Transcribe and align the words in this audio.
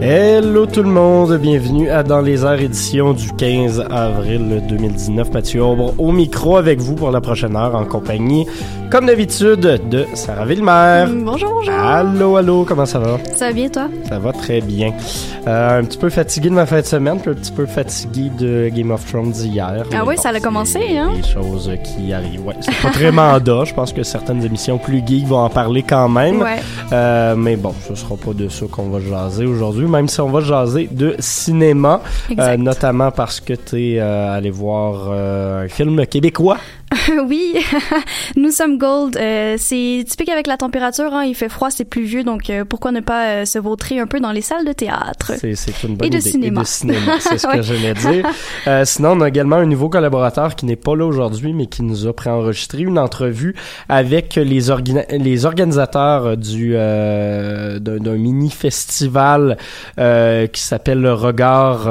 Hello 0.00 0.64
tout 0.64 0.82
le 0.82 0.88
monde, 0.88 1.36
bienvenue 1.36 1.90
à 1.90 2.02
Dans 2.02 2.22
les 2.22 2.42
airs 2.46 2.62
édition 2.62 3.12
du 3.12 3.30
15 3.32 3.84
avril 3.90 4.62
2019. 4.66 5.30
Mathieu 5.30 5.62
Aubre 5.62 5.92
au 5.98 6.10
micro 6.10 6.56
avec 6.56 6.80
vous 6.80 6.94
pour 6.94 7.10
la 7.10 7.20
prochaine 7.20 7.56
heure 7.56 7.74
en 7.74 7.84
compagnie, 7.84 8.46
comme 8.94 9.06
d'habitude, 9.06 9.58
de 9.58 10.06
Sarah 10.14 10.44
Villemer. 10.44 11.06
bonjour, 11.24 11.50
bonjour. 11.50 11.74
Allô, 11.74 12.36
allô, 12.36 12.64
comment 12.64 12.86
ça 12.86 13.00
va? 13.00 13.18
Ça 13.34 13.48
va 13.48 13.52
bien 13.52 13.68
toi? 13.68 13.88
Ça 14.08 14.20
va 14.20 14.32
très 14.32 14.60
bien. 14.60 14.92
Euh, 15.48 15.80
un 15.80 15.84
petit 15.84 15.98
peu 15.98 16.10
fatigué 16.10 16.48
de 16.48 16.54
ma 16.54 16.64
fin 16.64 16.80
de 16.80 16.86
semaine, 16.86 17.18
puis 17.18 17.32
un 17.32 17.34
petit 17.34 17.50
peu 17.50 17.66
fatigué 17.66 18.30
de 18.38 18.70
Game 18.72 18.92
of 18.92 19.04
Thrones 19.04 19.32
d'hier. 19.32 19.82
Ah 19.92 20.04
oui, 20.06 20.16
ça 20.16 20.28
a 20.28 20.38
commencé, 20.38 20.96
hein? 20.96 21.10
Des 21.16 21.28
choses 21.28 21.72
qui 21.82 22.12
arrivent. 22.12 22.46
Ouais, 22.46 22.54
c'est 22.60 22.70
pas 22.82 22.90
très 22.90 23.10
mandat. 23.10 23.64
Je 23.64 23.74
pense 23.74 23.92
que 23.92 24.04
certaines 24.04 24.44
émissions 24.44 24.78
plus 24.78 25.02
geeks 25.04 25.26
vont 25.26 25.38
en 25.40 25.50
parler 25.50 25.82
quand 25.82 26.08
même. 26.08 26.40
Ouais. 26.40 26.60
Euh, 26.92 27.34
mais 27.34 27.56
bon, 27.56 27.74
ce 27.88 27.96
sera 27.96 28.16
pas 28.16 28.32
de 28.32 28.48
ça 28.48 28.66
qu'on 28.70 28.90
va 28.90 29.00
jaser 29.00 29.44
aujourd'hui, 29.44 29.88
même 29.88 30.06
si 30.06 30.20
on 30.20 30.30
va 30.30 30.38
jaser 30.38 30.88
de 30.88 31.16
cinéma, 31.18 32.00
euh, 32.38 32.56
notamment 32.56 33.10
parce 33.10 33.40
que 33.40 33.54
tu 33.54 33.96
es 33.96 33.98
allé 33.98 34.50
voir 34.50 35.10
un 35.10 35.66
film 35.66 36.06
québécois. 36.06 36.58
oui, 37.28 37.54
nous 38.36 38.50
sommes 38.50 38.78
Gold. 38.78 39.16
Euh, 39.16 39.56
c'est 39.58 40.04
typique 40.06 40.28
avec 40.28 40.46
la 40.46 40.56
température. 40.56 41.12
Hein, 41.12 41.24
il 41.24 41.34
fait 41.34 41.48
froid, 41.48 41.70
c'est 41.70 41.84
pluvieux, 41.84 42.24
donc 42.24 42.50
euh, 42.50 42.64
pourquoi 42.64 42.92
ne 42.92 43.00
pas 43.00 43.26
euh, 43.26 43.44
se 43.44 43.58
vautrer 43.58 43.98
un 43.98 44.06
peu 44.06 44.20
dans 44.20 44.32
les 44.32 44.40
salles 44.40 44.64
de 44.64 44.72
théâtre 44.72 45.32
C'est 45.38 45.54
une 45.82 45.96
bonne 45.96 46.06
et 46.06 46.10
de. 46.10 46.20
Cinéma. 46.20 46.60
Et 46.60 46.64
de 46.64 46.68
cinéma, 46.68 47.16
c'est 47.20 47.38
ce 47.38 47.46
que 47.52 47.62
j'allais 47.62 47.94
dire. 47.94 48.26
Euh, 48.66 48.84
sinon, 48.84 49.12
on 49.12 49.20
a 49.20 49.28
également 49.28 49.56
un 49.56 49.66
nouveau 49.66 49.88
collaborateur 49.88 50.54
qui 50.54 50.66
n'est 50.66 50.76
pas 50.76 50.96
là 50.96 51.04
aujourd'hui, 51.04 51.52
mais 51.52 51.66
qui 51.66 51.82
nous 51.82 52.06
a 52.06 52.12
préenregistré 52.12 52.82
une 52.82 52.98
entrevue 52.98 53.54
avec 53.88 54.36
les, 54.36 54.60
les 55.10 55.44
organisateurs 55.44 56.36
du 56.36 56.72
euh, 56.74 57.78
d'un 57.78 58.16
mini 58.16 58.50
festival 58.50 59.58
euh, 59.98 60.46
qui 60.46 60.62
s'appelle 60.62 61.00
le 61.00 61.12
Regard. 61.12 61.88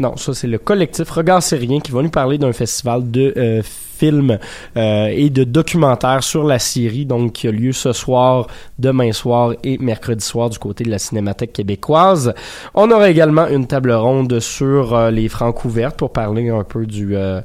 Non, 0.00 0.16
ça 0.16 0.32
c'est 0.32 0.46
le 0.46 0.58
collectif 0.58 1.10
Regard 1.10 1.42
Syrien 1.42 1.80
qui 1.80 1.90
va 1.90 2.02
nous 2.02 2.10
parler 2.10 2.38
d'un 2.38 2.52
festival 2.52 3.10
de 3.10 3.34
euh, 3.36 3.62
films 3.98 4.38
euh, 4.76 5.08
et 5.08 5.30
de 5.30 5.44
documentaires 5.44 6.22
sur 6.22 6.44
la 6.44 6.58
Syrie, 6.58 7.04
donc 7.04 7.32
qui 7.32 7.48
a 7.48 7.50
lieu 7.50 7.72
ce 7.72 7.92
soir, 7.92 8.46
demain 8.78 9.12
soir 9.12 9.54
et 9.64 9.78
mercredi 9.78 10.24
soir 10.24 10.50
du 10.50 10.58
côté 10.58 10.84
de 10.84 10.90
la 10.90 10.98
Cinémathèque 10.98 11.52
québécoise. 11.52 12.34
On 12.74 12.90
aura 12.90 13.10
également 13.10 13.48
une 13.48 13.66
table 13.66 13.92
ronde 13.92 14.38
sur 14.40 14.94
euh, 14.94 15.10
les 15.10 15.28
francs 15.28 15.64
ouvertes 15.64 15.96
pour 15.96 16.12
parler 16.12 16.48
un 16.48 16.64
peu 16.64 16.86
du 16.86 17.16
euh, 17.16 17.40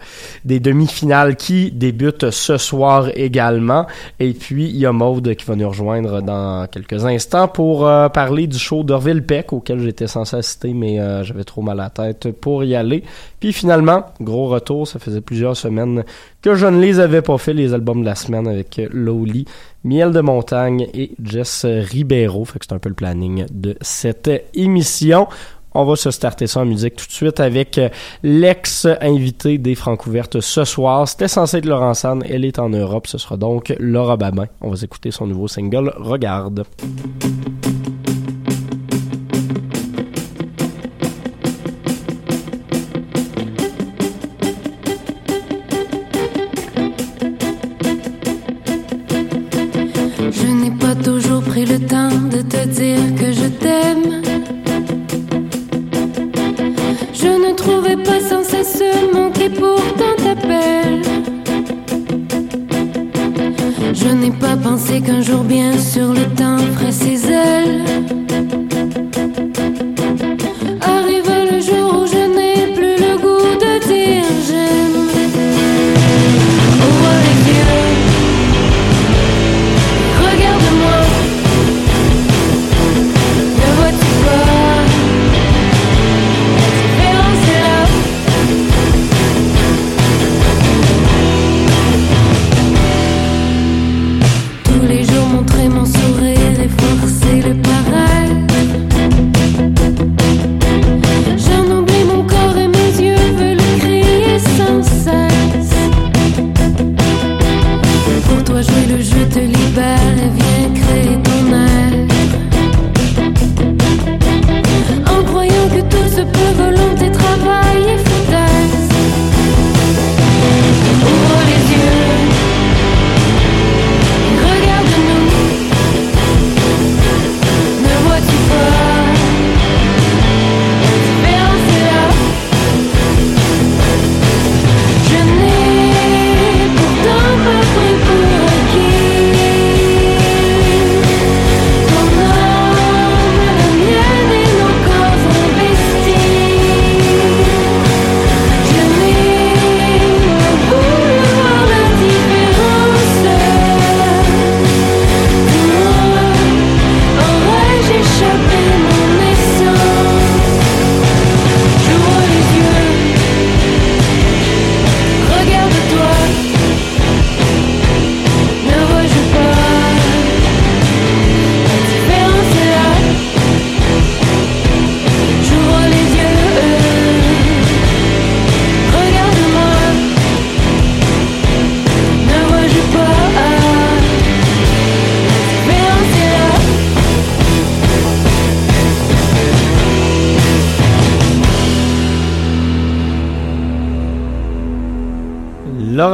des 0.45 0.59
demi-finales 0.59 1.35
qui 1.35 1.71
débutent 1.71 2.29
ce 2.29 2.57
soir 2.57 3.09
également. 3.15 3.87
Et 4.19 4.33
puis 4.33 4.65
il 4.65 4.77
y 4.77 4.85
a 4.85 4.91
Maude 4.91 5.35
qui 5.35 5.45
va 5.45 5.55
nous 5.55 5.67
rejoindre 5.67 6.21
dans 6.21 6.67
quelques 6.67 7.05
instants 7.05 7.47
pour 7.47 7.89
parler 8.13 8.47
du 8.47 8.57
show 8.57 8.83
d'Orville 8.83 9.23
Peck 9.23 9.53
auquel 9.53 9.79
j'étais 9.79 10.07
censé 10.07 10.37
assister 10.37 10.73
mais 10.73 10.97
j'avais 11.23 11.43
trop 11.43 11.61
mal 11.61 11.79
à 11.79 11.83
la 11.83 11.89
tête 11.89 12.31
pour 12.31 12.63
y 12.63 12.75
aller. 12.75 13.03
Puis 13.43 13.51
finalement, 13.51 14.05
gros 14.21 14.47
retour, 14.47 14.87
ça 14.87 14.99
faisait 14.99 15.19
plusieurs 15.19 15.57
semaines 15.57 16.05
que 16.41 16.55
je 16.55 16.65
ne 16.65 16.79
les 16.79 17.01
avais 17.01 17.21
pas 17.21 17.37
fait, 17.37 17.51
les 17.51 17.73
albums 17.73 17.99
de 17.99 18.05
la 18.05 18.15
semaine 18.15 18.47
avec 18.47 18.79
Lowly, 18.89 19.43
Miel 19.83 20.13
de 20.13 20.21
montagne 20.21 20.87
et 20.93 21.11
Jess 21.21 21.65
Ribeiro. 21.65 22.47
C'est 22.49 22.71
un 22.71 22.79
peu 22.79 22.87
le 22.87 22.95
planning 22.95 23.45
de 23.51 23.75
cette 23.81 24.31
émission. 24.53 25.27
On 25.73 25.83
va 25.83 25.97
se 25.97 26.09
starter 26.09 26.47
ça 26.47 26.61
en 26.61 26.65
musique 26.65 26.95
tout 26.95 27.05
de 27.05 27.11
suite 27.11 27.41
avec 27.41 27.81
l'ex-invité 28.23 29.57
des 29.57 29.75
Francouvertes 29.75 30.39
ce 30.39 30.63
soir. 30.63 31.05
C'était 31.05 31.27
censé 31.27 31.57
être 31.57 31.65
Laurent 31.65 31.95
San, 31.95 32.23
elle 32.25 32.45
est 32.45 32.59
en 32.59 32.69
Europe. 32.69 33.07
Ce 33.07 33.17
sera 33.17 33.35
donc 33.35 33.75
Laura 33.77 34.15
Babin. 34.15 34.45
On 34.61 34.69
va 34.69 34.77
écouter 34.81 35.11
son 35.11 35.27
nouveau 35.27 35.49
single 35.49 35.91
Regarde. 35.97 36.63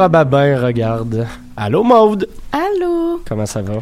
Laura 0.00 0.08
Babin 0.08 0.58
regarde. 0.58 1.26
Allô 1.58 1.82
Maude, 1.82 2.26
Allô? 2.52 3.20
comment 3.28 3.44
ça 3.44 3.60
va? 3.60 3.74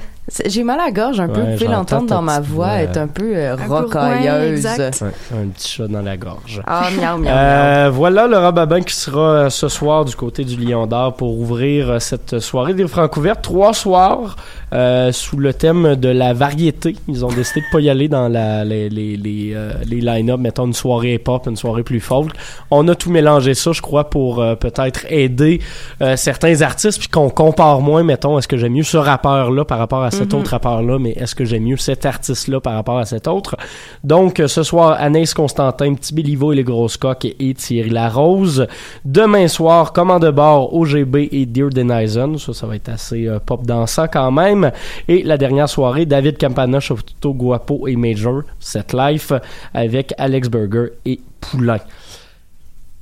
J'ai 0.47 0.65
mal 0.65 0.81
à 0.81 0.87
la 0.87 0.91
gorge 0.91 1.21
un 1.21 1.29
peu. 1.29 1.41
Vous 1.41 1.53
pouvez 1.53 1.69
l'entendre 1.69 2.09
dans 2.09 2.21
ma 2.23 2.41
voix, 2.41 2.67
voix. 2.67 2.77
être 2.81 2.97
un 2.97 3.07
peu 3.07 3.37
euh, 3.37 3.57
peu 3.57 3.73
rocailleuse. 3.73 4.67
Ouais, 4.67 4.91
un 5.33 5.47
petit 5.47 5.69
chat 5.69 5.87
dans 5.87 6.03
la 6.03 6.17
gorge. 6.17 6.61
Ah, 6.67 6.89
miaou, 6.91 7.19
miaou, 7.19 7.19
miaou. 7.19 7.29
Euh, 7.31 7.91
voilà 7.95 8.27
Laura 8.27 8.51
Babin 8.51 8.83
qui 8.83 8.95
sera 8.95 9.21
euh, 9.21 9.51
ce 9.51 9.69
soir 9.69 10.05
du 10.05 10.17
côté 10.17 10.45
du 10.45 10.57
Lion 10.57 10.89
d'Or 10.89 11.15
pour 11.15 11.39
ouvrir 11.39 11.89
euh, 11.89 11.99
cette 12.01 12.41
soirée 12.41 12.75
des 12.75 12.89
Francouvertes. 12.89 13.43
Trois 13.43 13.73
soirs 13.73 14.35
euh, 14.73 15.13
sous 15.13 15.37
le 15.39 15.53
thème 15.55 15.97
de 15.97 16.09
la 16.09 16.33
variété. 16.35 16.97
Ils 17.09 17.25
ont 17.25 17.29
décidé 17.33 17.61
de 17.61 17.67
pas 17.73 17.81
y 17.81 17.89
aller 17.91 18.09
dans 18.09 18.29
la, 18.29 18.65
les, 18.65 18.89
les, 18.89 19.17
les, 19.17 19.53
euh, 19.55 19.73
les 19.87 20.01
line-up, 20.01 20.39
mettons 20.41 20.67
une 20.67 20.73
soirée 20.75 21.15
hip-hop, 21.15 21.47
une 21.47 21.57
soirée 21.57 21.83
plus 21.83 22.01
folk. 22.01 22.31
On 22.71 22.87
a 22.89 22.95
tout 22.95 23.11
mélangé 23.11 23.55
ça, 23.55 23.73
je 23.73 23.81
crois, 23.81 24.11
pour 24.11 24.41
euh, 24.41 24.55
peut-être 24.55 25.07
aider 25.11 25.61
euh, 26.03 26.17
certains 26.17 26.61
artistes, 26.63 26.99
puis 26.99 27.09
qu'on 27.09 27.31
compare 27.31 27.81
moins, 27.81 28.03
mettons, 28.03 28.39
est-ce 28.39 28.49
que 28.49 28.57
j'aime 28.57 28.73
mieux 28.75 28.83
ce 28.83 28.97
rappeur-là 28.97 29.65
par 29.65 29.79
rapport 29.79 30.03
à 30.03 30.11
cet 30.11 30.33
Mhm. 30.33 30.41
autre 30.41 30.51
rappeur-là, 30.51 30.99
mais 30.99 31.11
est-ce 31.13 31.35
que 31.35 31.45
j'aime 31.45 31.65
mieux 31.65 31.77
cet 31.77 32.05
artiste-là 32.07 32.61
par 32.61 32.75
rapport 32.75 32.99
à 32.99 33.05
cet 33.05 33.29
autre? 33.29 33.57
Donc, 34.05 34.41
euh, 34.41 34.49
ce 34.49 34.63
soir, 34.63 34.97
Anaïs 35.01 35.35
Constantin, 35.35 35.95
Petit 35.95 36.15
Béliveau 36.15 36.53
et 36.53 36.57
les 36.57 36.65
Grosses 36.65 36.97
Coques 36.97 37.25
et, 37.25 37.37
et 37.41 37.55
Thierry 37.55 37.91
Larose. 37.91 38.67
Demain 39.05 39.49
soir, 39.49 39.93
Commande 39.93 40.23
de 40.25 40.31
bord, 40.31 40.75
OGB 40.75 41.29
et 41.33 41.47
Dear 41.47 41.71
Denizen. 41.71 42.39
Ça, 42.39 42.53
ça 42.53 42.67
va 42.67 42.77
être 42.77 42.89
assez 42.89 43.29
pop 43.47 43.65
dansant 43.65 44.07
quand 44.13 44.31
même. 44.31 44.58
Et 45.09 45.23
la 45.23 45.37
dernière 45.37 45.69
soirée, 45.69 46.07
David 46.07 46.39
Campana, 46.39 46.81
Chauvetot 46.81 47.35
Guapo 47.35 47.89
et 47.89 47.97
Major, 47.97 48.43
Set 48.61 48.93
Life, 48.93 49.33
avec 49.75 50.15
Alex 50.19 50.49
Burger 50.49 50.89
et 51.05 51.21
Poulain. 51.41 51.79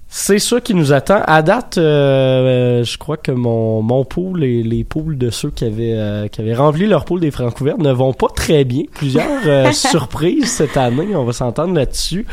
C'est 0.09 0.39
ça 0.39 0.61
qui 0.61 0.73
nous 0.73 0.93
attend. 0.93 1.21
À 1.27 1.43
date, 1.43 1.77
euh, 1.77 2.83
je 2.85 2.97
crois 2.97 3.17
que 3.19 3.33
mon, 3.33 3.83
mon 3.83 4.05
pool 4.05 4.45
et 4.45 4.63
les 4.63 4.83
pools 4.83 5.19
de 5.19 5.31
ceux 5.31 5.51
qui 5.51 5.65
avaient, 5.65 5.93
euh, 5.95 6.29
qui 6.29 6.41
avaient 6.41 6.55
rempli 6.55 6.87
leur 6.87 7.05
pool 7.05 7.21
des 7.21 7.31
Francouvertes 7.31 7.81
ne 7.81 7.93
vont 7.93 8.15
pas 8.15 8.29
très 8.35 8.65
bien. 8.65 8.85
Plusieurs 8.95 9.27
euh, 9.47 9.73
surprises 9.73 10.51
cette 10.51 10.77
année, 10.77 11.15
on 11.15 11.25
va 11.25 11.33
s'entendre 11.33 11.75
là-dessus. 11.75 12.25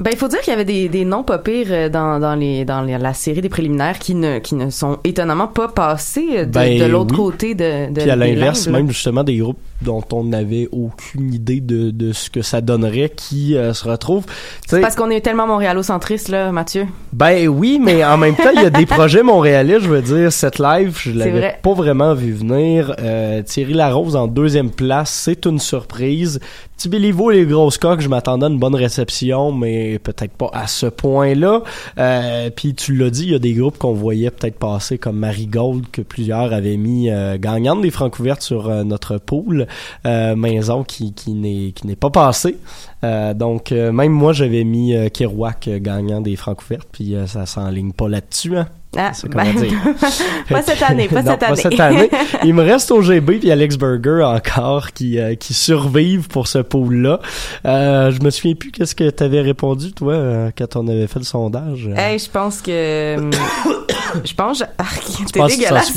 Ben, 0.00 0.10
il 0.12 0.16
faut 0.16 0.28
dire 0.28 0.40
qu'il 0.40 0.50
y 0.50 0.54
avait 0.54 0.64
des, 0.64 0.88
des 0.88 1.04
noms 1.04 1.22
pas 1.22 1.38
pires 1.38 1.66
euh, 1.70 1.88
dans, 1.90 2.18
dans, 2.18 2.34
les, 2.34 2.64
dans 2.64 2.80
les- 2.80 2.96
la 2.98 3.12
série 3.12 3.42
des 3.42 3.48
préliminaires 3.50 3.98
qui 3.98 4.14
ne, 4.14 4.38
qui 4.38 4.54
ne 4.54 4.70
sont 4.70 4.98
étonnamment 5.04 5.46
pas 5.46 5.68
passés 5.68 6.26
euh, 6.38 6.44
de, 6.46 6.50
Ben 6.52 6.78
de 6.78 6.84
l'autre 6.86 7.10
oui. 7.12 7.16
côté 7.16 7.54
de, 7.54 7.92
de 7.92 8.00
Puis 8.00 8.10
à 8.10 8.16
l'inverse, 8.16 8.66
même 8.66 8.88
justement 8.88 9.22
des 9.24 9.36
groupes 9.36 9.58
dont 9.82 10.02
on 10.12 10.24
n'avait 10.24 10.68
aucune 10.72 11.32
idée 11.34 11.60
de, 11.60 11.90
de 11.90 12.12
ce 12.12 12.28
que 12.30 12.42
ça 12.42 12.60
donnerait 12.60 13.10
qui 13.14 13.56
euh, 13.56 13.72
se 13.74 13.88
retrouvent. 13.88 14.24
Sais, 14.66 14.80
Parce 14.80 14.94
qu'on 14.96 15.10
est 15.10 15.20
tellement 15.22 15.46
montréalocentristes, 15.46 16.28
là, 16.28 16.50
Mathieu. 16.52 16.86
Ben 17.12 17.48
oui, 17.48 17.78
mais 17.82 18.04
en 18.04 18.16
même 18.18 18.34
temps, 18.36 18.50
il 18.54 18.62
y 18.62 18.66
a 18.66 18.70
des 18.70 18.86
projets 18.86 19.22
montréalais, 19.22 19.80
je 19.80 19.88
veux 19.88 20.02
dire, 20.02 20.32
cette 20.32 20.58
live, 20.58 20.98
je 21.02 21.12
l'avais 21.12 21.30
vrai. 21.30 21.58
pas 21.62 21.72
vraiment 21.74 22.14
vu 22.14 22.32
venir. 22.32 22.94
Euh, 23.00 23.42
Thierry 23.42 23.72
Larose 23.74 24.16
en 24.16 24.26
deuxième 24.28 24.70
place, 24.70 25.10
c'est 25.10 25.44
une 25.46 25.58
surprise. 25.58 26.40
Petit 26.80 26.88
Béliveau 26.88 27.30
et 27.30 27.34
les 27.34 27.44
grosses 27.44 27.76
coques, 27.76 28.00
je 28.00 28.08
m'attendais 28.08 28.46
à 28.46 28.48
une 28.48 28.58
bonne 28.58 28.74
réception, 28.74 29.52
mais 29.52 29.98
peut-être 29.98 30.32
pas 30.32 30.48
à 30.54 30.66
ce 30.66 30.86
point-là. 30.86 31.62
Euh, 31.98 32.48
Puis 32.48 32.72
tu 32.72 32.94
l'as 32.94 33.10
dit, 33.10 33.24
il 33.24 33.32
y 33.32 33.34
a 33.34 33.38
des 33.38 33.52
groupes 33.52 33.76
qu'on 33.76 33.92
voyait 33.92 34.30
peut-être 34.30 34.58
passer 34.58 34.96
comme 34.96 35.18
Marigold, 35.18 35.90
que 35.92 36.00
plusieurs 36.00 36.54
avaient 36.54 36.78
mis 36.78 37.10
euh, 37.10 37.36
des 37.36 37.90
Francouvertes 37.90 38.40
sur 38.40 38.70
euh, 38.70 38.82
notre 38.82 39.18
pool. 39.18 39.66
Euh, 40.06 40.34
Maison 40.36 40.82
qui, 40.82 41.12
qui 41.12 41.34
n'est 41.34 41.96
pas 41.96 42.08
passé. 42.08 42.56
Euh, 43.02 43.32
donc 43.32 43.72
euh, 43.72 43.92
même 43.92 44.12
moi 44.12 44.34
j'avais 44.34 44.64
mis 44.64 44.94
Kerouac 45.10 45.70
gagnant 45.80 46.20
des 46.20 46.36
Francouvertes 46.36 46.88
puis 46.92 47.14
euh, 47.14 47.26
ça 47.26 47.46
s'enligne 47.46 47.92
pas 47.92 48.08
là-dessus 48.08 48.58
hein. 48.58 48.68
Ah, 48.96 49.12
C'est 49.14 49.28
ben, 49.28 49.44
dire. 49.54 49.78
pas 50.48 50.62
cette 50.62 50.82
année, 50.82 51.06
pas 51.08 51.22
Non, 51.22 51.30
cette 51.32 51.42
année. 51.44 51.56
cette 51.62 51.80
année. 51.80 52.10
Il 52.44 52.54
me 52.54 52.62
reste 52.62 52.90
OGB 52.90 53.38
puis 53.38 53.50
Alex 53.52 53.76
Burger 53.76 54.22
encore 54.24 54.92
qui 54.92 55.18
euh, 55.20 55.36
qui 55.36 55.54
survivent 55.54 56.26
pour 56.28 56.48
ce 56.48 56.58
pool 56.58 56.96
là. 56.96 57.20
Euh, 57.66 58.10
je 58.10 58.20
me 58.20 58.30
souviens 58.30 58.54
plus 58.56 58.72
qu'est-ce 58.72 58.96
que 58.96 59.08
t'avais 59.10 59.42
répondu 59.42 59.92
toi 59.92 60.14
euh, 60.14 60.50
quand 60.58 60.74
on 60.74 60.88
avait 60.88 61.06
fait 61.06 61.20
le 61.20 61.24
sondage. 61.24 61.88
Hey, 61.96 62.18
je 62.18 62.28
pense 62.28 62.60
que. 62.60 63.30
je 64.24 64.34
pense. 64.34 64.58
que- 64.60 64.64
Ah, 64.78 64.84
T'es 65.32 65.40
tu 65.40 65.56
dégueulasse. 65.56 65.92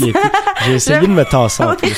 J'ai 0.66 0.74
essayé 0.74 1.00
de 1.00 1.08
me 1.08 1.24
tasser 1.26 1.64
en 1.64 1.74
plus. 1.76 1.90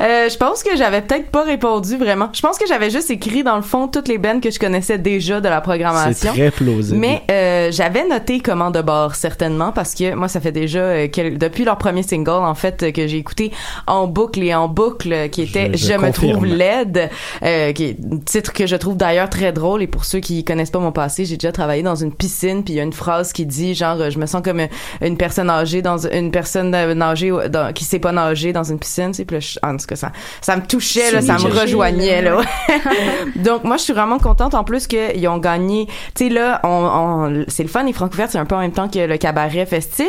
Euh, 0.00 0.28
je 0.28 0.36
pense 0.36 0.62
que 0.62 0.76
j'avais 0.76 1.00
peut-être 1.02 1.30
pas 1.30 1.42
répondu 1.42 1.96
vraiment. 1.96 2.28
Je 2.32 2.40
pense 2.40 2.58
que 2.58 2.66
j'avais 2.68 2.90
juste 2.90 3.10
écrit 3.10 3.42
dans 3.42 3.56
le 3.56 3.62
fond 3.62 3.88
toutes 3.88 4.08
les 4.08 4.18
bands 4.18 4.38
que 4.40 4.50
je 4.50 4.58
connaissais 4.58 4.98
déjà 4.98 5.40
de 5.40 5.48
la 5.48 5.60
programmation. 5.60 6.32
C'est 6.32 6.38
très 6.38 6.50
plausible. 6.52 6.98
Mais 6.98 7.22
euh, 7.30 7.72
j'avais 7.72 8.06
noté 8.06 8.40
comment 8.40 8.70
de 8.70 8.80
bord 8.82 9.14
certainement 9.16 9.72
parce 9.72 9.94
que 9.94 10.11
moi 10.14 10.28
ça 10.28 10.40
fait 10.40 10.52
déjà 10.52 10.80
euh, 10.80 11.08
quel- 11.12 11.38
depuis 11.38 11.64
leur 11.64 11.78
premier 11.78 12.02
single 12.02 12.30
en 12.30 12.54
fait 12.54 12.82
euh, 12.82 12.90
que 12.92 13.06
j'ai 13.06 13.18
écouté 13.18 13.52
en 13.86 14.06
boucle 14.06 14.42
et 14.42 14.54
en 14.54 14.68
boucle 14.68 15.28
qui 15.30 15.42
était 15.42 15.70
Je- 15.72 15.76
Je, 15.78 15.86
je 15.92 15.92
me 15.94 16.12
trouve 16.12 16.46
laide 16.46 17.10
euh, 17.42 17.72
qui 17.72 17.84
est 17.84 17.96
un 18.12 18.18
titre 18.18 18.52
que 18.52 18.66
je 18.66 18.76
trouve 18.76 18.96
d'ailleurs 18.96 19.30
très 19.30 19.52
drôle. 19.52 19.82
Et 19.82 19.86
pour 19.86 20.04
ceux 20.04 20.20
qui 20.20 20.44
connaissent 20.44 20.70
pas 20.70 20.78
mon 20.78 20.92
passé 20.92 21.24
j'ai 21.24 21.36
déjà 21.36 21.52
travaillé 21.52 21.82
dans 21.82 21.94
une 21.94 22.12
piscine 22.12 22.62
puis 22.64 22.74
il 22.74 22.76
y 22.76 22.80
a 22.80 22.82
une 22.82 22.92
phrase 22.92 23.32
qui 23.32 23.46
dit 23.46 23.74
genre 23.74 24.00
euh, 24.00 24.10
je 24.10 24.18
me 24.18 24.26
sens 24.26 24.42
comme 24.42 24.60
euh, 24.60 24.66
une 25.00 25.16
personne 25.16 25.50
âgée 25.50 25.82
dans 25.82 26.06
une 26.06 26.30
personne 26.30 26.74
euh, 26.74 26.94
nager 26.94 27.30
au- 27.30 27.48
dans, 27.48 27.72
qui 27.72 27.84
sait 27.84 27.98
pas 27.98 28.12
nager 28.12 28.52
dans 28.52 28.64
une 28.64 28.78
piscine 28.78 29.10
tu 29.12 29.18
sais 29.18 29.24
puis 29.24 29.36
là, 29.36 29.40
je- 29.40 29.58
en 29.62 29.76
tout 29.76 29.86
cas 29.86 29.96
ça 29.96 30.12
ça 30.40 30.56
me 30.56 30.62
touchait 30.62 31.10
là, 31.12 31.20
ça 31.22 31.34
me 31.34 31.38
rejoignait 31.60 32.22
là, 32.22 32.36
là 32.36 32.42
donc 33.36 33.64
moi 33.64 33.76
je 33.76 33.82
suis 33.82 33.92
vraiment 33.92 34.18
contente 34.18 34.54
en 34.54 34.64
plus 34.64 34.86
qu'ils 34.86 35.26
ont 35.28 35.38
gagné 35.38 35.86
tu 36.14 36.26
sais 36.26 36.28
là 36.30 36.60
on, 36.64 36.68
on- 36.68 37.44
c'est 37.48 37.62
le 37.62 37.68
fun 37.68 37.84
les 37.84 37.92
francouvertes 37.92 38.30
c'est 38.32 38.38
un 38.38 38.44
peu 38.44 38.54
en 38.54 38.60
même 38.60 38.72
temps 38.72 38.88
que 38.88 38.98
le 38.98 39.16
cabaret 39.16 39.66
festif 39.66 40.01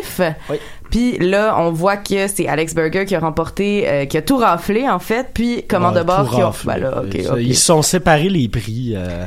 puis 0.89 1.17
là 1.19 1.55
on 1.59 1.71
voit 1.71 1.97
que 1.97 2.27
c'est 2.27 2.47
Alex 2.47 2.73
Berger 2.75 3.05
qui 3.05 3.15
a 3.15 3.19
remporté 3.19 3.87
euh, 3.87 4.05
qui 4.05 4.17
a 4.17 4.21
tout 4.21 4.37
raflé 4.37 4.87
en 4.87 4.99
fait 4.99 5.27
puis 5.33 5.63
Commande 5.67 5.95
de 5.97 6.03
bord 6.03 6.27
tout 6.29 6.35
qui 6.35 6.41
a 6.41 6.45
raflé. 6.47 6.73
ben 6.73 6.81
là. 6.81 7.03
Ils 7.39 7.55
sont 7.57 7.81
séparés 7.81 8.29
les 8.29 8.47
prix. 8.49 8.93
euh, 8.95 9.25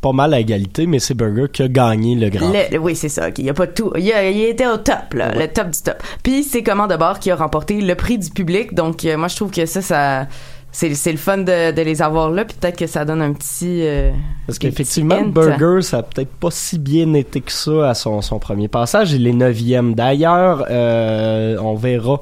pas 0.00 0.12
mal 0.12 0.34
à 0.34 0.38
égalité, 0.38 0.86
mais 0.86 0.98
c'est 0.98 1.14
Burger 1.14 1.46
qui 1.50 1.62
a 1.62 1.68
gagné 1.68 2.14
le 2.14 2.28
grand. 2.28 2.52
Le- 2.52 2.76
oui, 2.76 2.94
c'est 2.94 3.08
ça. 3.08 3.28
Il 3.38 3.44
y 3.46 3.48
a 3.48 3.54
pas 3.54 3.66
tout. 3.66 3.90
Il, 3.96 4.12
a- 4.12 4.28
il 4.28 4.42
était 4.42 4.66
au 4.66 4.76
top, 4.76 5.14
là, 5.14 5.32
le 5.34 5.48
top 5.48 5.70
du 5.70 5.80
top. 5.80 6.02
Puis 6.22 6.42
c'est 6.44 6.62
Commande 6.62 6.90
de 6.90 6.96
bord 6.96 7.18
qui 7.18 7.30
a 7.30 7.36
remporté 7.36 7.80
le 7.80 7.94
prix 7.94 8.18
du 8.18 8.28
public. 8.28 8.74
Donc 8.74 9.06
euh, 9.06 9.16
moi 9.16 9.28
je 9.28 9.36
trouve 9.36 9.50
que 9.50 9.64
ça, 9.64 9.80
ça 9.80 10.26
c'est 10.74 10.92
c'est 10.94 11.12
le 11.12 11.18
fun 11.18 11.38
de, 11.38 11.70
de 11.72 11.82
les 11.82 12.02
avoir 12.02 12.30
là. 12.30 12.44
Puis 12.44 12.56
peut-être 12.60 12.76
que 12.76 12.88
ça 12.88 13.04
donne 13.04 13.22
un 13.22 13.32
petit. 13.32 13.82
euh, 13.82 14.10
Parce 14.46 14.58
qu'effectivement. 14.58 15.22
Burger, 15.22 15.82
ça 15.82 15.98
a 15.98 16.02
peut-être 16.02 16.32
pas 16.32 16.50
si 16.50 16.78
bien 16.80 17.14
été 17.14 17.40
que 17.40 17.52
ça 17.52 17.90
à 17.90 17.94
son, 17.94 18.20
son 18.22 18.40
premier 18.40 18.66
passage. 18.66 19.12
Il 19.12 19.26
est 19.28 19.32
neuvième. 19.32 19.94
D'ailleurs, 19.94 20.66
euh, 20.70 21.56
on 21.62 21.76
verra 21.76 22.20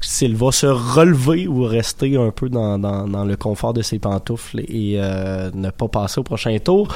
s'il 0.00 0.36
va 0.36 0.52
se 0.52 0.66
relever 0.66 1.46
ou 1.48 1.64
rester 1.64 2.16
un 2.16 2.30
peu 2.30 2.48
dans, 2.48 2.78
dans, 2.78 3.06
dans 3.08 3.24
le 3.24 3.36
confort 3.36 3.74
de 3.74 3.82
ses 3.82 3.98
pantoufles 3.98 4.60
et 4.60 4.94
euh, 4.98 5.50
ne 5.54 5.70
pas 5.70 5.88
passer 5.88 6.20
au 6.20 6.22
prochain 6.22 6.56
tour. 6.58 6.88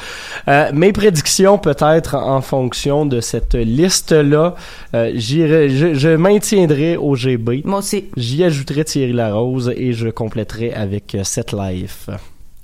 Euh, 0.47 0.69
mes 0.73 0.93
prédictions, 0.93 1.57
peut-être 1.57 2.15
en 2.15 2.41
fonction 2.41 3.05
de 3.05 3.19
cette 3.19 3.55
liste-là, 3.55 4.55
euh, 4.95 5.11
j'irai- 5.15 5.69
je, 5.69 5.93
je 5.93 6.09
maintiendrai 6.15 6.95
au 6.97 7.15
GB. 7.15 7.61
Moi 7.65 7.79
aussi. 7.79 8.05
J'y 8.15 8.43
ajouterai 8.43 8.85
Thierry 8.85 9.13
Larose 9.13 9.73
et 9.75 9.93
je 9.93 10.07
compléterai 10.09 10.73
avec 10.73 11.17
Set 11.23 11.51
Life. 11.51 12.09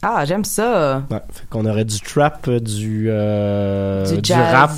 Ah, 0.02 0.24
j'aime 0.26 0.46
ça. 0.46 1.04
Ouais, 1.12 1.18
fait 1.34 1.46
qu'on 1.50 1.66
aurait 1.66 1.84
du 1.84 2.00
trap, 2.00 2.50
du, 2.50 3.10
Du 4.22 4.32
rap, 4.32 4.72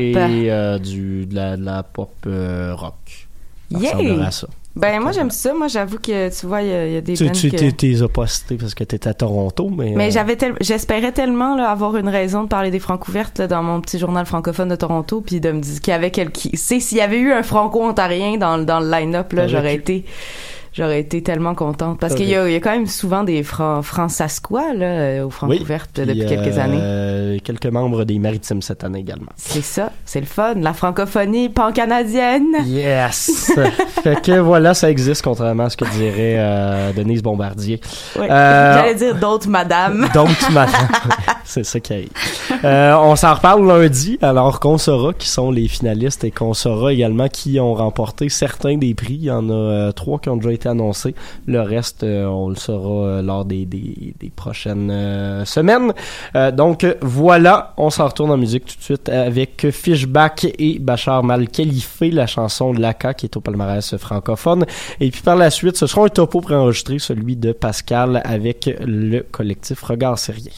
et 0.00 0.78
du, 0.80 1.26
de, 1.26 1.34
la, 1.34 1.56
de 1.58 1.64
la 1.64 1.82
pop 1.82 2.10
rock. 2.24 3.28
Ça 3.70 4.24
à 4.26 4.30
ça. 4.30 4.46
Ben 4.74 5.00
moi 5.00 5.12
j'aime 5.12 5.30
ça. 5.30 5.52
Moi 5.52 5.68
j'avoue 5.68 5.98
que 5.98 6.28
tu 6.30 6.46
vois 6.46 6.62
il 6.62 6.68
y, 6.68 6.72
a- 6.72 6.86
il 6.86 6.92
y 6.94 6.96
a 6.96 7.00
des 7.02 7.12
Tu, 7.14 7.30
tu 7.30 7.50
que- 7.50 7.56
t'es- 7.56 7.94
cité 8.26 8.56
parce 8.56 8.74
que 8.74 8.84
t'étais 8.84 9.08
à 9.08 9.14
Toronto, 9.14 9.68
mais... 9.68 9.92
Mais 9.94 10.08
euh, 10.08 10.10
j'avais 10.10 10.36
tel- 10.36 10.54
j'espérais 10.60 11.12
tellement 11.12 11.54
là, 11.56 11.70
avoir 11.70 11.96
une 11.96 12.08
raison 12.08 12.44
de 12.44 12.48
parler 12.48 12.70
des 12.70 12.78
francouvertes 12.78 13.38
là, 13.38 13.46
dans 13.48 13.62
mon 13.62 13.80
petit 13.82 13.98
journal 13.98 14.24
francophone 14.24 14.68
de 14.70 14.76
Toronto 14.76 15.20
puis 15.20 15.40
de 15.40 15.52
me 15.52 15.60
dire 15.60 15.80
qu'il 15.80 15.90
y 15.92 15.94
avait 15.94 16.10
quelqu'un 16.10 16.48
c'est 16.54 16.80
s'il 16.80 16.98
y 16.98 17.02
avait 17.02 17.18
eu 17.18 17.32
un 17.32 17.42
franco-ontarien 17.42 18.38
dans, 18.38 18.56
le- 18.56 18.64
dans 18.64 18.80
le 18.80 18.90
line-up 18.90 19.32
là, 19.34 19.46
j'aurais 19.46 19.74
été 19.74 20.04
j'aurais 20.72 21.00
été 21.00 21.22
tellement 21.22 21.54
contente 21.54 21.98
parce 22.00 22.14
qu'il 22.14 22.28
y 22.28 22.34
a, 22.34 22.48
il 22.48 22.52
y 22.52 22.56
a 22.56 22.60
quand 22.60 22.70
même 22.72 22.86
souvent 22.86 23.24
des 23.24 23.42
fran 23.42 23.82
francasquois 23.82 24.72
là 24.74 24.86
euh, 24.86 25.22
aux 25.22 25.26
oui, 25.26 25.30
francouvertes 25.32 25.90
puis, 25.94 26.06
depuis 26.06 26.26
quelques 26.26 26.58
années. 26.58 26.78
euh, 26.80 27.38
quelques 27.42 27.66
membres 27.66 28.04
des 28.04 28.18
Maritimes 28.18 28.62
cette 28.62 28.84
année 28.84 29.00
également. 29.00 29.30
C'est 29.36 29.62
ça, 29.62 29.92
c'est 30.04 30.20
le 30.20 30.26
fun, 30.26 30.54
la 30.56 30.72
francophonie 30.72 31.48
pan-canadienne. 31.48 32.54
Yes! 32.66 33.52
fait 34.02 34.20
que 34.22 34.38
voilà, 34.38 34.74
ça 34.74 34.90
existe, 34.90 35.22
contrairement 35.22 35.64
à 35.64 35.70
ce 35.70 35.76
que 35.76 35.84
dirait 35.84 36.36
euh, 36.38 36.92
Denise 36.92 37.22
Bombardier. 37.22 37.80
Euh, 38.16 38.74
J'allais 38.74 38.94
dire 38.94 39.14
d'autres 39.18 39.48
madame. 39.48 40.08
Donc, 40.14 40.28
madame, 40.52 40.88
c'est 41.44 41.64
ça 41.64 41.80
qui 41.80 41.92
arrive. 41.92 42.10
Euh, 42.64 42.94
on 42.96 43.16
s'en 43.16 43.34
reparle 43.34 43.66
lundi, 43.66 44.18
alors 44.22 44.60
qu'on 44.60 44.78
saura 44.78 45.12
qui 45.12 45.28
sont 45.28 45.50
les 45.50 45.68
finalistes 45.68 46.24
et 46.24 46.30
qu'on 46.30 46.54
saura 46.54 46.92
également 46.92 47.28
qui 47.28 47.58
ont 47.60 47.74
remporté 47.74 48.28
certains 48.28 48.76
des 48.76 48.94
prix. 48.94 49.14
Il 49.14 49.24
y 49.24 49.30
en 49.30 49.48
a 49.48 49.52
euh, 49.52 49.92
trois 49.92 50.18
qui 50.18 50.28
ont 50.28 50.36
déjà 50.36 50.52
été 50.52 50.61
annoncés. 50.68 51.14
Le 51.46 51.60
reste, 51.60 52.04
euh, 52.04 52.26
on 52.26 52.48
le 52.48 52.56
saura 52.56 53.06
euh, 53.06 53.22
lors 53.22 53.44
des, 53.44 53.64
des, 53.66 54.32
prochaines 54.34 54.90
euh, 54.90 55.44
semaines. 55.44 55.92
Donc, 56.54 56.86
voilà, 57.00 57.74
on 57.76 57.90
s'en 57.90 58.06
retourne 58.06 58.30
en 58.30 58.36
musique 58.36 58.64
tout 58.64 58.76
de 58.76 58.82
suite 58.82 59.08
avec 59.08 59.70
Fishback 59.70 60.46
et 60.58 60.78
Bachar 60.78 61.22
Mal 61.22 61.48
Khalife, 61.48 61.98
la 62.00 62.26
chanson 62.26 62.72
Laka 62.72 63.14
qui 63.14 63.26
est 63.26 63.36
au 63.36 63.40
palmarès 63.40 63.96
francophone. 63.96 64.64
Et 65.00 65.10
puis 65.10 65.22
par 65.22 65.36
la 65.36 65.50
suite, 65.50 65.76
ce 65.76 65.86
sera 65.86 66.04
un 66.04 66.08
topo 66.08 66.40
préenregistré, 66.40 66.98
celui 66.98 67.36
de 67.36 67.52
Pascal 67.52 68.22
avec 68.24 68.70
le 68.80 69.20
collectif 69.20 69.82
Regard 69.82 70.18
Sérieux. 70.18 70.50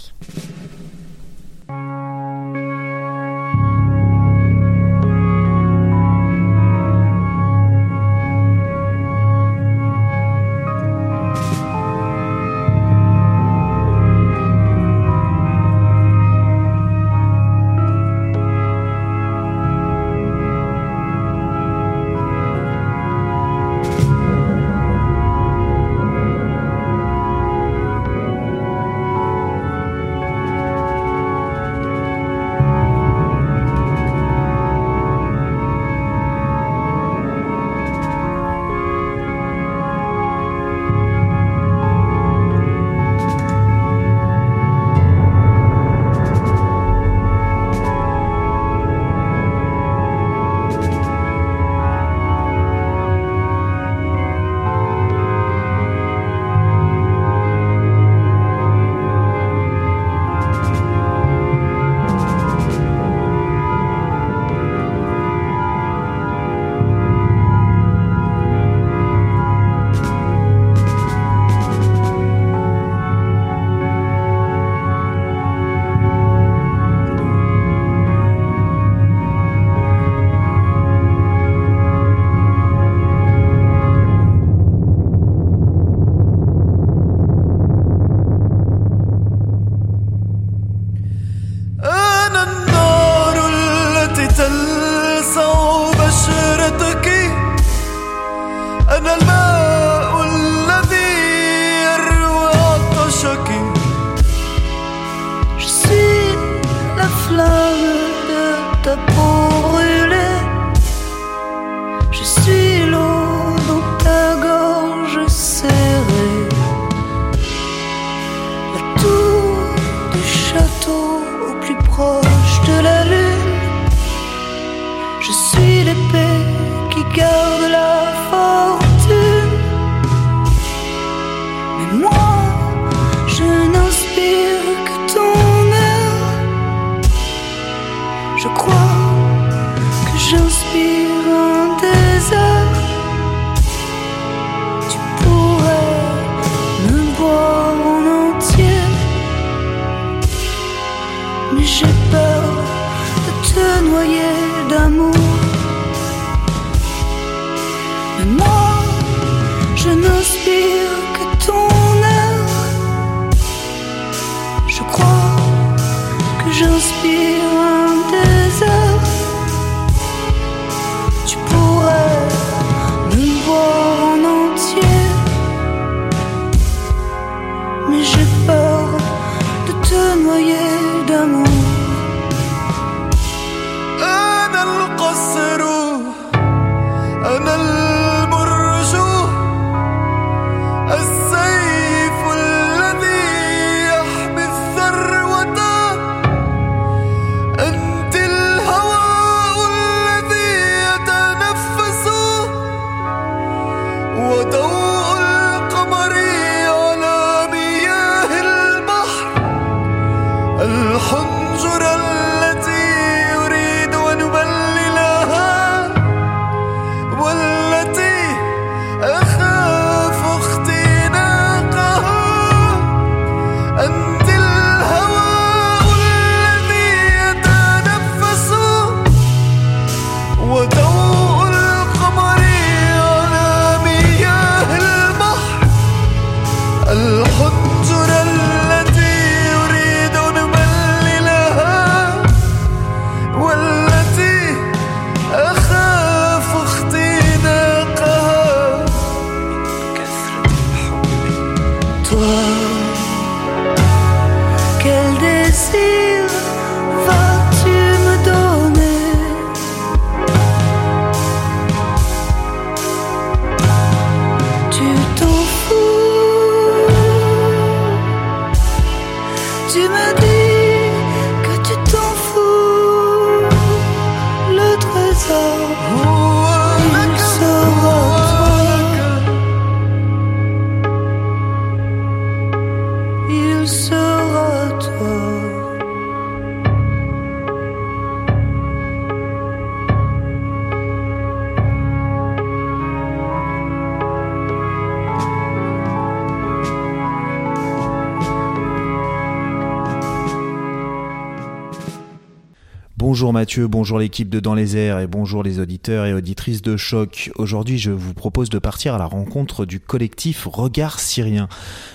Bonjour 303.25 303.33
Mathieu, 303.33 303.69
bonjour 303.69 303.99
l'équipe 303.99 304.29
de 304.29 304.39
Dans 304.39 304.53
les 304.53 304.77
airs 304.77 304.99
et 304.99 305.07
bonjour 305.07 305.43
les 305.43 305.59
auditeurs 305.59 306.05
et 306.05 306.13
auditrices 306.13 306.61
de 306.61 306.77
choc. 306.77 307.31
Aujourd'hui, 307.37 307.79
je 307.79 307.91
vous 307.91 308.13
propose 308.13 308.51
de 308.51 308.59
partir 308.59 308.97
à 308.97 308.99
la 308.99 309.07
rencontre 309.07 309.65
du 309.65 309.81
collectif 309.81 310.47
Regard 310.47 311.01
Syrien, 311.01 311.49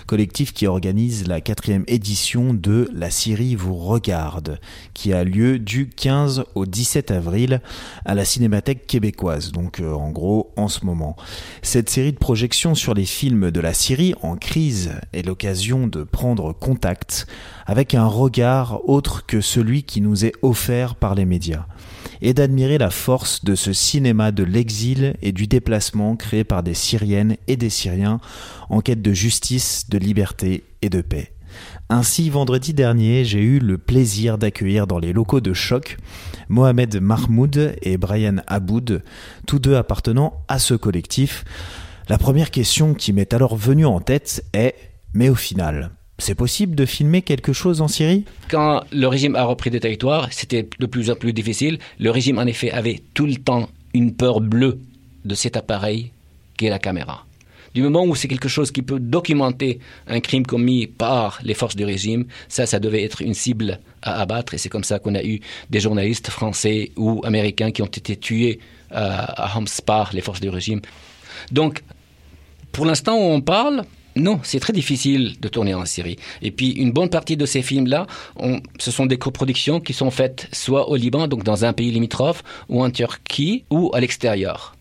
collectif 0.07 0.53
qui 0.53 0.65
organise 0.65 1.27
la 1.27 1.39
quatrième 1.39 1.83
édition 1.85 2.55
de 2.55 2.89
La 2.91 3.11
Syrie 3.11 3.53
vous 3.53 3.75
regarde, 3.75 4.59
qui 4.95 5.13
a 5.13 5.23
lieu 5.23 5.59
du 5.59 5.87
15 5.87 6.45
au 6.55 6.65
17 6.65 7.11
avril 7.11 7.61
à 8.05 8.15
la 8.15 8.25
Cinémathèque 8.25 8.87
québécoise, 8.87 9.51
donc 9.51 9.81
euh, 9.81 9.93
en 9.93 10.09
gros 10.09 10.51
en 10.55 10.67
ce 10.67 10.83
moment. 10.83 11.15
Cette 11.61 11.91
série 11.91 12.11
de 12.11 12.17
projections 12.17 12.73
sur 12.73 12.95
les 12.95 13.05
films 13.05 13.51
de 13.51 13.59
la 13.59 13.75
Syrie 13.75 14.15
en 14.23 14.35
crise 14.35 14.93
est 15.13 15.27
l'occasion 15.27 15.85
de 15.85 16.01
prendre 16.01 16.53
contact 16.53 17.27
avec 17.69 17.93
un 17.93 18.07
regard 18.07 18.81
autre 18.89 19.27
que 19.27 19.41
celui 19.41 19.83
qui 19.83 20.01
nous 20.01 20.25
est 20.25 20.33
offert 20.41 20.95
par 20.95 21.13
les 21.13 21.25
médias, 21.25 21.67
et 22.19 22.33
d'admirer 22.33 22.79
la 22.79 22.89
force 22.89 23.45
de 23.45 23.53
ce 23.53 23.73
cinéma 23.73 24.31
de 24.31 24.43
l'exil 24.43 25.13
et 25.21 25.31
du 25.31 25.45
déplacement 25.45 26.15
créé 26.15 26.43
par 26.43 26.63
des 26.63 26.73
Syriennes 26.73 27.37
et 27.47 27.57
des 27.57 27.69
Syriens 27.69 28.21
en 28.69 28.81
quête 28.81 29.03
de 29.03 29.13
justice, 29.13 29.87
de 29.87 29.99
liberté 29.99 30.63
et 30.81 30.89
de 30.89 31.01
paix. 31.01 31.31
Ainsi, 31.89 32.31
vendredi 32.31 32.73
dernier, 32.73 33.23
j'ai 33.23 33.41
eu 33.43 33.59
le 33.59 33.77
plaisir 33.77 34.39
d'accueillir 34.39 34.87
dans 34.87 34.97
les 34.97 35.13
locaux 35.13 35.39
de 35.39 35.53
Choc 35.53 35.97
Mohamed 36.47 36.99
Mahmoud 36.99 37.75
et 37.83 37.97
Brian 37.97 38.37
Aboud, 38.47 39.03
tous 39.45 39.59
deux 39.59 39.75
appartenant 39.75 40.41
à 40.47 40.57
ce 40.57 40.73
collectif. 40.73 41.45
La 42.07 42.17
première 42.17 42.49
question 42.49 42.95
qui 42.95 43.13
m'est 43.13 43.31
alors 43.31 43.55
venue 43.55 43.85
en 43.85 43.99
tête 43.99 44.43
est 44.53 44.73
Mais 45.13 45.29
au 45.29 45.35
final, 45.35 45.91
c'est 46.19 46.35
possible 46.35 46.75
de 46.75 46.85
filmer 46.85 47.21
quelque 47.21 47.53
chose 47.53 47.81
en 47.81 47.87
Syrie? 47.87 48.25
Quand 48.49 48.83
le 48.91 49.07
régime 49.07 49.35
a 49.35 49.43
repris 49.43 49.69
des 49.69 49.79
territoires, 49.79 50.27
c'était 50.31 50.67
de 50.77 50.85
plus 50.85 51.09
en 51.09 51.15
plus 51.15 51.33
difficile. 51.33 51.79
Le 51.99 52.11
régime, 52.11 52.37
en 52.37 52.45
effet, 52.45 52.71
avait 52.71 53.01
tout 53.13 53.25
le 53.25 53.35
temps 53.35 53.69
une 53.93 54.13
peur 54.13 54.41
bleue 54.41 54.79
de 55.25 55.35
cet 55.35 55.57
appareil 55.57 56.11
qui 56.57 56.67
est 56.67 56.69
la 56.69 56.79
caméra. 56.79 57.25
Du 57.73 57.81
moment 57.83 58.03
où 58.03 58.15
c'est 58.15 58.27
quelque 58.27 58.49
chose 58.49 58.71
qui 58.71 58.81
peut 58.81 58.99
documenter 58.99 59.79
un 60.07 60.19
crime 60.19 60.45
commis 60.45 60.87
par 60.87 61.39
les 61.43 61.53
forces 61.53 61.75
du 61.75 61.85
régime, 61.85 62.25
ça, 62.47 62.65
ça 62.65 62.79
devait 62.79 63.03
être 63.03 63.21
une 63.21 63.33
cible 63.35 63.79
à 64.01 64.21
abattre. 64.21 64.53
Et 64.53 64.57
c'est 64.57 64.69
comme 64.69 64.83
ça 64.83 64.99
qu'on 64.99 65.15
a 65.15 65.23
eu 65.23 65.39
des 65.69 65.79
journalistes 65.79 66.29
français 66.29 66.91
ou 66.97 67.21
américains 67.23 67.71
qui 67.71 67.81
ont 67.81 67.85
été 67.85 68.17
tués 68.17 68.59
euh, 68.91 68.95
à 69.19 69.55
Homs 69.55 69.65
par 69.85 70.13
les 70.13 70.21
forces 70.21 70.39
du 70.39 70.49
régime. 70.49 70.81
Donc, 71.51 71.83
pour 72.71 72.85
l'instant 72.85 73.15
où 73.15 73.21
on 73.21 73.41
parle, 73.41 73.83
non, 74.19 74.39
c'est 74.43 74.59
très 74.59 74.73
difficile 74.73 75.35
de 75.39 75.47
tourner 75.47 75.73
en 75.73 75.85
Syrie. 75.85 76.17
Et 76.41 76.51
puis, 76.51 76.71
une 76.71 76.91
bonne 76.91 77.09
partie 77.09 77.37
de 77.37 77.45
ces 77.45 77.61
films-là, 77.61 78.07
ce 78.79 78.91
sont 78.91 79.05
des 79.05 79.17
coproductions 79.17 79.79
qui 79.79 79.93
sont 79.93 80.11
faites 80.11 80.47
soit 80.51 80.89
au 80.89 80.95
Liban, 80.95 81.27
donc 81.27 81.43
dans 81.43 81.65
un 81.65 81.73
pays 81.73 81.91
limitrophe, 81.91 82.43
ou 82.69 82.83
en 82.83 82.89
Turquie, 82.89 83.63
ou 83.69 83.91
à 83.93 83.99
l'extérieur. 83.99 84.75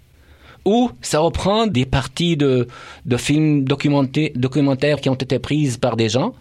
Ou 0.65 0.91
ça 1.01 1.21
reprend 1.21 1.67
des 1.67 1.87
parties 1.87 2.37
de, 2.37 2.69
de 3.07 3.17
films 3.17 3.65
documentaires 3.65 5.01
qui 5.01 5.09
ont 5.09 5.15
été 5.15 5.39
prises 5.39 5.77
par 5.77 5.97
des 5.97 6.09
gens 6.09 6.35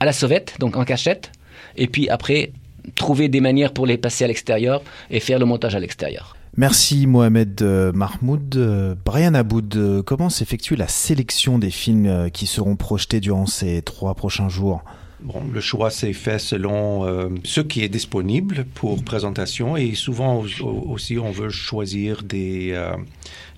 à 0.00 0.04
la 0.04 0.12
sauvette, 0.12 0.54
donc 0.58 0.76
en 0.76 0.84
cachette, 0.84 1.30
et 1.76 1.86
puis 1.86 2.08
après, 2.08 2.52
trouver 2.94 3.28
des 3.28 3.40
manières 3.40 3.72
pour 3.72 3.86
les 3.86 3.98
passer 3.98 4.24
à 4.24 4.28
l'extérieur 4.28 4.82
et 5.10 5.20
faire 5.20 5.38
le 5.38 5.44
montage 5.44 5.74
à 5.74 5.80
l'extérieur. 5.80 6.36
Merci 6.56 7.06
Mohamed 7.06 7.60
euh, 7.62 7.92
Mahmoud. 7.92 8.54
Euh, 8.56 8.94
Brian 9.04 9.34
Aboud, 9.34 9.74
euh, 9.76 10.02
comment 10.02 10.30
s'effectue 10.30 10.76
la 10.76 10.86
sélection 10.88 11.58
des 11.58 11.70
films 11.70 12.30
qui 12.32 12.46
seront 12.46 12.76
projetés 12.76 13.20
durant 13.20 13.46
ces 13.46 13.82
trois 13.82 14.14
prochains 14.14 14.48
jours? 14.48 14.84
Bon, 15.20 15.42
le 15.52 15.60
choix 15.60 15.90
s'est 15.90 16.12
fait 16.12 16.38
selon 16.38 17.30
ce 17.44 17.62
qui 17.62 17.82
est 17.82 17.88
disponible 17.88 18.66
pour 18.74 19.02
présentation 19.02 19.74
et 19.74 19.94
souvent 19.94 20.42
au- 20.42 20.62
au- 20.64 20.92
aussi 20.92 21.18
on 21.18 21.30
veut 21.30 21.48
choisir 21.48 22.22
des, 22.22 22.78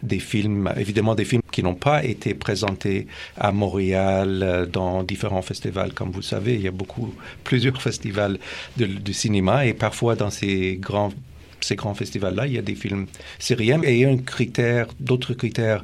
des 0.02 0.20
films, 0.20 0.72
évidemment 0.76 1.16
des 1.16 1.24
films 1.24 1.42
qui 1.50 1.64
n'ont 1.64 1.74
pas 1.74 2.04
été 2.04 2.34
présentés 2.34 3.08
à 3.36 3.50
Montréal 3.50 4.68
dans 4.72 5.02
différents 5.02 5.42
festivals. 5.42 5.92
Comme 5.92 6.12
vous 6.12 6.22
savez, 6.22 6.54
il 6.54 6.60
y 6.60 6.68
a 6.68 6.70
beaucoup, 6.70 7.12
plusieurs 7.42 7.82
festivals 7.88 8.38
de 8.76 9.12
cinéma 9.12 9.66
et 9.66 9.74
parfois 9.74 10.14
dans 10.14 10.30
ces 10.30 10.76
grands 10.80 11.10
ces 11.66 11.76
grands 11.76 11.94
festivals-là, 11.94 12.46
il 12.46 12.54
y 12.54 12.58
a 12.58 12.62
des 12.62 12.74
films 12.74 13.06
syriens. 13.38 13.80
Et 13.82 14.04
un 14.04 14.18
critère, 14.18 14.86
d'autres 15.00 15.34
critères 15.34 15.82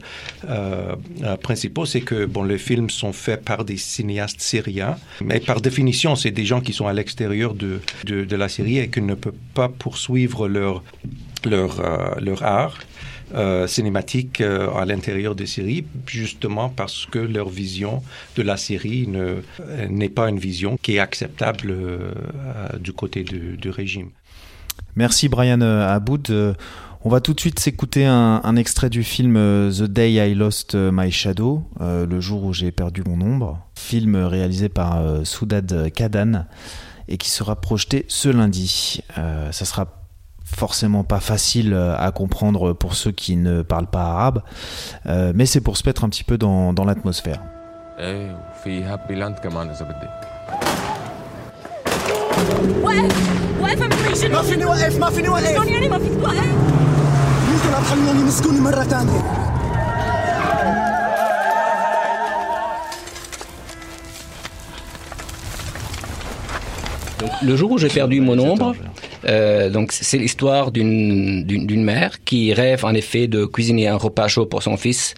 euh, 0.49 0.95
euh, 1.23 1.37
principaux, 1.37 1.87
c'est 1.87 2.01
que 2.01 2.25
bon, 2.25 2.45
les 2.45 2.59
films 2.59 2.91
sont 2.91 3.13
faits 3.13 3.45
par 3.45 3.65
des 3.65 3.77
cinéastes 3.77 4.41
syriens, 4.41 4.97
mais 5.21 5.41
par 5.41 5.61
définition, 5.61 6.15
c'est 6.15 6.31
des 6.31 6.45
gens 6.45 6.61
qui 6.61 6.73
sont 6.73 6.87
à 6.87 6.93
l'extérieur 6.93 7.55
de, 7.55 7.81
de, 8.05 8.37
la 8.37 8.49
Syrie 8.49 8.79
et 8.79 8.89
qui 8.89 9.03
ne 9.03 9.15
peuvent 9.15 9.45
pas 9.55 9.69
poursuivre 9.69 10.49
leur 10.49 10.83
leur, 11.45 11.81
euh, 11.81 12.15
leur 12.21 12.43
art 12.45 12.79
cinématique 13.67 14.43
à 14.43 14.85
l'intérieur 14.85 15.35
de 15.35 15.47
Syrie, 15.47 15.87
justement 16.07 16.69
parce 16.69 17.07
que 17.07 17.19
leur 17.19 17.49
vision 17.49 18.03
de 18.37 18.43
la 18.43 18.59
Syrie 18.59 19.07
ne- 19.09 19.41
n'est 19.89 20.11
pas 20.11 20.29
une 20.29 20.39
vision 20.39 20.77
qui 20.83 20.97
est 20.97 20.99
acceptable 20.99 21.75
du 22.79 22.93
côté 22.93 23.25
du 23.25 23.71
régime. 23.71 24.11
Merci 24.95 25.29
Brian 25.29 25.61
euh, 25.63 25.89
Aboud. 25.89 26.29
Euh, 26.31 26.55
on 27.05 27.09
va 27.09 27.21
tout 27.21 27.33
de 27.35 27.41
suite 27.41 27.59
s'écouter 27.59 28.07
un, 28.07 28.57
extrait 28.57 28.89
du 28.89 29.03
film 29.03 29.37
euh, 29.37 29.73
The 29.73 29.85
Day 29.85 30.13
I 30.13 30.35
Lost 30.35 30.77
My 30.77 31.11
Shadow, 31.11 31.65
le 31.81 32.21
jour 32.21 32.45
où 32.45 32.53
j'ai 32.53 32.71
perdu 32.71 33.03
mon 33.05 33.21
ombre, 33.21 33.59
film 33.75 34.15
réalisé 34.15 34.69
par 34.69 35.03
Soudad 35.25 35.91
Kadan 35.93 36.47
et 37.09 37.17
qui 37.17 37.29
sera 37.29 37.61
projeté 37.61 38.05
ce 38.07 38.29
lundi. 38.29 39.03
Euh, 39.19 39.51
ça 39.51 39.65
sera 39.65 39.89
forcément 40.45 41.03
pas 41.03 41.19
facile 41.19 41.75
à 41.75 42.13
comprendre 42.13 42.73
pour 42.73 42.95
ceux 42.95 43.11
qui 43.11 43.35
ne 43.35 43.63
parlent 43.63 43.91
pas 43.91 44.05
arabe, 44.05 44.43
mais 45.35 45.47
c'est 45.47 45.61
pour 45.61 45.77
se 45.77 45.83
mettre 45.89 46.05
un 46.05 46.09
petit 46.09 46.23
peu 46.23 46.39
dans, 46.39 46.73
l'atmosphère. 46.85 47.43
Hey, 47.99 48.31
وفي 52.42 52.52
هابي 52.52 52.52
لاند 52.52 52.52
كمان 52.52 52.52
اذا 52.52 52.54
بدك 52.58 52.84
واقف 52.84 53.62
واقف 53.62 53.82
امبريشن 53.82 54.32
ما 54.32 54.42
فيني 54.42 54.66
وقف 54.66 55.00
ما 55.00 55.10
فيني 55.10 55.30
وقف 55.30 55.44
مسكوني 55.44 55.72
يعني 55.72 55.90
ما 55.90 56.00
فيك 56.00 56.14
توقف 56.14 56.38
يمكن 57.52 57.72
لا 57.72 57.80
تخليني 57.80 58.22
يمسكوني 58.22 58.60
مرة 58.60 58.84
تانية 58.84 59.48
Donc, 67.20 67.32
le 67.42 67.56
jour 67.56 67.72
où 67.72 67.78
j'ai 67.80 67.88
perdu 67.88 68.22
mon 68.22 68.38
ombre, 68.38 68.76
euh, 69.26 69.70
donc 69.72 69.92
c'est 69.92 70.20
l'histoire 70.20 70.72
d'une 70.72 71.44
d'une 71.44 71.66
d'une 71.66 71.84
mère 71.84 72.24
qui 72.24 72.54
rêve 72.54 72.86
en 72.86 72.94
effet 72.94 73.28
de 73.28 73.46
cuisiner 73.46 73.88
un 73.88 73.96
repas 73.96 74.28
chaud 74.28 74.46
pour 74.46 74.62
son 74.62 74.78
fils, 74.78 75.16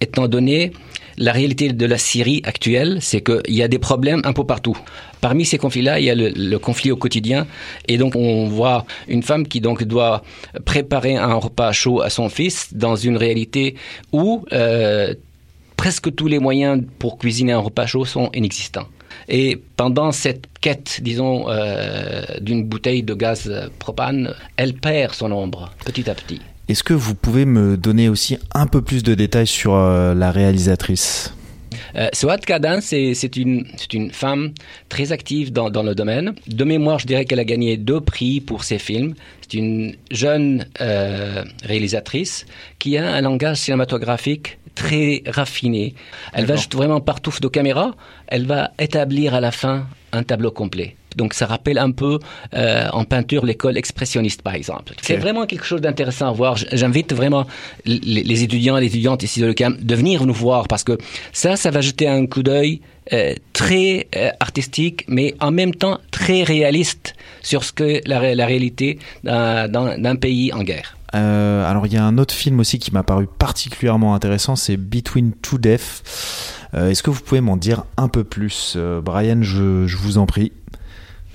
étant 0.00 0.26
donné 0.26 0.72
la 1.17 1.31
réalité 1.31 1.73
de 1.73 1.85
la 1.85 1.97
Syrie 1.97 2.41
actuelle, 2.45 2.97
c'est 3.01 3.21
qu'il 3.21 3.55
y 3.55 3.63
a 3.63 3.67
des 3.67 3.79
problèmes 3.79 4.21
un 4.23 4.33
peu 4.33 4.43
partout. 4.43 4.77
Parmi 5.21 5.45
ces 5.45 5.57
conflits-là, 5.57 5.99
il 5.99 6.05
y 6.05 6.09
a 6.09 6.15
le, 6.15 6.57
conflit 6.57 6.91
au 6.91 6.97
quotidien, 6.97 7.47
et 7.87 7.97
donc 7.97 8.15
on 8.15 8.47
voit 8.47 8.85
une 9.07 9.23
femme 9.23 9.47
qui 9.47 9.61
donc 9.61 9.83
doit 9.83 10.23
préparer 10.65 11.15
un 11.15 11.35
repas 11.35 11.71
chaud 11.71 12.01
à 12.01 12.09
son 12.09 12.29
fils 12.29 12.73
dans 12.73 12.95
une 12.95 13.17
réalité 13.17 13.75
où 14.11 14.45
euh, 14.51 15.13
presque 15.77 16.13
tous 16.15 16.27
les 16.27 16.39
moyens 16.39 16.83
pour 16.99 17.17
cuisiner 17.17 17.51
un 17.51 17.59
repas 17.59 17.85
chaud 17.85 18.05
sont 18.05 18.29
inexistants. 18.33 18.87
Et 19.27 19.61
pendant 19.77 20.11
cette 20.11 20.47
quête, 20.59 20.99
disons, 21.01 21.45
euh, 21.49 22.23
d'une 22.39 22.63
bouteille 22.63 23.03
de 23.03 23.13
gaz 23.13 23.69
propane, 23.79 24.33
elle 24.57 24.73
perd 24.73 25.13
son 25.13 25.31
ombre 25.31 25.71
petit 25.85 26.09
à 26.09 26.15
petit. 26.15 26.41
Est-ce 26.67 26.83
que 26.83 26.93
vous 26.93 27.15
pouvez 27.15 27.45
me 27.45 27.75
donner 27.75 28.09
aussi 28.09 28.37
un 28.53 28.67
peu 28.67 28.81
plus 28.81 29.03
de 29.03 29.13
détails 29.13 29.47
sur 29.47 29.73
euh, 29.73 30.13
la 30.13 30.31
réalisatrice? 30.31 31.33
Euh, 31.95 32.07
Souad 32.13 32.39
Kadan, 32.41 32.79
c'est 32.81 33.35
une, 33.35 33.65
femme 34.11 34.53
très 34.89 35.11
active 35.11 35.51
dans, 35.51 35.69
dans 35.69 35.83
le 35.83 35.95
domaine. 35.95 36.33
De 36.47 36.63
mémoire, 36.63 36.99
je 36.99 37.07
dirais 37.07 37.25
qu'elle 37.25 37.39
a 37.39 37.43
gagné 37.43 37.77
deux 37.77 37.99
prix 37.99 38.39
pour 38.39 38.63
ses 38.63 38.79
films. 38.79 39.15
C'est 39.41 39.57
une 39.57 39.95
jeune 40.11 40.65
euh, 40.79 41.43
réalisatrice 41.63 42.45
qui 42.79 42.97
a 42.97 43.13
un 43.13 43.21
langage 43.21 43.57
cinématographique 43.57 44.57
très 44.75 45.23
raffiné. 45.27 45.95
Elle 46.33 46.45
va 46.45 46.55
vraiment 46.71 47.01
par 47.01 47.19
touffe 47.19 47.41
de 47.41 47.47
caméra, 47.47 47.93
elle 48.27 48.45
va 48.45 48.71
établir 48.79 49.35
à 49.35 49.41
la 49.41 49.51
fin 49.51 49.85
un 50.13 50.23
tableau 50.23 50.51
complet. 50.51 50.95
Donc 51.17 51.33
ça 51.33 51.45
rappelle 51.45 51.77
un 51.77 51.91
peu 51.91 52.19
euh, 52.53 52.87
en 52.93 53.03
peinture 53.05 53.45
l'école 53.45 53.77
expressionniste 53.77 54.41
par 54.41 54.55
exemple. 54.55 54.93
C'est 55.01 55.17
vraiment 55.17 55.45
quelque 55.45 55.65
chose 55.65 55.81
d'intéressant 55.81 56.27
à 56.27 56.31
voir. 56.31 56.55
J'invite 56.71 57.13
vraiment 57.13 57.45
les, 57.85 58.23
les 58.23 58.43
étudiants 58.43 58.77
et 58.77 58.81
les 58.81 58.87
étudiantes 58.87 59.23
ici 59.23 59.41
de 59.41 59.47
l'UQAM 59.47 59.77
de 59.81 59.95
venir 59.95 60.25
nous 60.25 60.33
voir 60.33 60.67
parce 60.67 60.83
que 60.83 60.97
ça, 61.33 61.55
ça 61.55 61.71
va 61.71 61.81
jeter 61.81 62.07
un 62.07 62.25
coup 62.27 62.43
d'œil 62.43 62.81
euh, 63.13 63.33
très 63.53 64.07
euh, 64.15 64.29
artistique 64.39 65.05
mais 65.07 65.35
en 65.39 65.51
même 65.51 65.73
temps 65.73 65.99
très 66.11 66.43
réaliste 66.43 67.15
sur 67.41 67.63
ce 67.63 67.71
que 67.73 68.01
la, 68.05 68.19
ré- 68.19 68.35
la 68.35 68.45
réalité 68.45 68.99
d'un- 69.23 70.15
pays 70.15 70.53
en 70.53 70.63
guerre. 70.63 70.97
Euh, 71.15 71.69
alors 71.69 71.87
il 71.87 71.93
y 71.93 71.97
a 71.97 72.05
un 72.05 72.17
autre 72.17 72.33
film 72.33 72.59
aussi 72.59 72.79
qui 72.79 72.91
m'a 72.93 73.03
paru 73.03 73.27
particulièrement 73.27 74.13
intéressant, 74.15 74.55
c'est 74.55 74.77
Between 74.77 75.33
Two 75.41 75.57
Deaths. 75.57 76.03
Euh, 76.73 76.89
Est-ce 76.89 77.03
que 77.03 77.09
vous 77.09 77.19
pouvez 77.21 77.41
m'en 77.41 77.57
dire 77.57 77.83
un 77.97 78.07
peu 78.07 78.23
plus? 78.23 78.75
Euh, 78.77 79.01
Brian, 79.01 79.39
je, 79.41 79.87
je 79.87 79.97
vous 79.97 80.17
en 80.17 80.25
prie. 80.25 80.53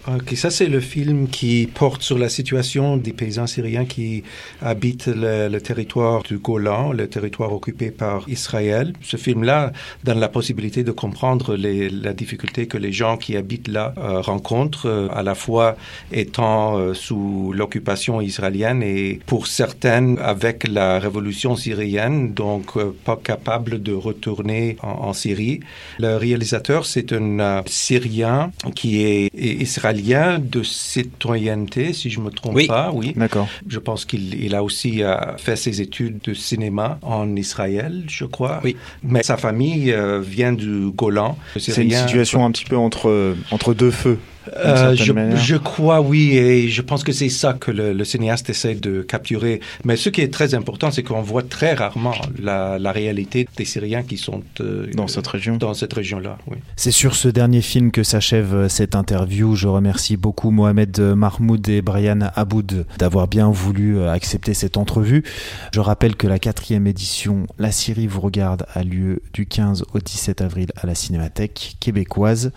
Ok, 0.08 0.36
ça 0.36 0.50
c'est 0.50 0.68
le 0.68 0.78
film 0.78 1.26
qui 1.26 1.66
porte 1.66 2.02
sur 2.02 2.16
la 2.16 2.28
situation 2.28 2.96
des 2.96 3.12
paysans 3.12 3.48
syriens 3.48 3.84
qui 3.84 4.22
habitent 4.62 5.08
le, 5.08 5.58
territoire 5.58 6.22
du 6.22 6.38
Golan, 6.38 6.92
le 6.92 7.08
territoire 7.08 7.52
occupé 7.52 7.90
par 7.90 8.22
Israël. 8.28 8.92
Ce 9.02 9.16
film-là 9.16 9.72
donne 10.04 10.20
la 10.20 10.28
possibilité 10.28 10.84
de 10.84 10.92
comprendre 10.92 11.56
la 11.56 12.12
difficulté 12.12 12.68
que 12.68 12.78
les 12.78 12.92
gens 12.92 13.16
qui 13.16 13.36
habitent 13.36 13.66
là 13.66 13.94
euh, 13.98 14.20
rencontrent, 14.20 14.86
euh, 14.86 15.08
à 15.12 15.24
la 15.24 15.34
fois 15.34 15.76
étant 16.12 16.78
euh, 16.78 16.94
sous 16.94 17.52
l'occupation 17.52 18.20
israélienne 18.20 18.84
et 18.84 19.18
pour 19.26 19.48
certaines 19.48 20.20
avec 20.20 20.68
la 20.68 21.00
révolution 21.00 21.56
syrienne, 21.56 22.32
donc 22.32 22.78
pas 23.04 23.16
capables 23.16 23.82
de 23.82 23.92
retourner 23.92 24.76
en, 24.82 25.12
Syrie. 25.14 25.60
Le 25.98 26.16
réalisateur, 26.16 26.86
c'est 26.86 27.12
un 27.12 27.62
Syrien 27.66 28.52
qui 28.74 29.02
est, 29.02 29.30
est 29.34 29.62
israélien 29.62 29.95
de 30.38 30.62
citoyenneté, 30.62 31.92
si 31.92 32.10
je 32.10 32.20
me 32.20 32.30
trompe 32.30 32.54
Oui. 32.54 32.66
pas. 32.66 32.90
Oui. 32.92 33.12
D'accord. 33.16 33.48
Je 33.68 33.78
pense 33.78 34.04
qu'il 34.04 34.34
il 34.42 34.54
a 34.54 34.62
aussi 34.62 35.02
euh, 35.02 35.36
fait 35.36 35.56
ses 35.56 35.80
études 35.80 36.18
de 36.24 36.34
cinéma 36.34 36.98
en 37.02 37.34
Israël, 37.36 38.04
je 38.08 38.24
crois. 38.24 38.60
Oui. 38.64 38.76
Mais 39.02 39.22
sa 39.22 39.36
famille 39.36 39.92
euh, 39.92 40.20
vient 40.20 40.52
du 40.52 40.90
Golan. 40.90 41.36
C'est 41.58 41.82
une 41.82 41.90
situation 41.90 42.44
un 42.44 42.50
petit 42.50 42.64
peu 42.64 42.76
entre, 42.76 43.34
entre 43.50 43.74
deux 43.74 43.90
feux. 43.90 44.18
Euh, 44.56 44.94
je, 44.94 45.56
crois 45.56 46.00
oui, 46.00 46.36
et 46.36 46.68
je 46.68 46.82
pense 46.82 47.04
que 47.04 47.12
c'est 47.12 47.28
ça 47.28 47.52
que 47.52 47.70
le, 47.70 47.92
le 47.92 48.04
cinéaste 48.04 48.50
essaie 48.50 48.74
de 48.74 49.02
capturer. 49.02 49.60
Mais 49.84 49.96
ce 49.96 50.08
qui 50.08 50.20
est 50.20 50.32
très 50.32 50.54
important, 50.54 50.90
c'est 50.90 51.02
qu'on 51.02 51.22
voit 51.22 51.42
très 51.42 51.74
rarement 51.74 52.14
la, 52.38 52.78
la 52.78 52.92
réalité 52.92 53.48
des 53.56 53.64
Syriens 53.64 54.02
qui 54.02 54.16
sont 54.16 54.42
euh, 54.60 54.86
Dans 54.94 55.08
cette 55.08 55.26
région. 55.26 55.56
Dans 55.56 55.74
cette 55.74 55.92
région-là, 55.92 56.38
oui. 56.48 56.58
C'est 56.76 56.90
sur 56.90 57.14
ce 57.14 57.28
dernier 57.28 57.62
film 57.62 57.90
que 57.90 58.02
s'achève 58.02 58.54
euh, 58.54 58.68
cette 58.68 58.94
interview. 58.94 59.54
Je 59.54 59.68
remercie 59.68 60.16
beaucoup 60.16 60.50
Mohamed 60.50 60.98
Mahmoud 60.98 61.68
et 61.68 61.82
Brian 61.82 62.20
Aboud 62.34 62.86
d'avoir 62.98 63.28
bien 63.28 63.50
voulu 63.50 64.02
accepter 64.02 64.54
cette 64.54 64.76
entrevue. 64.76 65.24
Je 65.72 65.80
rappelle 65.80 66.16
que 66.16 66.26
la 66.26 66.38
quatrième 66.38 66.86
édition 66.86 67.46
La 67.58 67.72
Syrie 67.72 68.06
vous 68.06 68.20
regarde 68.20 68.66
a 68.74 68.82
lieu 68.82 69.22
du 69.32 69.46
15 69.46 69.84
au 69.94 69.98
17 69.98 70.40
avril 70.40 70.68
à 70.76 70.86
la 70.86 70.94
Cinémathèque 70.94 71.76
québécoise. 71.80 72.52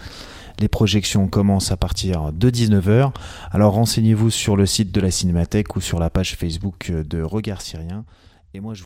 Les 0.60 0.68
projections 0.68 1.28
commencent 1.28 1.72
à 1.72 1.78
partir 1.78 2.34
de 2.34 2.50
19h. 2.50 3.14
Alors 3.52 3.74
renseignez-vous 3.74 4.30
sur 4.30 4.58
le 4.58 4.66
site 4.66 4.92
de 4.92 5.00
la 5.00 5.10
Cinémathèque 5.10 5.76
ou 5.76 5.82
sur 5.82 6.00
la 6.00 6.10
page 6.10 6.36
Facebook 6.36 6.92
de 6.92 7.22
Regard 7.22 7.62
Syrien. 7.62 8.04
Et 8.54 8.60
moi 8.60 8.74
je 8.74 8.84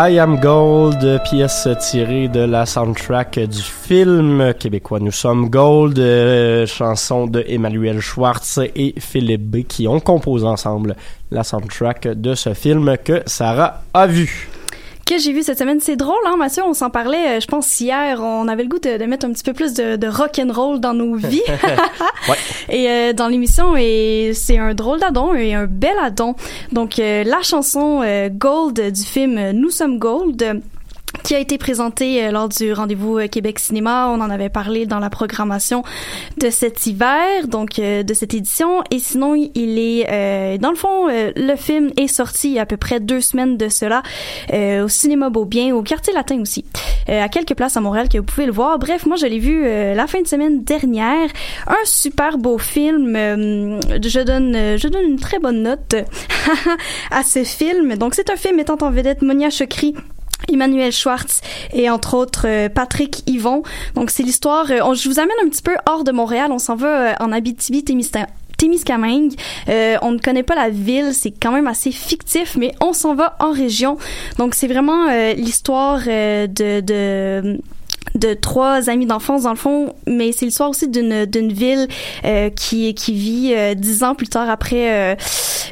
I 0.00 0.16
Am 0.20 0.38
Gold, 0.38 1.20
pièce 1.24 1.66
tirée 1.80 2.28
de 2.28 2.38
la 2.38 2.66
soundtrack 2.66 3.40
du 3.40 3.60
film 3.60 4.54
québécois. 4.54 5.00
Nous 5.00 5.10
sommes 5.10 5.50
Gold, 5.50 5.98
euh, 5.98 6.66
chanson 6.66 7.26
de 7.26 7.44
Emmanuel 7.48 7.98
Schwartz 7.98 8.60
et 8.76 8.94
Philippe 9.00 9.50
B 9.50 9.56
qui 9.64 9.88
ont 9.88 9.98
composé 9.98 10.46
ensemble 10.46 10.94
la 11.32 11.42
soundtrack 11.42 12.06
de 12.06 12.36
ce 12.36 12.54
film 12.54 12.96
que 13.02 13.22
Sarah 13.26 13.82
a 13.92 14.06
vu 14.06 14.48
que 15.08 15.18
j'ai 15.18 15.32
vu 15.32 15.42
cette 15.42 15.58
semaine. 15.58 15.80
C'est 15.80 15.96
drôle, 15.96 16.14
hein, 16.26 16.36
Mathieu? 16.36 16.62
On 16.66 16.74
s'en 16.74 16.90
parlait, 16.90 17.38
euh, 17.38 17.40
je 17.40 17.46
pense, 17.46 17.80
hier. 17.80 18.20
On 18.22 18.46
avait 18.46 18.62
le 18.62 18.68
goût 18.68 18.78
de, 18.78 18.98
de 18.98 19.04
mettre 19.06 19.26
un 19.26 19.32
petit 19.32 19.42
peu 19.42 19.54
plus 19.54 19.72
de, 19.74 19.96
de 19.96 20.06
rock 20.06 20.38
and 20.38 20.52
roll 20.52 20.80
dans 20.80 20.92
nos 20.94 21.14
vies. 21.16 21.42
ouais. 22.28 22.36
Et 22.68 22.88
euh, 22.90 23.12
dans 23.14 23.28
l'émission, 23.28 23.74
et 23.76 24.32
c'est 24.34 24.58
un 24.58 24.74
drôle 24.74 25.00
d'adon 25.00 25.34
et 25.34 25.54
un 25.54 25.66
bel 25.66 25.96
adon. 26.02 26.34
Donc, 26.72 26.98
euh, 26.98 27.24
la 27.24 27.40
chanson 27.42 28.02
euh, 28.04 28.28
Gold 28.28 28.92
du 28.92 29.02
film 29.02 29.52
Nous 29.52 29.70
sommes 29.70 29.98
Gold 29.98 30.62
qui 31.28 31.34
a 31.34 31.40
été 31.40 31.58
présenté 31.58 32.24
euh, 32.24 32.30
lors 32.30 32.48
du 32.48 32.72
rendez-vous 32.72 33.18
euh, 33.18 33.28
Québec 33.28 33.58
Cinéma. 33.58 34.08
On 34.08 34.22
en 34.22 34.30
avait 34.30 34.48
parlé 34.48 34.86
dans 34.86 34.98
la 34.98 35.10
programmation 35.10 35.82
de 36.38 36.48
cet 36.48 36.86
hiver, 36.86 37.48
donc 37.48 37.78
euh, 37.78 38.02
de 38.02 38.14
cette 38.14 38.32
édition. 38.32 38.82
Et 38.90 38.98
sinon, 38.98 39.34
il 39.34 39.78
est, 39.78 40.58
dans 40.58 40.70
le 40.70 40.76
fond, 40.76 41.08
le 41.08 41.56
film 41.56 41.90
est 41.98 42.06
sorti 42.06 42.58
à 42.58 42.64
peu 42.64 42.78
près 42.78 42.98
deux 42.98 43.20
semaines 43.20 43.58
de 43.58 43.68
cela 43.68 44.02
au 44.50 44.88
cinéma 44.88 45.28
Beaubien, 45.28 45.74
au 45.74 45.82
quartier 45.82 46.14
latin 46.14 46.40
aussi, 46.40 46.64
à 47.08 47.28
quelques 47.28 47.54
places 47.54 47.76
à 47.76 47.80
Montréal 47.80 48.08
que 48.08 48.16
vous 48.16 48.24
pouvez 48.24 48.46
le 48.46 48.52
voir. 48.52 48.78
Bref, 48.78 49.04
moi 49.04 49.16
je 49.16 49.26
l'ai 49.26 49.38
vu 49.38 49.64
la 49.64 50.06
fin 50.06 50.22
de 50.22 50.26
semaine 50.26 50.62
dernière. 50.64 51.28
Un 51.66 51.84
super 51.84 52.38
beau 52.38 52.56
film. 52.56 53.14
je 53.14 54.24
donne, 54.24 54.78
je 54.78 54.88
donne 54.88 55.04
une 55.04 55.20
très 55.20 55.38
bonne 55.38 55.62
note 55.62 55.94
à 57.10 57.22
ce 57.22 57.44
film. 57.44 57.96
Donc 57.96 58.14
c'est 58.14 58.30
un 58.30 58.36
film 58.36 58.56
mettant 58.56 58.78
en 58.80 58.90
vedette 58.90 59.22
Monia 59.22 59.50
Chokri 59.50 59.94
Emmanuel 60.52 60.92
Schwartz 60.92 61.40
et 61.72 61.90
entre 61.90 62.14
autres 62.14 62.46
euh, 62.46 62.68
Patrick 62.68 63.22
Yvon. 63.26 63.62
Donc 63.94 64.10
c'est 64.10 64.22
l'histoire. 64.22 64.70
Euh, 64.70 64.94
je 64.94 65.08
vous 65.08 65.18
amène 65.18 65.36
un 65.44 65.48
petit 65.48 65.62
peu 65.62 65.76
hors 65.86 66.04
de 66.04 66.12
Montréal. 66.12 66.50
On 66.52 66.58
s'en 66.58 66.76
va 66.76 67.10
euh, 67.10 67.14
en 67.20 67.32
Abitibi-Témiscamingue. 67.32 68.28
Témiscamingue. 68.56 69.34
on 69.68 70.10
ne 70.10 70.18
connaît 70.18 70.42
pas 70.42 70.56
la 70.56 70.68
ville, 70.68 71.14
c'est 71.14 71.30
quand 71.30 71.52
même 71.52 71.68
assez 71.68 71.92
fictif, 71.92 72.56
mais 72.56 72.74
on 72.80 72.92
s'en 72.92 73.14
va 73.14 73.36
en 73.38 73.52
région. 73.52 73.98
Donc 74.36 74.56
c'est 74.56 74.66
vraiment 74.66 75.06
l'histoire 75.36 76.00
de, 76.00 76.80
de 76.80 77.60
de 78.14 78.34
trois 78.34 78.90
amis 78.90 79.06
d'enfance 79.06 79.42
dans 79.42 79.50
le 79.50 79.56
fond, 79.56 79.94
mais 80.06 80.32
c'est 80.32 80.46
l'histoire 80.46 80.70
aussi 80.70 80.88
d'une 80.88 81.26
d'une 81.26 81.52
ville 81.52 81.88
euh, 82.24 82.50
qui 82.50 82.94
qui 82.94 83.12
vit 83.14 83.52
euh, 83.54 83.74
dix 83.74 84.02
ans 84.02 84.14
plus 84.14 84.28
tard 84.28 84.48
après 84.50 85.14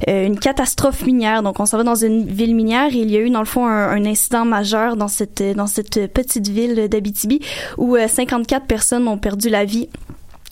euh, 0.09 0.27
une 0.27 0.39
catastrophe 0.39 1.05
minière. 1.05 1.43
Donc 1.43 1.61
on 1.61 1.67
s'en 1.67 1.79
va 1.79 1.85
dans 1.85 1.95
une 1.95 2.27
ville 2.27 2.55
minière 2.55 2.93
et 2.93 2.99
il 2.99 3.11
y 3.11 3.17
a 3.17 3.21
eu 3.21 3.31
dans 3.31 3.41
le 3.41 3.47
fond 3.47 3.67
un, 3.67 3.91
un 3.91 4.05
incident 4.05 4.45
majeur 4.45 4.97
dans 4.97 5.09
cette 5.09 5.43
dans 5.57 5.67
cette 5.67 6.13
petite 6.13 6.49
ville 6.49 6.89
d'Abitibi 6.89 7.41
où 7.79 7.97
54 7.97 8.67
personnes 8.67 9.09
ont 9.09 9.19
perdu 9.19 9.49
la 9.49 9.65
vie 9.65 9.89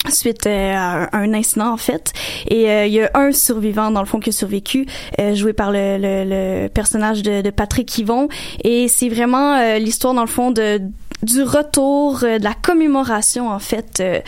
suite 0.09 0.45
à 0.45 1.09
un 1.17 1.33
incident 1.33 1.71
en 1.73 1.77
fait 1.77 2.13
et 2.47 2.85
il 2.85 2.93
y 2.93 3.01
a 3.01 3.09
un 3.15 3.31
survivant 3.31 3.89
dans 3.89 4.01
le 4.01 4.05
fond 4.05 4.19
qui 4.19 4.29
a 4.29 4.33
survécu 4.33 4.85
joué 5.33 5.53
par 5.53 5.71
le, 5.71 5.97
le, 5.97 6.23
le 6.63 6.67
personnage 6.67 7.23
de, 7.23 7.41
de, 7.41 7.49
Patrick 7.49 7.97
Yvon 7.97 8.27
et 8.63 8.87
c'est 8.87 9.09
vraiment 9.09 9.77
l'histoire 9.77 10.13
dans 10.13 10.21
le 10.21 10.27
fond 10.27 10.51
de 10.51 10.79
du 11.25 11.41
retour, 11.43 12.23
euh, 12.23 12.39
de 12.39 12.43
la 12.43 12.53
commémoration 12.53 13.49
en 13.49 13.59
fait 13.59 13.99
euh, 13.99 14.19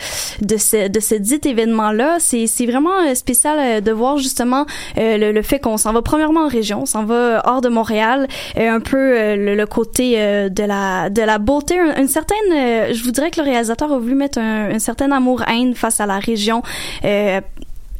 de 0.42 0.56
ce 0.56 0.88
de 0.88 1.00
ce 1.00 1.14
dit 1.14 1.40
événement 1.44 1.92
là. 1.92 2.16
C'est 2.18 2.46
c'est 2.46 2.66
vraiment 2.66 2.98
euh, 3.06 3.14
spécial 3.14 3.82
de 3.82 3.92
voir 3.92 4.18
justement 4.18 4.66
le, 4.96 5.32
le, 5.32 5.42
fait 5.42 5.60
qu'on 5.60 5.76
s'en 5.76 5.92
va 5.92 6.02
premièrement 6.02 6.44
en 6.44 6.48
région, 6.48 6.82
on 6.82 6.86
s'en 6.86 7.04
va 7.04 7.42
hors 7.46 7.60
de 7.60 7.68
Montréal, 7.68 8.26
un 8.56 8.80
peu 8.80 9.34
le, 9.36 9.64
côté 9.66 10.16
de 10.16 10.64
la 10.64 11.08
de 11.10 11.22
la 11.22 11.38
beauté, 11.38 11.76
une, 11.96 12.08
certaine, 12.08 12.92
je 12.92 13.02
vous 13.04 13.12
dirais 13.12 13.30
que 13.30 13.40
le 13.40 13.44
réalisateur 13.44 13.92
a 13.92 13.98
voulu 13.98 14.14
mettre 14.14 14.38
un, 14.38 14.74
un 14.74 14.78
certain 14.78 15.12
amour 15.12 15.42
haine 15.48 15.74
face 15.74 16.00
à 16.00 16.06
la 16.06 16.18
région 16.18 16.62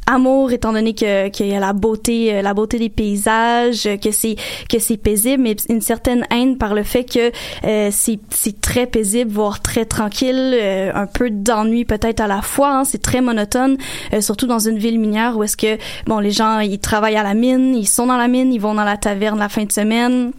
amour 0.09 0.51
étant 0.51 0.73
donné 0.73 0.93
que 0.93 1.29
qu'il 1.29 1.47
y 1.47 1.53
a 1.53 1.59
la 1.59 1.73
beauté 1.73 2.33
euh, 2.33 2.41
la 2.41 2.53
beauté 2.53 2.79
des 2.79 2.89
paysages 2.89 3.87
que 4.01 4.11
c'est 4.11 4.35
que 4.67 4.79
c'est 4.79 4.97
paisible 4.97 5.43
mais 5.43 5.55
une 5.69 5.81
certaine 5.81 6.25
haine 6.31 6.57
par 6.57 6.73
le 6.73 6.83
fait 6.83 7.03
que 7.03 7.31
euh, 7.65 7.89
c'est 7.91 8.19
c'est 8.29 8.59
très 8.59 8.87
paisible 8.87 9.31
voire 9.31 9.61
très 9.61 9.85
tranquille 9.85 10.55
euh, 10.59 10.91
un 10.93 11.05
peu 11.05 11.29
d'ennui 11.29 11.85
peut-être 11.85 12.21
à 12.21 12.27
la 12.27 12.41
fois 12.41 12.79
hein, 12.79 12.83
c'est 12.83 13.01
très 13.01 13.21
monotone 13.21 13.77
surtout 14.19 14.47
dans 14.47 14.59
une 14.59 14.77
ville 14.77 14.99
minière 14.99 15.37
où 15.37 15.43
est-ce 15.43 15.57
que 15.57 15.77
bon 16.07 16.19
les 16.19 16.31
gens 16.31 16.59
ils 16.59 16.79
travaillent 16.79 17.17
à 17.17 17.23
la 17.23 17.35
mine 17.35 17.75
ils 17.75 17.87
sont 17.87 18.07
dans 18.07 18.17
la 18.17 18.27
mine 18.27 18.51
ils 18.51 18.61
vont 18.61 18.73
dans 18.73 18.83
la 18.83 18.97
taverne 18.97 19.37
la 19.37 19.49
fin 19.49 19.63
de 19.63 19.71
semaine 19.71 20.31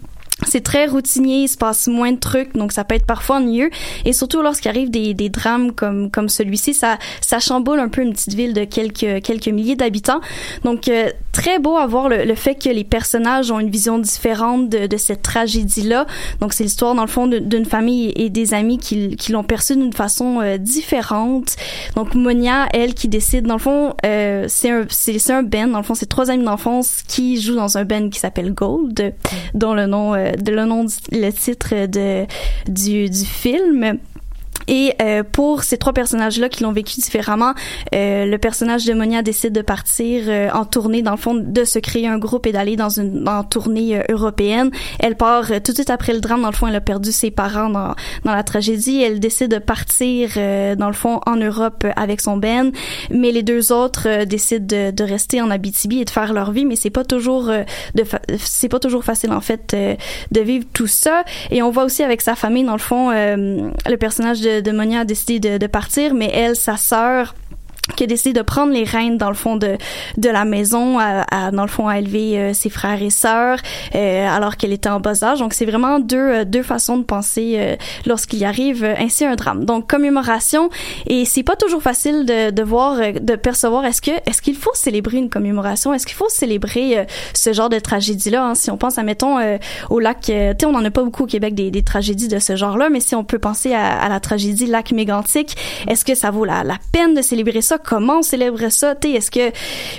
c'est 0.46 0.62
très 0.62 0.86
routinier, 0.86 1.42
il 1.42 1.48
se 1.48 1.56
passe 1.56 1.86
moins 1.86 2.12
de 2.12 2.18
trucs, 2.18 2.54
donc 2.56 2.72
ça 2.72 2.84
peut 2.84 2.94
être 2.94 3.06
parfois 3.06 3.36
ennuyeux. 3.36 3.70
Et 4.04 4.12
surtout 4.12 4.42
lorsqu'il 4.42 4.70
arrive 4.70 4.90
des, 4.90 5.14
des 5.14 5.28
drames 5.28 5.72
comme 5.72 6.10
comme 6.10 6.28
celui-ci, 6.28 6.74
ça 6.74 6.98
ça 7.20 7.38
chamboule 7.38 7.78
un 7.78 7.88
peu 7.88 8.02
une 8.02 8.12
petite 8.12 8.34
ville 8.34 8.54
de 8.54 8.64
quelques 8.64 9.22
quelques 9.22 9.48
milliers 9.48 9.76
d'habitants. 9.76 10.20
Donc 10.64 10.88
euh, 10.88 11.10
très 11.32 11.58
beau 11.58 11.76
à 11.76 11.86
voir 11.86 12.08
le, 12.08 12.24
le, 12.24 12.34
fait 12.34 12.54
que 12.54 12.68
les 12.68 12.84
personnages 12.84 13.50
ont 13.50 13.60
une 13.60 13.70
vision 13.70 13.98
différente 13.98 14.68
de, 14.68 14.86
de 14.86 14.96
cette 14.96 15.22
tragédie-là. 15.22 16.06
Donc 16.40 16.52
c'est 16.52 16.64
l'histoire 16.64 16.94
dans 16.94 17.02
le 17.02 17.08
fond 17.08 17.26
d'une 17.26 17.66
famille 17.66 18.12
et 18.16 18.30
des 18.30 18.54
amis 18.54 18.78
qui, 18.78 19.16
qui 19.16 19.32
l'ont 19.32 19.44
perçue 19.44 19.76
d'une 19.76 19.92
façon 19.92 20.40
euh, 20.40 20.56
différente. 20.56 21.56
Donc 21.96 22.14
Monia, 22.14 22.66
elle 22.72 22.94
qui 22.94 23.08
décide 23.08 23.46
dans 23.46 23.54
le 23.54 23.60
fond, 23.60 23.94
euh, 24.04 24.46
c'est 24.48 24.70
un 24.70 24.84
c'est 24.88 25.30
un 25.30 25.42
band 25.42 25.68
dans 25.68 25.78
le 25.78 25.84
fond, 25.84 25.94
c'est 25.94 26.08
trois 26.08 26.30
amis 26.30 26.44
d'enfance 26.44 27.02
qui 27.06 27.40
jouent 27.40 27.56
dans 27.56 27.78
un 27.78 27.84
band 27.84 28.08
qui 28.08 28.18
s'appelle 28.18 28.52
Gold, 28.52 29.14
dont 29.54 29.74
le 29.74 29.86
nom 29.86 30.14
de 30.36 30.52
le 30.52 30.64
nom, 30.64 30.86
le 31.12 31.30
titre 31.30 31.86
de, 31.86 32.26
du, 32.66 33.08
du 33.08 33.24
film. 33.24 33.98
Et 34.70 34.94
euh, 35.02 35.24
pour 35.24 35.64
ces 35.64 35.78
trois 35.78 35.92
personnages-là 35.92 36.48
qui 36.48 36.62
l'ont 36.62 36.72
vécu 36.72 37.00
différemment, 37.00 37.54
euh, 37.94 38.24
le 38.24 38.38
personnage 38.38 38.84
de 38.84 38.94
Monia 38.94 39.20
décide 39.22 39.52
de 39.52 39.62
partir 39.62 40.24
euh, 40.28 40.48
en 40.52 40.64
tournée, 40.64 41.02
dans 41.02 41.10
le 41.10 41.16
fond, 41.16 41.34
de 41.34 41.64
se 41.64 41.78
créer 41.78 42.06
un 42.06 42.18
groupe 42.18 42.46
et 42.46 42.52
d'aller 42.52 42.76
dans 42.76 42.88
une 42.88 43.28
en 43.28 43.42
tournée 43.42 43.98
euh, 43.98 44.02
européenne. 44.10 44.70
Elle 45.00 45.16
part 45.16 45.46
tout 45.64 45.72
de 45.72 45.74
suite 45.74 45.90
après 45.90 46.12
le 46.12 46.20
drame. 46.20 46.42
Dans 46.42 46.50
le 46.50 46.54
fond, 46.54 46.68
elle 46.68 46.76
a 46.76 46.80
perdu 46.80 47.10
ses 47.10 47.32
parents 47.32 47.68
dans, 47.68 47.94
dans 48.24 48.32
la 48.32 48.44
tragédie. 48.44 49.02
Elle 49.02 49.18
décide 49.18 49.50
de 49.50 49.58
partir, 49.58 50.30
dans 50.76 50.86
le 50.86 50.92
fond, 50.92 51.20
en 51.26 51.36
Europe 51.36 51.84
avec 51.96 52.20
son 52.20 52.36
Ben. 52.36 52.70
Mais 53.10 53.32
les 53.32 53.42
deux 53.42 53.72
autres 53.72 54.24
décident 54.24 54.64
de, 54.64 54.90
de, 54.92 55.04
rester 55.04 55.42
en 55.42 55.50
Abitibi 55.50 56.00
et 56.00 56.04
de 56.04 56.10
faire 56.10 56.32
leur 56.32 56.52
vie. 56.52 56.64
Mais 56.64 56.76
c'est 56.76 56.90
pas 56.90 57.04
toujours 57.04 57.46
de 57.46 58.04
c'est 58.38 58.68
pas 58.68 58.78
toujours 58.78 59.04
facile 59.04 59.32
en 59.32 59.40
fait 59.40 59.74
de 60.30 60.40
vivre 60.40 60.66
tout 60.72 60.86
ça. 60.86 61.24
Et 61.50 61.62
on 61.62 61.70
voit 61.70 61.84
aussi 61.84 62.02
avec 62.02 62.20
sa 62.20 62.36
famille, 62.36 62.64
dans 62.64 62.72
le 62.72 62.78
fond, 62.78 63.10
le 63.10 63.96
personnage 63.96 64.39
de 64.40 64.72
Monia 64.72 65.00
a 65.00 65.04
décidé 65.04 65.58
de 65.58 65.66
partir, 65.66 66.14
mais 66.14 66.30
elle, 66.32 66.56
sa 66.56 66.76
sœur, 66.76 67.34
qui 67.94 68.04
a 68.04 68.06
décidé 68.06 68.32
de 68.32 68.42
prendre 68.42 68.72
les 68.72 68.84
rênes 68.84 69.18
dans 69.18 69.28
le 69.28 69.34
fond 69.34 69.56
de 69.56 69.76
de 70.16 70.28
la 70.28 70.44
maison 70.44 70.98
à, 70.98 71.24
à 71.30 71.50
dans 71.50 71.62
le 71.62 71.68
fond 71.68 71.88
à 71.88 71.98
élever 71.98 72.38
euh, 72.38 72.52
ses 72.52 72.70
frères 72.70 73.02
et 73.02 73.10
sœurs 73.10 73.58
euh, 73.94 74.28
alors 74.28 74.56
qu'elle 74.56 74.72
était 74.72 74.88
en 74.88 75.00
bas 75.00 75.22
âge. 75.24 75.38
Donc 75.38 75.54
c'est 75.54 75.64
vraiment 75.66 75.98
deux 75.98 76.16
euh, 76.16 76.44
deux 76.44 76.62
façons 76.62 76.96
de 76.98 77.04
penser 77.04 77.54
euh, 77.56 77.76
lorsqu'il 78.06 78.44
arrive 78.44 78.84
ainsi 78.84 79.24
un 79.24 79.34
drame. 79.36 79.64
Donc 79.64 79.88
commémoration 79.88 80.70
et 81.06 81.24
c'est 81.24 81.42
pas 81.42 81.56
toujours 81.56 81.82
facile 81.82 82.24
de, 82.26 82.50
de 82.50 82.62
voir 82.62 82.96
de 82.96 83.36
percevoir 83.36 83.84
est-ce 83.84 84.02
que 84.02 84.10
est-ce 84.26 84.42
qu'il 84.42 84.56
faut 84.56 84.74
célébrer 84.74 85.18
une 85.18 85.30
commémoration? 85.30 85.92
Est-ce 85.94 86.06
qu'il 86.06 86.16
faut 86.16 86.28
célébrer 86.28 87.06
ce 87.34 87.52
genre 87.52 87.68
de 87.68 87.78
tragédie 87.78 88.30
là 88.30 88.44
hein? 88.44 88.54
si 88.54 88.70
on 88.70 88.76
pense 88.76 88.98
à 88.98 89.02
mettons 89.02 89.38
au 89.88 89.98
lac 89.98 90.20
tu 90.22 90.32
sais 90.32 90.64
on 90.64 90.74
en 90.74 90.84
a 90.84 90.90
pas 90.90 91.02
beaucoup 91.02 91.24
au 91.24 91.26
Québec 91.26 91.54
des, 91.54 91.70
des 91.70 91.82
tragédies 91.82 92.28
de 92.28 92.38
ce 92.38 92.56
genre 92.56 92.76
là 92.76 92.88
mais 92.90 93.00
si 93.00 93.14
on 93.14 93.24
peut 93.24 93.38
penser 93.38 93.74
à, 93.74 94.00
à 94.00 94.08
la 94.08 94.20
tragédie 94.20 94.66
lac 94.66 94.92
mégantique 94.92 95.56
est-ce 95.88 96.04
que 96.04 96.14
ça 96.14 96.30
vaut 96.30 96.44
la, 96.44 96.64
la 96.64 96.76
peine 96.92 97.14
de 97.14 97.22
célébrer 97.22 97.62
ça? 97.62 97.78
Comment 97.84 98.18
on 98.18 98.22
célèbre 98.22 98.68
ça? 98.70 98.94
Est-ce 99.04 99.30
que 99.30 99.50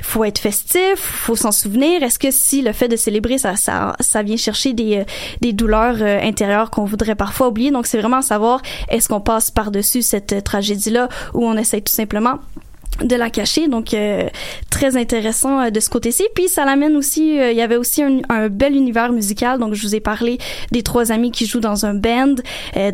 faut 0.01 0.23
être 0.23 0.39
festif? 0.39 0.95
Faut 0.97 1.35
s'en 1.35 1.51
souvenir? 1.51 2.03
Est-ce 2.03 2.19
que 2.19 2.31
si 2.31 2.61
le 2.61 2.73
fait 2.73 2.87
de 2.87 2.95
célébrer 2.95 3.37
ça 3.37 3.55
ça 3.55 3.95
ça 3.99 4.23
vient 4.23 4.37
chercher 4.37 4.73
des 4.73 4.97
euh, 4.97 5.03
des 5.41 5.53
douleurs 5.53 5.97
euh, 6.01 6.19
intérieures 6.21 6.69
qu'on 6.69 6.85
voudrait 6.85 7.15
parfois 7.15 7.47
oublier? 7.47 7.71
Donc 7.71 7.87
c'est 7.87 7.99
vraiment 7.99 8.21
savoir 8.21 8.61
est-ce 8.89 9.09
qu'on 9.09 9.21
passe 9.21 9.51
par-dessus 9.51 10.01
cette 10.01 10.33
euh, 10.33 10.41
tragédie 10.41 10.91
là 10.91 11.09
ou 11.33 11.45
on 11.45 11.57
essaie 11.57 11.81
tout 11.81 11.93
simplement 11.93 12.39
de 13.03 13.15
la 13.15 13.29
cacher. 13.29 13.67
Donc 13.67 13.93
euh, 13.93 14.27
très 14.69 14.97
intéressant 14.97 15.59
euh, 15.59 15.69
de 15.69 15.79
ce 15.79 15.89
côté-ci. 15.89 16.23
Puis 16.35 16.47
ça 16.47 16.65
l'amène 16.65 16.95
aussi 16.95 17.39
euh, 17.39 17.51
il 17.51 17.57
y 17.57 17.61
avait 17.61 17.77
aussi 17.77 18.03
un, 18.03 18.19
un, 18.29 18.49
bel 18.49 18.75
univers 18.75 19.11
musical. 19.11 19.59
Donc 19.59 19.73
je 19.73 19.81
vous 19.81 19.95
ai 19.95 19.99
parlé 19.99 20.37
des 20.71 20.83
trois 20.83 21.11
amis 21.11 21.31
qui 21.31 21.45
jouent 21.45 21.59
dans 21.59 21.85
un 21.85 21.93
band 21.93 22.35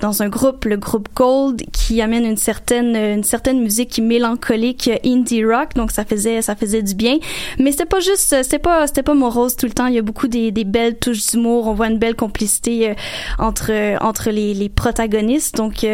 dans 0.01 0.21
un 0.23 0.29
groupe 0.29 0.65
le 0.65 0.77
groupe 0.77 1.09
Gold 1.15 1.63
qui 1.71 2.01
amène 2.01 2.25
une 2.25 2.37
certaine 2.37 2.95
une 2.95 3.23
certaine 3.23 3.61
musique 3.61 3.99
mélancolique 3.99 4.89
indie 5.05 5.43
rock. 5.43 5.75
Donc 5.75 5.91
ça 5.91 6.05
faisait 6.05 6.41
ça 6.41 6.55
faisait 6.55 6.81
du 6.81 6.95
bien. 6.95 7.17
Mais 7.59 7.71
c'était 7.71 7.85
pas 7.85 7.99
juste 7.99 8.41
c'était 8.43 8.59
pas 8.59 8.87
c'était 8.87 9.03
pas 9.03 9.13
morose 9.13 9.55
tout 9.55 9.65
le 9.65 9.73
temps. 9.73 9.87
Il 9.87 9.95
y 9.95 9.99
a 9.99 10.01
beaucoup 10.01 10.27
des, 10.27 10.51
des 10.51 10.63
belles 10.63 10.97
touches 10.97 11.27
d'humour. 11.27 11.67
On 11.67 11.73
voit 11.73 11.87
une 11.87 11.99
belle 11.99 12.15
complicité 12.15 12.93
entre 13.39 13.71
entre 14.01 14.29
les, 14.29 14.53
les 14.53 14.69
protagonistes. 14.69 15.55
Donc 15.55 15.85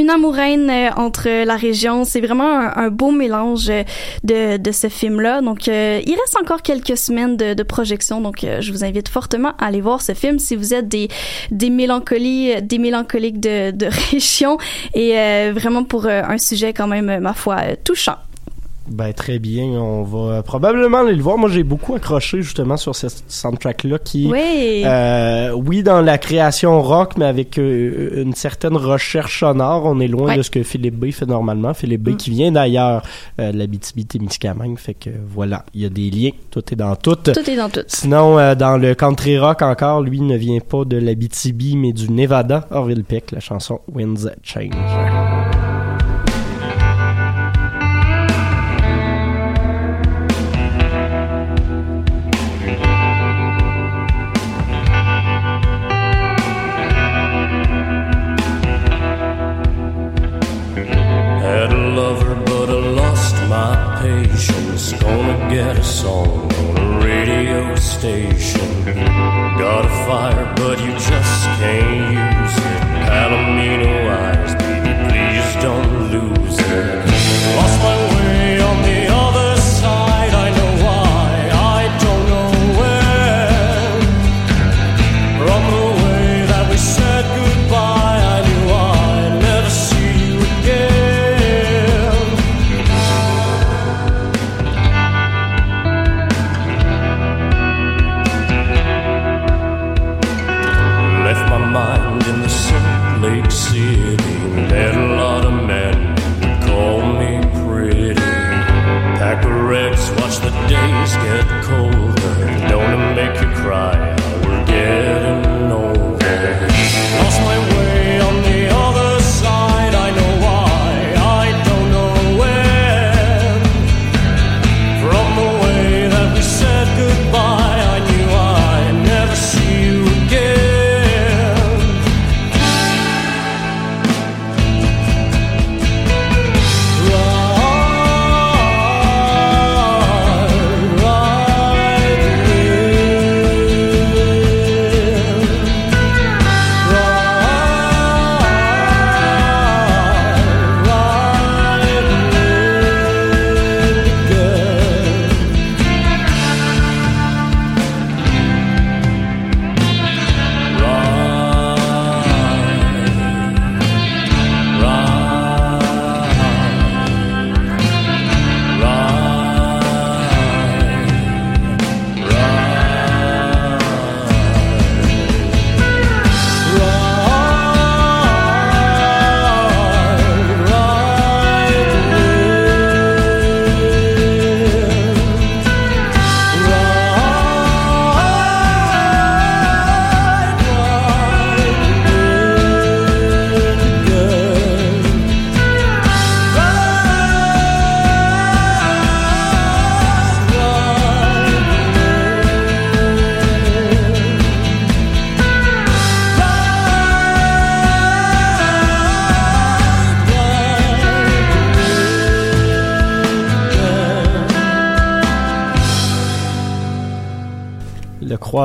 une 0.00 0.10
amouraine 0.10 0.70
euh, 0.70 0.90
entre 0.96 1.44
la 1.44 1.56
région. 1.56 2.04
C'est 2.04 2.20
vraiment 2.20 2.50
un, 2.50 2.72
un 2.76 2.88
beau 2.88 3.10
mélange 3.10 3.68
euh, 3.68 3.84
de, 4.24 4.56
de 4.56 4.72
ce 4.72 4.88
film-là. 4.88 5.42
Donc, 5.42 5.68
euh, 5.68 6.00
il 6.04 6.14
reste 6.14 6.36
encore 6.40 6.62
quelques 6.62 6.96
semaines 6.96 7.36
de, 7.36 7.54
de 7.54 7.62
projection. 7.62 8.20
Donc, 8.20 8.42
euh, 8.42 8.60
je 8.60 8.72
vous 8.72 8.84
invite 8.84 9.08
fortement 9.08 9.52
à 9.58 9.66
aller 9.66 9.80
voir 9.80 10.02
ce 10.02 10.12
film 10.14 10.38
si 10.38 10.56
vous 10.56 10.74
êtes 10.74 10.88
des, 10.88 11.08
des 11.50 11.70
mélancolies, 11.70 12.62
des 12.62 12.78
mélancoliques 12.78 13.40
de, 13.40 13.70
de 13.70 13.86
région 14.10 14.58
et 14.94 15.18
euh, 15.18 15.52
vraiment 15.54 15.84
pour 15.84 16.06
euh, 16.06 16.22
un 16.26 16.38
sujet 16.38 16.72
quand 16.72 16.86
même, 16.86 17.20
ma 17.20 17.34
foi, 17.34 17.56
euh, 17.60 17.74
touchant. 17.84 18.16
Ben 18.88 19.12
très 19.12 19.38
bien, 19.38 19.64
on 19.64 20.02
va 20.02 20.42
probablement 20.42 20.98
aller 20.98 21.14
le 21.14 21.22
voir. 21.22 21.38
Moi, 21.38 21.48
j'ai 21.50 21.62
beaucoup 21.62 21.94
accroché 21.94 22.42
justement 22.42 22.76
sur 22.76 22.96
cette 22.96 23.22
soundtrack-là 23.28 23.98
qui, 23.98 24.26
Oui. 24.30 24.82
euh, 24.84 25.52
oui, 25.52 25.82
dans 25.82 26.00
la 26.00 26.18
création 26.18 26.82
rock, 26.82 27.12
mais 27.16 27.26
avec 27.26 27.58
euh, 27.58 28.22
une 28.22 28.34
certaine 28.34 28.76
recherche 28.76 29.40
sonore. 29.40 29.82
On 29.84 30.00
est 30.00 30.08
loin 30.08 30.36
de 30.36 30.42
ce 30.42 30.50
que 30.50 30.62
Philippe 30.62 30.96
B 30.96 31.10
fait 31.12 31.26
normalement. 31.26 31.72
Philippe 31.74 32.02
B 32.02 32.16
qui 32.16 32.30
vient 32.30 32.50
d'ailleurs 32.50 33.02
euh, 33.38 33.52
de 33.52 33.58
la 33.58 33.66
BTB-Témiscamingue, 33.66 34.78
fait 34.78 34.94
que 34.94 35.10
voilà, 35.28 35.64
il 35.74 35.82
y 35.82 35.86
a 35.86 35.88
des 35.88 36.10
liens. 36.10 36.30
Tout 36.50 36.62
est 36.72 36.76
dans 36.76 36.96
tout. 36.96 37.14
Tout 37.16 37.48
est 37.50 37.56
dans 37.56 37.68
tout. 37.68 37.80
Sinon, 37.86 38.54
dans 38.54 38.76
le 38.76 38.94
country 38.94 39.38
rock 39.38 39.62
encore, 39.62 40.00
lui 40.00 40.20
ne 40.20 40.36
vient 40.36 40.60
pas 40.60 40.84
de 40.84 40.96
la 40.96 41.14
BTB, 41.14 41.76
mais 41.76 41.92
du 41.92 42.10
Nevada. 42.10 42.66
Orville 42.70 43.04
Peck, 43.04 43.30
la 43.30 43.40
chanson 43.40 43.80
Winds 43.92 44.30
Change. 44.42 45.39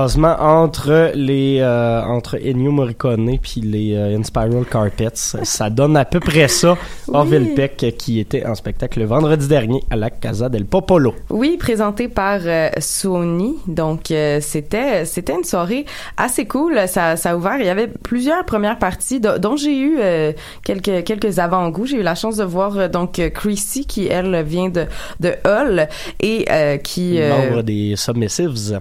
Croisement 0.06 0.36
entre 0.39 1.14
les 1.16 1.58
euh, 1.62 2.03
entre 2.03 2.38
Ennio 2.38 2.72
Morricone 2.72 3.39
puis 3.41 3.60
les 3.62 3.95
euh, 3.95 4.16
Inspiral 4.16 4.64
Carpets. 4.70 5.10
Ça 5.16 5.72
donne 5.72 5.97
à 5.97 6.06
peu 6.06 6.20
près 6.20 6.47
ça. 6.47 6.78
Orville 7.12 7.56
Peck 7.56 7.95
qui 7.97 8.20
était 8.20 8.45
en 8.45 8.53
spectacle 8.53 8.99
le 8.99 9.06
vendredi 9.06 9.47
dernier 9.47 9.82
à 9.89 9.95
la 9.95 10.12
Casa 10.12 10.47
del 10.47 10.66
Popolo. 10.66 11.16
Oui, 11.32 11.58
présenté 11.58 12.08
par 12.08 12.39
euh, 12.45 12.70
Sony. 12.78 13.56
Donc 13.66 14.12
euh, 14.12 14.38
c'était 14.41 15.06
c'était 15.06 15.34
une 15.34 15.43
soirée 15.43 15.86
assez 16.18 16.45
cool. 16.45 16.80
Ça 16.88 17.16
ça 17.16 17.32
a 17.32 17.36
ouvert. 17.36 17.58
Il 17.58 17.66
y 17.66 17.70
avait 17.70 17.88
plusieurs 17.88 18.45
premières 18.45 18.78
parties 18.78 19.20
do- 19.20 19.39
dont 19.39 19.56
j'ai 19.56 19.76
eu 19.76 19.97
euh, 19.99 20.34
quelques 20.64 21.03
quelques 21.03 21.39
avant-goûts. 21.39 21.88
J'ai 21.88 21.97
eu 21.97 22.03
la 22.03 22.14
chance 22.14 22.38
de 22.38 22.43
voir 22.43 22.89
donc 22.89 23.20
Chrissy 23.34 23.88
qui 23.88 24.06
elle 24.06 24.43
vient 24.43 24.70
de 24.70 24.86
de 25.20 25.34
Hull 25.47 25.88
et 26.20 26.45
qui 26.84 27.18
Membre 27.20 27.64
des 27.64 27.95
Submissives. 27.95 28.80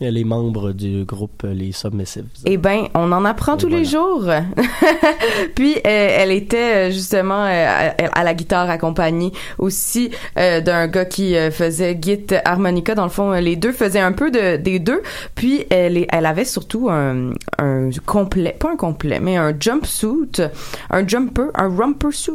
Les 0.00 0.22
membres 0.22 0.70
du 0.72 1.04
groupe 1.04 1.42
euh, 1.44 1.52
Les 1.52 1.72
Submissives. 1.72 2.24
Eh 2.44 2.56
ben, 2.56 2.84
on 2.94 3.10
en 3.10 3.24
apprend 3.24 3.56
tous 3.56 3.66
les 3.68 3.84
jours. 3.84 4.24
Puis 5.56 5.74
euh, 5.74 5.80
elle 5.84 6.30
était 6.30 6.88
euh, 6.88 6.90
justement 6.90 7.44
euh, 7.44 7.94
à, 7.98 8.20
à 8.20 8.24
la 8.24 8.34
guitare 8.34 8.70
accompagnée 8.70 9.32
aussi 9.58 10.10
euh, 10.38 10.60
d'un 10.60 10.86
gars 10.86 11.04
qui 11.04 11.34
faisait 11.50 11.98
git 12.00 12.26
harmonica. 12.44 12.94
Dans 12.94 13.04
le 13.04 13.10
fond, 13.10 13.32
les 13.32 13.56
deux 13.56 13.72
faisaient 13.72 13.98
un 13.98 14.12
peu 14.12 14.30
de, 14.30 14.56
des 14.56 14.78
deux. 14.78 15.02
Puis 15.34 15.64
elle, 15.70 16.06
elle 16.08 16.26
avait 16.26 16.44
surtout 16.44 16.88
un, 16.90 17.30
un 17.58 17.90
complet, 18.06 18.54
pas 18.58 18.70
un 18.70 18.76
complet, 18.76 19.18
mais 19.20 19.36
un 19.36 19.52
jumpsuit, 19.58 20.42
un 20.90 21.06
jumper, 21.06 21.50
un 21.54 21.68
romper 21.68 22.12
suit, 22.12 22.32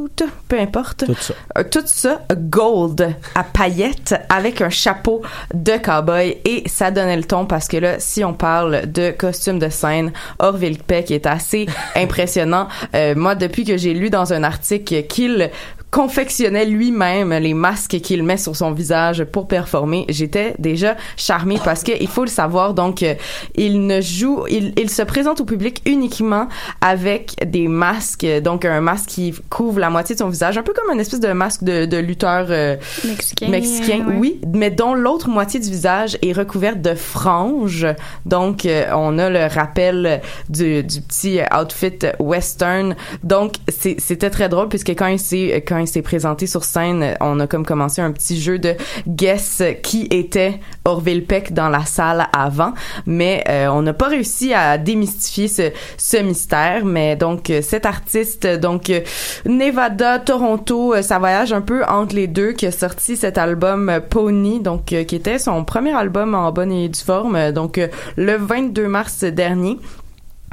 peu 0.49 0.59
importe. 0.59 1.05
Tout 1.05 1.15
ça. 1.15 1.63
Tout 1.63 1.83
ça 1.85 2.21
gold 2.35 3.15
à 3.35 3.43
paillettes 3.43 4.15
avec 4.29 4.61
un 4.61 4.69
chapeau 4.69 5.21
de 5.53 5.77
cowboy 5.77 6.37
et 6.45 6.63
ça 6.67 6.91
donnait 6.91 7.17
le 7.17 7.23
ton 7.23 7.45
parce 7.53 7.67
que 7.67 7.77
là 7.77 7.99
si 7.99 8.23
on 8.23 8.33
parle 8.33 8.91
de 8.91 9.11
costume 9.11 9.59
de 9.59 9.69
scène 9.69 10.11
Orville 10.39 10.79
Peck 10.79 11.11
est 11.11 11.27
assez 11.27 11.67
impressionnant. 11.95 12.67
Euh, 12.95 13.13
moi 13.15 13.35
depuis 13.35 13.63
que 13.63 13.77
j'ai 13.77 13.93
lu 13.93 14.09
dans 14.09 14.33
un 14.33 14.43
article 14.43 15.03
qu'il 15.03 15.51
confectionnait 15.93 16.65
lui-même 16.65 17.31
les 17.33 17.53
masques 17.53 17.99
qu'il 18.01 18.23
met 18.23 18.37
sur 18.37 18.55
son 18.55 18.71
visage 18.71 19.23
pour 19.25 19.47
performer. 19.47 20.05
J'étais 20.09 20.55
déjà 20.57 20.97
charmée 21.17 21.59
parce 21.63 21.83
que 21.83 21.91
il 22.01 22.07
faut 22.07 22.23
le 22.23 22.31
savoir. 22.31 22.73
Donc, 22.73 23.03
euh, 23.03 23.13
il 23.53 23.85
ne 23.85 24.01
joue, 24.01 24.43
il, 24.49 24.73
il 24.75 24.89
se 24.89 25.03
présente 25.03 25.39
au 25.39 25.45
public 25.45 25.83
uniquement 25.85 26.47
avec 26.81 27.35
des 27.45 27.67
masques. 27.67 28.25
Donc, 28.41 28.65
un 28.65 28.81
masque 28.81 29.09
qui 29.09 29.35
couvre 29.51 29.79
la 29.79 29.91
moitié 29.91 30.15
de 30.15 30.19
son 30.19 30.29
visage, 30.29 30.57
un 30.57 30.63
peu 30.63 30.73
comme 30.73 30.91
une 30.91 30.99
espèce 30.99 31.19
de 31.19 31.31
masque 31.31 31.63
de, 31.63 31.85
de 31.85 31.97
lutteur 31.97 32.47
euh, 32.49 32.75
Mexicain, 33.05 33.49
mexicain, 33.49 34.05
ouais. 34.07 34.15
oui, 34.17 34.41
mais 34.51 34.71
dont 34.71 34.95
l'autre 34.95 35.29
moitié 35.29 35.59
du 35.59 35.69
visage 35.69 36.17
est 36.23 36.33
recouverte 36.33 36.81
de 36.81 36.95
franges. 36.95 37.85
Donc, 38.25 38.65
euh, 38.65 38.85
on 38.95 39.19
a 39.19 39.29
le 39.29 39.45
rappel 39.45 40.21
du, 40.49 40.81
du 40.81 41.01
petit 41.01 41.39
outfit 41.55 41.99
western. 42.19 42.95
Donc, 43.21 43.57
c'était 43.67 44.31
très 44.31 44.49
drôle 44.49 44.69
puisque 44.69 44.89
quand 44.89 45.05
il 45.05 45.19
s'est 45.19 45.63
quand 45.67 45.82
il 45.83 45.87
s'est 45.87 46.01
présenté 46.01 46.47
sur 46.47 46.63
scène, 46.63 47.15
on 47.21 47.39
a 47.39 47.47
comme 47.47 47.65
commencé 47.65 48.01
un 48.01 48.11
petit 48.11 48.39
jeu 48.39 48.59
de 48.59 48.75
guess 49.07 49.61
qui 49.81 50.07
était 50.09 50.59
Orville 50.85 51.25
Peck 51.25 51.53
dans 51.53 51.69
la 51.69 51.85
salle 51.85 52.27
avant, 52.33 52.73
mais 53.05 53.43
euh, 53.49 53.67
on 53.67 53.81
n'a 53.81 53.93
pas 53.93 54.07
réussi 54.07 54.53
à 54.53 54.77
démystifier 54.77 55.47
ce, 55.47 55.71
ce 55.97 56.17
mystère. 56.17 56.85
Mais 56.85 57.15
donc, 57.15 57.49
euh, 57.49 57.61
cet 57.61 57.85
artiste, 57.85 58.47
donc 58.47 58.89
euh, 58.89 59.01
Nevada, 59.45 60.19
Toronto, 60.19 61.01
ça 61.01 61.19
voyage 61.19 61.53
un 61.53 61.61
peu 61.61 61.83
entre 61.85 62.15
les 62.15 62.27
deux, 62.27 62.51
qui 62.51 62.65
a 62.65 62.71
sorti 62.71 63.15
cet 63.15 63.37
album 63.37 64.01
Pony, 64.09 64.59
donc 64.59 64.85
qui 64.85 65.15
était 65.15 65.39
son 65.39 65.63
premier 65.63 65.93
album 65.93 66.35
en 66.35 66.51
bonne 66.51 66.71
et 66.71 66.89
due 66.89 66.99
forme, 66.99 67.51
donc 67.51 67.79
le 68.17 68.35
22 68.35 68.87
mars 68.87 69.23
dernier. 69.23 69.79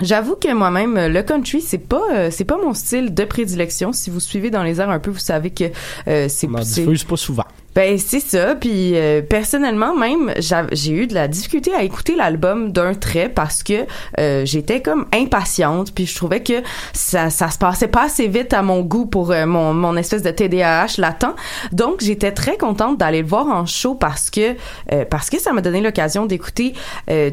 J'avoue 0.01 0.37
que 0.37 0.53
moi-même 0.53 0.97
euh, 0.97 1.09
le 1.09 1.23
country 1.23 1.61
c'est 1.61 1.79
pas 1.79 2.03
euh, 2.13 2.29
c'est 2.31 2.45
pas 2.45 2.57
mon 2.57 2.73
style 2.75 3.15
de 3.15 3.25
prédilection. 3.25 3.93
Si 3.93 4.11
vous 4.11 4.21
suivez 4.21 4.51
dans 4.51 4.63
les 4.63 4.81
airs 4.81 4.91
un 4.91 4.99
peu, 4.99 5.11
vous 5.11 5.19
savez 5.19 5.51
que 5.51 5.65
euh, 6.09 6.27
c'est 6.29 6.49
On 6.49 6.55
en 6.55 6.61
diffuse 6.61 7.05
pas 7.05 7.17
souvent. 7.17 7.45
Ben 7.75 7.99
c'est 7.99 8.21
ça, 8.21 8.57
puis 8.57 8.97
euh, 8.97 9.23
personnellement 9.23 9.95
même 9.95 10.33
j'ai 10.73 10.91
eu 10.91 11.07
de 11.07 11.15
la 11.15 11.29
difficulté 11.29 11.73
à 11.73 11.85
écouter 11.85 12.17
l'album 12.17 12.73
d'un 12.73 12.95
trait 12.95 13.29
parce 13.29 13.63
que 13.63 13.87
euh, 14.19 14.45
j'étais 14.45 14.83
comme 14.83 15.07
impatiente, 15.15 15.95
puis 15.95 16.07
je 16.07 16.17
trouvais 16.17 16.43
que 16.43 16.63
ça 16.93 17.31
ça 17.31 17.49
se 17.51 17.59
passait 17.59 17.87
pas 17.87 18.05
assez 18.05 18.27
vite 18.27 18.53
à 18.55 18.63
mon 18.63 18.81
goût 18.81 19.07
pour 19.07 19.31
euh, 19.31 19.47
mon 19.47 19.73
mon 19.73 19.97
espèce 19.97 20.23
de 20.23 20.31
TDAH 20.31 20.99
latent. 20.99 21.37
Donc 21.71 22.01
j'étais 22.01 22.33
très 22.33 22.57
contente 22.57 22.99
d'aller 22.99 23.23
le 23.23 23.29
voir 23.29 23.47
en 23.47 23.67
show 23.67 23.95
parce 23.95 24.31
que 24.31 24.57
euh, 24.93 25.05
parce 25.09 25.31
que 25.31 25.39
ça 25.41 25.53
m'a 25.53 25.61
donné 25.61 25.81
l'occasion 25.81 26.27
d'écouter 26.27 26.75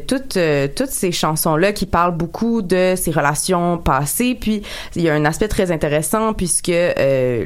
toutes 0.07 0.37
toutes 0.75 0.89
ces 0.89 1.11
chansons 1.11 1.55
là 1.55 1.71
qui 1.71 1.85
parlent 1.85 2.15
beaucoup 2.15 2.61
de 2.61 2.93
ses 2.95 3.11
relations 3.11 3.77
passées, 3.77 4.37
puis 4.39 4.61
il 4.95 5.01
y 5.01 5.09
a 5.09 5.13
un 5.13 5.25
aspect 5.25 5.47
très 5.47 5.71
intéressant 5.71 6.33
puisque 6.33 6.71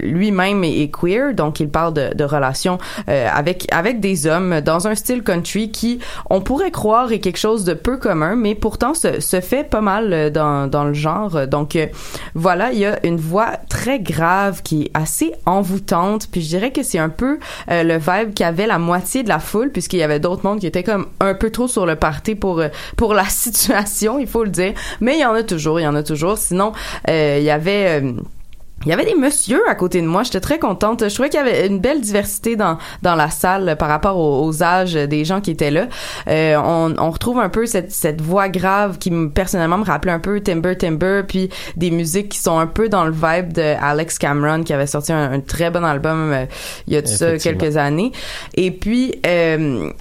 lui-même 0.02 0.64
est, 0.64 0.82
est 0.82 0.92
queer, 0.92 1.34
donc 1.34 1.60
il 1.60 1.70
parle 1.70 1.94
de 1.94 2.24
relations 2.24 2.80
euh, 3.10 3.28
avec 3.32 3.68
avec 3.72 4.00
des 4.00 4.28
hommes 4.28 4.62
dans 4.62 4.88
un 4.88 4.96
style 4.96 5.24
country 5.24 5.72
qui 5.72 6.00
on 6.30 6.42
pourrait 6.42 6.72
croire 6.72 7.12
est 7.12 7.20
quelque 7.20 7.38
chose 7.38 7.64
de 7.64 7.74
peu 7.74 7.98
commun, 7.98 8.36
mais 8.36 8.56
pourtant 8.56 8.94
se, 8.94 9.20
se 9.20 9.42
fait 9.42 9.64
pas 9.64 9.82
mal 9.82 10.14
euh, 10.14 10.30
dans 10.30 10.68
dans 10.68 10.84
le 10.84 10.94
genre. 10.94 11.48
Donc 11.48 11.76
euh, 11.76 11.88
voilà, 12.36 12.72
il 12.72 12.80
y 12.80 12.86
a 12.86 13.06
une 13.06 13.18
voix 13.18 13.58
très 13.70 14.00
grave 14.00 14.62
qui 14.64 14.84
est 14.84 14.92
assez 14.94 15.34
envoûtante, 15.46 16.28
puis 16.32 16.42
je 16.42 16.48
dirais 16.48 16.72
que 16.72 16.84
c'est 16.84 17.00
un 17.00 17.10
peu 17.10 17.40
le 17.68 17.98
vibe 17.98 18.34
qu'avait 18.34 18.68
la 18.68 18.80
moitié 18.80 19.24
de 19.24 19.30
la 19.30 19.40
foule 19.40 19.72
puisqu'il 19.72 20.00
y 20.00 20.04
avait 20.04 20.20
d'autres 20.20 20.46
mondes 20.46 20.60
qui 20.60 20.68
étaient 20.68 20.84
comme 20.84 21.08
un 21.20 21.34
peu 21.34 21.50
trop 21.50 21.68
sur 21.68 21.86
le 21.86 21.96
party 21.96 22.36
pour 22.36 22.62
pour 22.98 23.14
la 23.14 23.26
situation, 23.30 24.20
il 24.20 24.28
faut 24.28 24.44
le 24.44 24.50
dire. 24.50 24.74
Mais 25.00 25.18
il 25.18 25.22
y 25.22 25.26
en 25.26 25.34
a 25.34 25.44
toujours, 25.44 25.80
il 25.80 25.84
y 25.84 25.88
en 25.88 25.96
a 25.96 26.04
toujours. 26.04 26.38
Sinon, 26.38 26.74
il 27.08 27.44
y 27.44 27.50
avait 27.50 28.02
il 28.86 28.90
y 28.90 28.94
avait 28.94 29.06
des 29.06 29.16
messieurs 29.16 29.62
à 29.68 29.76
côté 29.76 30.02
de 30.02 30.08
moi. 30.08 30.24
J'étais 30.24 30.40
très 30.40 30.60
contente. 30.60 31.08
Je 31.08 31.14
trouvais 31.14 31.30
qu'il 31.30 31.40
y 31.40 31.44
avait 31.44 31.68
une 31.68 31.80
belle 31.80 32.02
diversité 32.02 32.56
dans 32.56 32.78
dans 33.02 33.16
la 33.16 33.30
salle 33.30 33.76
par 33.78 33.90
rapport 33.90 34.18
aux, 34.18 34.46
aux 34.46 34.64
âges 34.64 34.94
des 34.94 35.26
gens 35.26 35.42
qui 35.42 35.52
étaient 35.52 35.72
là. 35.72 35.88
Euh, 36.28 36.56
on, 36.64 36.96
on 36.98 37.12
retrouve 37.12 37.40
un 37.40 37.50
peu 37.50 37.66
cette 37.66 37.92
cette 37.92 38.22
voix 38.22 38.50
grave 38.50 38.98
qui 38.98 39.12
me 39.12 39.30
personnellement 39.30 39.78
me 39.78 39.86
rappelait 39.86 40.12
un 40.12 40.20
peu 40.20 40.42
Timber 40.42 40.76
Timber, 40.78 41.24
puis 41.28 41.50
des 41.76 41.92
musiques 41.92 42.30
qui 42.30 42.40
sont 42.40 42.58
un 42.58 42.68
peu 42.68 42.90
dans 42.90 43.06
le 43.06 43.12
vibe 43.12 43.54
de 43.54 43.76
Alex 43.82 44.18
Cameron 44.18 44.64
qui 44.64 44.74
avait 44.74 44.88
sorti 44.88 45.12
un, 45.14 45.32
un 45.32 45.40
très 45.40 45.72
bon 45.72 45.84
album 45.84 46.32
euh, 46.32 46.46
il 46.88 46.94
y 46.94 46.98
a 46.98 47.02
de 47.02 47.08
ça 47.08 47.38
quelques 47.38 47.78
années. 47.78 48.12
Et 48.56 48.72
puis 48.72 49.16
euh, 49.26 49.92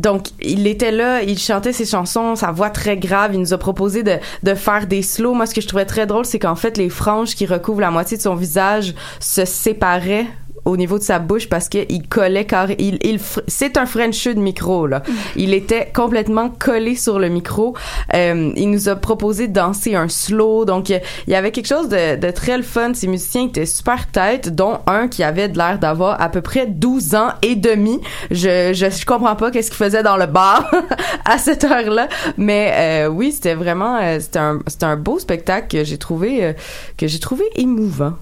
donc, 0.00 0.28
il 0.40 0.66
était 0.66 0.92
là, 0.92 1.22
il 1.22 1.38
chantait 1.38 1.74
ses 1.74 1.84
chansons, 1.84 2.34
sa 2.34 2.52
voix 2.52 2.70
très 2.70 2.96
grave. 2.96 3.34
Il 3.34 3.40
nous 3.40 3.52
a 3.52 3.58
proposé 3.58 4.02
de, 4.02 4.16
de 4.42 4.54
faire 4.54 4.86
des 4.86 5.02
slows. 5.02 5.34
Moi, 5.34 5.44
ce 5.44 5.54
que 5.54 5.60
je 5.60 5.68
trouvais 5.68 5.84
très 5.84 6.06
drôle, 6.06 6.24
c'est 6.24 6.38
qu'en 6.38 6.54
fait, 6.54 6.78
les 6.78 6.88
franges 6.88 7.34
qui 7.34 7.44
recouvrent 7.44 7.82
la 7.82 7.90
moitié 7.90 8.16
de 8.16 8.22
son 8.22 8.34
visage 8.34 8.94
se 9.20 9.44
séparaient 9.44 10.26
au 10.64 10.76
niveau 10.76 10.98
de 10.98 11.02
sa 11.02 11.18
bouche 11.18 11.48
parce 11.48 11.68
que 11.68 11.78
il 11.88 12.08
collait 12.08 12.44
car 12.44 12.70
il, 12.72 12.98
il 13.02 13.20
c'est 13.48 13.76
un 13.76 13.86
Frencheux 13.86 14.34
de 14.34 14.40
micro 14.40 14.86
là. 14.86 15.02
Il 15.36 15.54
était 15.54 15.90
complètement 15.94 16.50
collé 16.50 16.94
sur 16.94 17.18
le 17.18 17.28
micro. 17.28 17.74
Euh, 18.14 18.52
il 18.56 18.70
nous 18.70 18.88
a 18.88 18.96
proposé 18.96 19.48
de 19.48 19.52
danser 19.52 19.94
un 19.94 20.08
slow 20.08 20.64
donc 20.64 20.88
il 20.90 21.00
y 21.28 21.34
avait 21.34 21.50
quelque 21.50 21.66
chose 21.66 21.88
de, 21.88 22.16
de 22.16 22.30
très 22.30 22.56
le 22.56 22.62
fun. 22.62 22.92
Ces 22.94 23.06
musiciens 23.06 23.46
étaient 23.46 23.66
super 23.66 24.10
têtes 24.10 24.54
dont 24.54 24.78
un 24.86 25.08
qui 25.08 25.22
avait 25.22 25.48
de 25.48 25.56
l'air 25.56 25.78
d'avoir 25.78 26.20
à 26.20 26.28
peu 26.28 26.40
près 26.40 26.66
12 26.66 27.14
ans 27.14 27.30
et 27.42 27.56
demi. 27.56 28.00
Je 28.30 28.72
je, 28.72 28.90
je 28.90 29.06
comprends 29.06 29.36
pas 29.36 29.50
qu'est-ce 29.50 29.70
qu'il 29.70 29.78
faisait 29.78 30.02
dans 30.02 30.16
le 30.16 30.26
bar 30.26 30.70
à 31.24 31.38
cette 31.38 31.64
heure-là, 31.64 32.08
mais 32.36 32.72
euh, 32.74 33.08
oui, 33.08 33.32
c'était 33.32 33.54
vraiment 33.54 33.98
euh, 34.00 34.18
c'était 34.20 34.38
un 34.38 34.58
c'était 34.66 34.86
un 34.86 34.96
beau 34.96 35.18
spectacle 35.18 35.68
que 35.68 35.84
j'ai 35.84 35.98
trouvé 35.98 36.44
euh, 36.44 36.52
que 36.96 37.06
j'ai 37.06 37.18
trouvé 37.18 37.44
émouvant. 37.56 38.14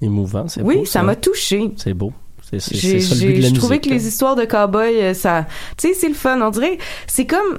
Émouvant, 0.00 0.46
c'est 0.48 0.62
Oui, 0.62 0.76
beau, 0.78 0.84
ça 0.84 1.02
m'a 1.02 1.16
touché. 1.16 1.72
C'est 1.76 1.94
beau. 1.94 2.12
C'est 2.50 2.60
ça 2.60 2.70
le 3.14 3.20
but 3.26 3.36
de 3.38 3.42
la 3.42 3.48
je 3.48 3.54
trouvais 3.54 3.74
musique, 3.74 3.84
que 3.84 3.88
là. 3.90 3.94
les 3.96 4.08
histoires 4.08 4.36
de 4.36 4.44
cowboys, 4.46 4.96
euh, 4.96 5.14
ça, 5.14 5.46
tu 5.76 5.88
sais, 5.88 5.94
c'est 5.94 6.08
le 6.08 6.14
fun. 6.14 6.40
On 6.40 6.50
dirait, 6.50 6.78
c'est 7.06 7.26
comme, 7.26 7.58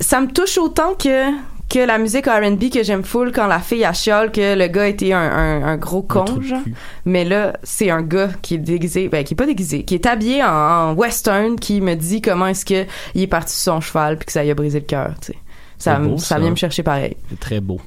ça 0.00 0.20
me 0.20 0.28
touche 0.28 0.58
autant 0.58 0.94
que 0.94 1.32
que 1.68 1.80
la 1.80 1.98
musique 1.98 2.26
R&B 2.26 2.70
que 2.72 2.84
j'aime 2.84 3.02
full 3.02 3.32
quand 3.32 3.48
la 3.48 3.58
fille 3.58 3.84
a 3.84 3.92
chiale 3.92 4.30
que 4.30 4.54
le 4.56 4.68
gars 4.68 4.86
était 4.86 5.12
un, 5.12 5.18
un, 5.18 5.64
un 5.64 5.76
gros 5.76 6.02
con, 6.02 6.24
genre. 6.40 6.60
Mais 7.04 7.24
là, 7.24 7.54
c'est 7.64 7.90
un 7.90 8.02
gars 8.02 8.28
qui 8.40 8.54
est 8.54 8.58
déguisé, 8.58 9.08
ben 9.08 9.24
qui 9.24 9.34
est 9.34 9.36
pas 9.36 9.46
déguisé, 9.46 9.82
qui 9.82 9.96
est 9.96 10.06
habillé 10.06 10.44
en, 10.44 10.48
en 10.48 10.94
western, 10.94 11.56
qui 11.58 11.80
me 11.80 11.94
dit 11.96 12.22
comment 12.22 12.46
est-ce 12.46 12.64
que 12.64 12.86
il 13.16 13.22
est 13.22 13.26
parti 13.26 13.52
sur 13.58 13.72
son 13.72 13.80
cheval 13.80 14.16
puis 14.16 14.26
que 14.26 14.32
ça 14.32 14.44
lui 14.44 14.50
a 14.52 14.54
brisé 14.54 14.78
le 14.78 14.84
cœur, 14.86 15.14
tu 15.20 15.32
sais. 15.32 15.38
Ça, 15.78 15.96
C'est 15.96 16.02
beau, 16.02 16.10
me- 16.12 16.16
ça 16.16 16.24
ça. 16.26 16.38
vient 16.40 16.50
me 16.50 16.56
chercher 16.56 16.82
pareil. 16.82 17.16
C'est 17.28 17.38
très 17.40 17.60
beau. 17.60 17.80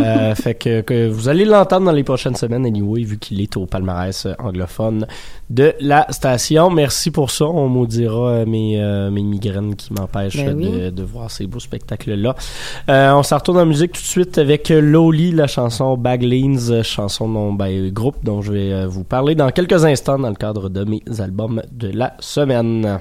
Euh, 0.00 0.34
fait 0.34 0.54
que, 0.54 0.80
que 0.82 1.08
vous 1.08 1.28
allez 1.28 1.44
l'entendre 1.44 1.86
dans 1.86 1.92
les 1.92 2.02
prochaines 2.02 2.34
semaines, 2.34 2.66
anyway, 2.66 3.04
vu 3.04 3.16
qu'il 3.18 3.40
est 3.40 3.56
au 3.56 3.64
palmarès 3.64 4.26
euh, 4.26 4.34
anglophone 4.38 5.06
de 5.48 5.72
la 5.80 6.06
station. 6.10 6.68
Merci 6.70 7.10
pour 7.10 7.30
ça. 7.30 7.46
On 7.46 7.68
maudira 7.68 8.28
euh, 8.30 8.46
mes, 8.46 8.80
euh, 8.82 9.10
mes 9.10 9.22
migraines 9.22 9.76
qui 9.76 9.92
m'empêchent 9.94 10.36
Ben 10.44 10.56
oui. 10.56 10.70
de, 10.70 10.90
de 10.90 11.02
voir 11.04 11.30
ces 11.30 11.46
beaux 11.46 11.60
spectacles-là. 11.60 12.34
Euh, 12.90 13.12
on 13.14 13.22
s'en 13.22 13.36
retourne 13.38 13.58
en 13.58 13.66
musique 13.66 13.92
tout 13.92 14.02
de 14.02 14.06
suite 14.06 14.36
avec 14.38 14.68
Loli, 14.68 15.30
la 15.32 15.46
chanson 15.46 15.96
Baglines, 15.96 16.82
chanson 16.82 17.28
dont, 17.28 17.52
ben, 17.52 17.88
groupe 17.90 18.16
dont 18.24 18.42
je 18.42 18.52
vais 18.52 18.86
vous 18.86 19.04
parler 19.04 19.34
dans 19.36 19.50
quelques 19.50 19.84
instants 19.84 20.18
dans 20.18 20.28
le 20.28 20.34
cadre 20.34 20.68
de 20.68 20.84
mes 20.84 21.02
albums 21.20 21.62
de 21.72 21.88
la 21.88 22.14
semaine. 22.20 22.98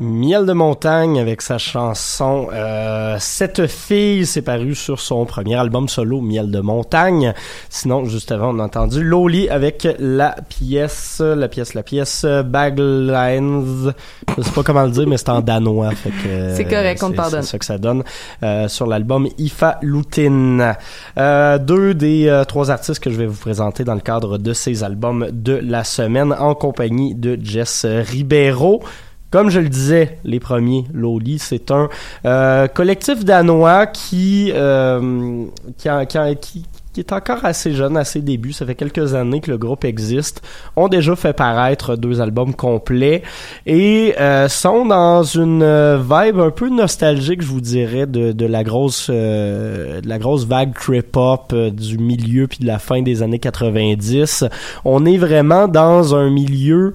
Miel 0.00 0.46
de 0.46 0.52
montagne 0.52 1.18
avec 1.18 1.42
sa 1.42 1.58
chanson 1.58 2.48
euh, 2.52 3.16
Cette 3.18 3.66
fille, 3.66 4.26
c'est 4.26 4.42
paru 4.42 4.74
sur 4.74 5.00
son 5.00 5.24
premier 5.26 5.56
album 5.56 5.88
solo 5.88 6.20
Miel 6.20 6.50
de 6.50 6.60
montagne. 6.60 7.34
Sinon, 7.68 8.04
juste 8.04 8.30
avant, 8.30 8.54
on 8.54 8.60
a 8.60 8.64
entendu 8.64 9.02
Loli 9.02 9.48
avec 9.48 9.88
la 9.98 10.36
pièce, 10.48 11.20
la 11.20 11.48
pièce, 11.48 11.74
la 11.74 11.82
pièce 11.82 12.24
Baglines. 12.24 13.92
Je 14.36 14.42
sais 14.42 14.50
pas 14.52 14.62
comment 14.62 14.84
le 14.84 14.90
dire, 14.90 15.08
mais 15.08 15.16
c'est 15.16 15.30
en 15.30 15.40
danois. 15.40 15.90
C'est 16.54 16.64
correct, 16.64 17.02
on 17.02 17.12
pardonne. 17.12 17.42
C'est 17.42 17.50
ça 17.50 17.58
que 17.58 17.64
ça 17.64 17.78
donne 17.78 18.04
euh, 18.42 18.68
sur 18.68 18.86
l'album 18.86 19.28
Ifa 19.38 19.78
Lutin. 19.82 20.74
Euh, 21.18 21.58
deux 21.58 21.94
des 21.94 22.28
euh, 22.28 22.44
trois 22.44 22.70
artistes 22.70 23.02
que 23.02 23.10
je 23.10 23.16
vais 23.16 23.26
vous 23.26 23.40
présenter 23.40 23.84
dans 23.84 23.94
le 23.94 24.00
cadre 24.00 24.38
de 24.38 24.52
ces 24.52 24.84
albums 24.84 25.28
de 25.32 25.54
la 25.54 25.84
semaine 25.84 26.32
en 26.38 26.54
compagnie 26.54 27.14
de 27.14 27.38
Jess 27.42 27.84
Ribeiro. 27.84 28.82
Comme 29.30 29.50
je 29.50 29.60
le 29.60 29.68
disais, 29.68 30.18
les 30.24 30.40
premiers, 30.40 30.86
Loli, 30.94 31.38
c'est 31.38 31.70
un 31.70 31.90
euh, 32.24 32.66
collectif 32.66 33.26
danois 33.26 33.86
qui, 33.86 34.50
euh, 34.54 35.44
qui, 35.76 36.64
qui, 36.94 37.00
est 37.00 37.12
encore 37.12 37.44
assez 37.44 37.74
jeune 37.74 37.98
à 37.98 38.04
ses 38.04 38.22
débuts. 38.22 38.54
Ça 38.54 38.64
fait 38.64 38.74
quelques 38.74 39.14
années 39.14 39.42
que 39.42 39.50
le 39.50 39.58
groupe 39.58 39.84
existe. 39.84 40.40
Ont 40.76 40.88
déjà 40.88 41.14
fait 41.14 41.34
paraître 41.34 41.94
deux 41.96 42.22
albums 42.22 42.54
complets 42.54 43.22
et 43.66 44.14
euh, 44.18 44.48
sont 44.48 44.86
dans 44.86 45.22
une 45.22 45.62
vibe 45.98 46.40
un 46.40 46.50
peu 46.50 46.70
nostalgique, 46.70 47.42
je 47.42 47.48
vous 47.48 47.60
dirais, 47.60 48.06
de, 48.06 48.46
la 48.46 48.64
grosse 48.64 49.10
de 49.10 50.08
la 50.08 50.18
grosse 50.18 50.46
vague 50.46 50.72
trip 50.74 51.14
hop 51.14 51.54
du 51.54 51.98
milieu 51.98 52.46
puis 52.46 52.60
de 52.60 52.66
la 52.66 52.78
fin 52.78 53.02
des 53.02 53.22
années 53.22 53.38
90. 53.38 54.46
On 54.86 55.04
est 55.04 55.18
vraiment 55.18 55.68
dans 55.68 56.14
un 56.14 56.30
milieu 56.30 56.94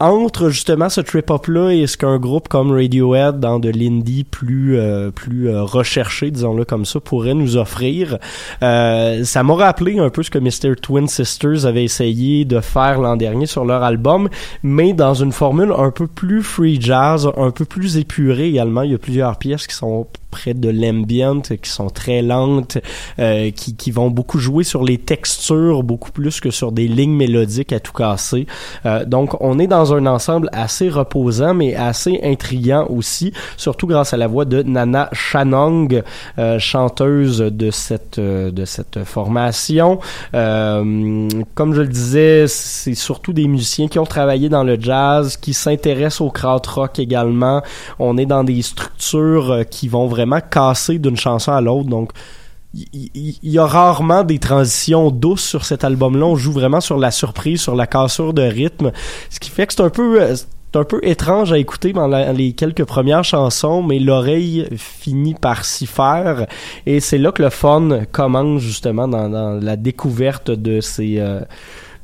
entre 0.00 0.50
justement 0.50 0.88
ce 0.88 1.00
trip 1.00 1.30
hop 1.30 1.46
là 1.46 1.70
et 1.70 1.86
ce 1.86 1.96
qu'un 1.96 2.18
groupe 2.18 2.48
comme 2.48 2.72
Radiohead 2.72 3.38
dans 3.38 3.58
de 3.60 3.70
l'indie 3.70 4.24
plus 4.24 4.76
euh, 4.76 5.10
plus 5.10 5.48
euh, 5.48 5.62
recherché 5.62 6.30
disons-le 6.30 6.64
comme 6.64 6.84
ça 6.84 7.00
pourrait 7.00 7.34
nous 7.34 7.56
offrir 7.56 8.18
Euh, 8.62 9.24
ça 9.24 9.42
m'a 9.42 9.54
rappelé 9.54 9.98
un 9.98 10.10
peu 10.10 10.22
ce 10.22 10.30
que 10.30 10.38
Mr 10.38 10.76
Twin 10.80 11.06
Sisters 11.06 11.66
avait 11.66 11.84
essayé 11.84 12.44
de 12.44 12.60
faire 12.60 13.00
l'an 13.00 13.16
dernier 13.16 13.46
sur 13.46 13.64
leur 13.64 13.82
album 13.82 14.28
mais 14.62 14.92
dans 14.92 15.14
une 15.14 15.32
formule 15.32 15.72
un 15.76 15.90
peu 15.90 16.06
plus 16.06 16.42
free 16.42 16.80
jazz 16.80 17.30
un 17.36 17.50
peu 17.50 17.64
plus 17.64 17.96
épurée 17.96 18.48
également. 18.48 18.82
Il 18.82 18.92
y 18.92 18.94
a 18.94 18.98
plusieurs 18.98 19.36
pièces 19.36 19.66
qui 19.66 19.74
sont 19.74 20.06
près 20.34 20.54
de 20.54 20.68
l'ambient, 20.68 21.42
qui 21.62 21.70
sont 21.70 21.90
très 22.00 22.20
lentes, 22.22 22.78
euh, 23.18 23.50
qui, 23.52 23.76
qui 23.76 23.90
vont 23.92 24.10
beaucoup 24.10 24.40
jouer 24.40 24.64
sur 24.64 24.82
les 24.82 24.98
textures, 24.98 25.82
beaucoup 25.82 26.10
plus 26.10 26.40
que 26.40 26.50
sur 26.50 26.72
des 26.72 26.88
lignes 26.88 27.16
mélodiques 27.24 27.72
à 27.72 27.80
tout 27.80 27.92
casser. 27.92 28.46
Euh, 28.84 29.04
donc, 29.04 29.28
on 29.40 29.58
est 29.60 29.68
dans 29.68 29.94
un 29.94 30.06
ensemble 30.06 30.48
assez 30.52 30.88
reposant, 30.88 31.54
mais 31.54 31.76
assez 31.76 32.14
intriguant 32.24 32.86
aussi, 32.90 33.32
surtout 33.56 33.86
grâce 33.86 34.12
à 34.12 34.16
la 34.16 34.26
voix 34.26 34.44
de 34.44 34.62
Nana 34.62 35.08
Shanong, 35.12 36.02
euh, 36.38 36.58
chanteuse 36.58 37.38
de 37.38 37.70
cette, 37.70 38.18
euh, 38.18 38.50
de 38.50 38.64
cette 38.64 39.04
formation. 39.04 40.00
Euh, 40.34 41.28
comme 41.54 41.74
je 41.74 41.82
le 41.82 41.88
disais, 41.88 42.46
c'est 42.48 42.96
surtout 42.96 43.32
des 43.32 43.46
musiciens 43.46 43.88
qui 43.88 43.98
ont 44.00 44.06
travaillé 44.06 44.48
dans 44.48 44.64
le 44.64 44.76
jazz, 44.80 45.36
qui 45.36 45.54
s'intéressent 45.54 46.22
au 46.22 46.30
krautrock 46.30 46.98
également. 46.98 47.62
On 47.98 48.16
est 48.18 48.26
dans 48.26 48.44
des 48.44 48.62
structures 48.62 49.50
euh, 49.50 49.62
qui 49.62 49.86
vont 49.88 50.06
vraiment 50.06 50.23
casser 50.40 50.98
d'une 50.98 51.16
chanson 51.16 51.52
à 51.52 51.60
l'autre, 51.60 51.88
donc 51.88 52.12
il 52.92 53.38
y 53.42 53.58
a 53.58 53.66
rarement 53.66 54.24
des 54.24 54.38
transitions 54.38 55.10
douces 55.10 55.44
sur 55.44 55.64
cet 55.64 55.84
album-là. 55.84 56.26
On 56.26 56.36
joue 56.36 56.52
vraiment 56.52 56.80
sur 56.80 56.98
la 56.98 57.12
surprise, 57.12 57.60
sur 57.60 57.76
la 57.76 57.86
cassure 57.86 58.34
de 58.34 58.42
rythme, 58.42 58.90
ce 59.30 59.38
qui 59.38 59.50
fait 59.50 59.66
que 59.66 59.74
c'est 59.74 59.82
un 59.82 59.90
peu 59.90 60.20
euh, 60.20 60.34
un 60.76 60.84
peu 60.84 60.98
étrange 61.02 61.52
à 61.52 61.58
écouter 61.58 61.92
dans 61.92 62.08
les 62.08 62.52
quelques 62.52 62.84
premières 62.84 63.24
chansons, 63.24 63.82
mais 63.82 63.98
l'oreille 63.98 64.68
finit 64.76 65.34
par 65.34 65.64
s'y 65.64 65.86
faire. 65.86 66.46
Et 66.86 67.00
c'est 67.00 67.18
là 67.18 67.32
que 67.32 67.42
le 67.42 67.50
fun 67.50 68.00
commence 68.10 68.60
justement 68.60 69.06
dans, 69.06 69.28
dans 69.28 69.60
la 69.62 69.76
découverte 69.76 70.50
de 70.50 70.80
ces 70.80 71.18
euh, 71.18 71.40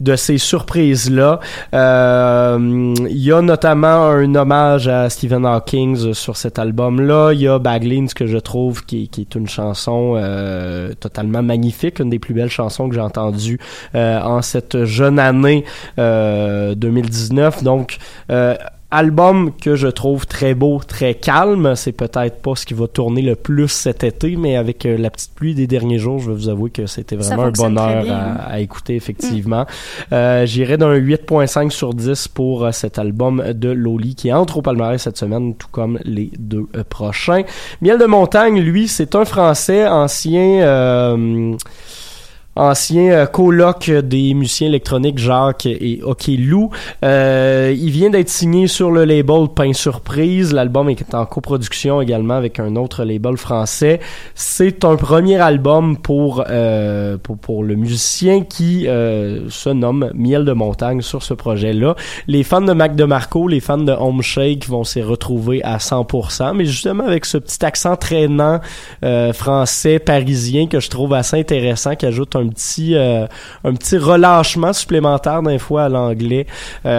de 0.01 0.17
ces 0.17 0.39
surprises-là. 0.39 1.41
Euh, 1.75 2.95
Il 3.09 3.23
y 3.23 3.33
a 3.33 3.43
notamment 3.43 4.09
un 4.09 4.35
hommage 4.35 4.89
à 4.89 5.09
Stephen 5.11 5.45
Hawking 5.45 6.15
sur 6.15 6.37
cet 6.37 6.59
album-là. 6.59 7.33
Il 7.33 7.43
y 7.43 7.49
a 7.49 7.59
Baglins 7.59 8.07
que 8.15 8.27
je 8.27 8.39
trouve 8.39 8.85
qui, 8.85 9.11
est 9.19 9.35
une 9.35 9.49
chanson 9.49 10.15
euh, 10.17 10.93
totalement 10.95 11.43
magnifique, 11.43 12.01
une 12.01 12.11
des 12.11 12.19
plus 12.19 12.35
belles 12.35 12.51
chansons 12.51 12.89
que 12.89 12.95
j'ai 12.95 13.01
entendues 13.01 13.59
euh, 13.95 14.21
en 14.21 14.43
cette 14.43 14.85
jeune 14.85 15.19
année 15.19 15.65
euh, 15.99 16.75
2019. 16.75 17.63
Donc, 17.63 17.99
euh, 18.31 18.55
Album 18.91 19.53
que 19.57 19.77
je 19.77 19.87
trouve 19.87 20.27
très 20.27 20.55
beau, 20.55 20.81
très 20.87 21.15
calme. 21.15 21.75
C'est 21.77 21.93
peut-être 21.93 22.43
pas 22.43 22.55
ce 22.57 22.67
qui 22.67 22.75
va 22.75 22.89
tourner 22.89 23.23
le 23.23 23.37
plus 23.37 23.69
cet 23.69 24.03
été, 24.03 24.37
mais 24.37 24.57
avec 24.57 24.85
euh, 24.85 24.97
la 24.99 25.11
petite 25.11 25.33
pluie 25.35 25.55
des 25.55 25.67
derniers 25.67 25.99
jours, 25.99 26.19
je 26.19 26.31
vais 26.31 26.37
vous 26.37 26.49
avouer 26.49 26.71
que 26.71 26.87
c'était 26.87 27.17
vraiment 27.17 27.45
un 27.45 27.51
bonheur 27.51 28.03
bien, 28.03 28.15
à, 28.15 28.55
à 28.55 28.59
écouter, 28.61 28.97
effectivement. 28.97 29.67
Euh, 30.13 30.45
J'irai 30.47 30.77
d'un 30.77 30.95
8.5 30.95 31.71
sur 31.71 31.95
10 31.95 32.29
pour 32.29 32.65
euh, 32.65 32.73
cet 32.73 32.99
album 32.99 33.53
de 33.53 33.69
Loli 33.69 34.15
qui 34.15 34.33
entre 34.33 34.59
au 34.59 34.63
palmarès 34.63 35.01
cette 35.01 35.19
semaine, 35.19 35.55
tout 35.55 35.69
comme 35.71 35.99
les 36.05 36.31
deux 36.39 36.67
euh, 36.75 36.83
prochains. 36.89 37.43
Miel 37.81 37.99
de 37.99 38.07
montagne, 38.07 38.61
lui, 38.61 38.89
c'est 38.89 39.15
un 39.15 39.25
Français 39.25 39.87
ancien... 39.87 41.57
ancien 42.57 43.11
euh, 43.13 43.27
coloc 43.27 43.91
des 43.91 44.35
musiciens 44.35 44.69
électroniques 44.69 45.19
Jacques 45.19 45.67
et 45.67 46.01
OK 46.03 46.27
Lou. 46.29 46.71
Euh, 47.05 47.75
il 47.77 47.91
vient 47.91 48.11
d'être 48.11 48.29
signé 48.29 48.67
sur 48.67 48.91
le 48.91 49.05
label 49.05 49.49
Pain 49.55 49.73
Surprise. 49.73 50.53
L'album 50.53 50.91
est 50.91 51.15
en 51.15 51.27
coproduction 51.27 52.01
également 52.01 52.35
avec 52.35 52.59
un 52.59 52.77
autre 52.77 53.05
label 53.05 53.37
français. 53.37 54.01
C'est 54.35 54.85
un 54.85 54.97
premier 54.97 55.37
album 55.37 55.97
pour, 55.97 56.45
euh, 56.49 57.17
pour, 57.19 57.39
pour 57.39 57.65
le 57.65 57.75
musicien 57.77 58.43
qui 58.43 58.87
euh, 58.89 59.49
se 59.49 59.71
nomme 59.71 60.11
Miel 60.15 60.45
de 60.45 60.53
montagne 60.53 61.01
sur 61.03 61.23
ce 61.23 61.35
projet-là. 61.35 61.95
Les 62.27 62.43
fans 62.43 62.61
de 62.61 62.73
Mac 62.73 62.97
DeMarco, 62.97 63.49
les 63.49 63.61
fans 63.61 63.79
de 63.79 63.93
Home 63.93 64.23
Shake 64.23 64.69
vont 64.69 64.85
s'y 64.85 65.03
retrouver 65.03 65.63
à 65.63 65.79
100%, 65.79 66.55
mais 66.55 66.65
justement 66.65 67.05
avec 67.05 67.25
ce 67.25 67.39
petit 67.39 67.65
accent 67.65 67.97
traînant 67.97 68.61
euh, 69.05 69.33
français 69.33 69.99
parisien 69.99 70.67
que 70.67 70.81
je 70.81 70.91
trouve 70.91 71.15
assez 71.15 71.39
intéressant, 71.39 71.95
qui 71.95 72.07
ajoute 72.07 72.37
un 72.37 72.40
petit 72.49 72.95
euh, 72.95 73.27
un 73.65 73.75
petit 73.75 73.97
relâchement 73.99 74.73
supplémentaire 74.73 75.43
d'un 75.43 75.59
fois 75.59 75.85
à 75.85 75.89
l'anglais. 75.89 76.47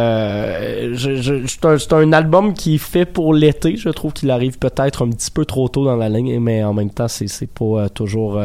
Euh, 0.06 0.92
je- 0.94 1.16
je- 1.22 1.46
c'est 1.48 1.66
un, 1.66 1.78
c'est 1.78 1.94
un 1.94 2.14
album 2.14 2.54
qui 2.54 2.76
est 2.76 2.78
fait 2.78 3.06
pour 3.06 3.34
l'été. 3.34 3.76
Je 3.78 3.90
trouve 3.90 4.14
qu'il 4.14 4.32
arrive 4.32 4.58
peut-être 4.58 5.06
un 5.06 5.10
petit 5.10 5.32
peu 5.32 5.46
trop 5.46 5.68
tôt 5.70 5.86
dans 5.86 5.96
la 5.96 6.10
ligne, 6.10 6.40
mais 6.40 6.64
en 6.64 6.74
même 6.74 6.90
temps, 6.90 7.08
c'est 7.08 7.28
c'est 7.28 7.50
pas 7.50 7.66
euh, 7.66 7.88
toujours 7.90 8.42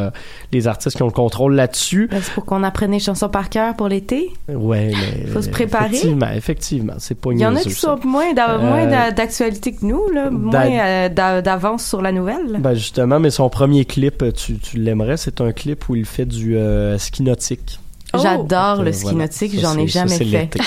les 0.51 0.67
artistes 0.67 0.95
qui 0.97 1.03
ont 1.03 1.07
le 1.07 1.11
contrôle 1.11 1.55
là-dessus. 1.55 2.07
Ben, 2.11 2.19
c'est 2.21 2.33
pour 2.33 2.45
qu'on 2.45 2.63
apprenne 2.63 2.91
les 2.91 2.99
chansons 2.99 3.29
par 3.29 3.49
cœur 3.49 3.75
pour 3.75 3.87
l'été. 3.87 4.31
Ouais, 4.47 4.91
mais 4.93 5.27
Faut 5.31 5.41
se 5.41 5.49
préparer. 5.49 5.87
Effectivement, 5.87 6.27
effectivement, 6.35 6.93
c'est 6.99 7.19
pas 7.19 7.31
Il 7.31 7.39
y 7.39 7.45
en 7.45 7.55
a 7.55 7.59
qui 7.61 7.71
sont 7.71 7.97
moins 8.03 8.33
d'a- 8.33 8.57
moins 8.57 8.85
d'a- 8.85 9.11
d'actualité 9.11 9.73
que 9.73 9.85
nous, 9.85 10.09
là, 10.13 10.29
moins 10.29 11.09
d'a- 11.09 11.41
d'avance 11.41 11.85
sur 11.85 12.01
la 12.01 12.11
nouvelle. 12.11 12.57
Ben 12.59 12.73
justement, 12.73 13.19
mais 13.19 13.29
son 13.29 13.49
premier 13.49 13.85
clip, 13.85 14.23
tu, 14.35 14.57
tu 14.57 14.77
l'aimerais, 14.77 15.17
c'est 15.17 15.41
un 15.41 15.51
clip 15.51 15.89
où 15.89 15.95
il 15.95 16.05
fait 16.05 16.25
du 16.25 16.55
euh, 16.57 16.86
ski 16.97 17.23
nautique. 17.23 17.79
J'adore 18.13 18.83
le 18.83 18.89
Euh, 18.89 18.93
ski 18.93 19.03
voilà. 19.03 19.17
nautique, 19.25 19.53
Ça, 19.55 19.61
j'en 19.61 19.77
ai 19.77 19.87
ça, 19.89 20.05
jamais 20.07 20.17
fait. 20.25 20.49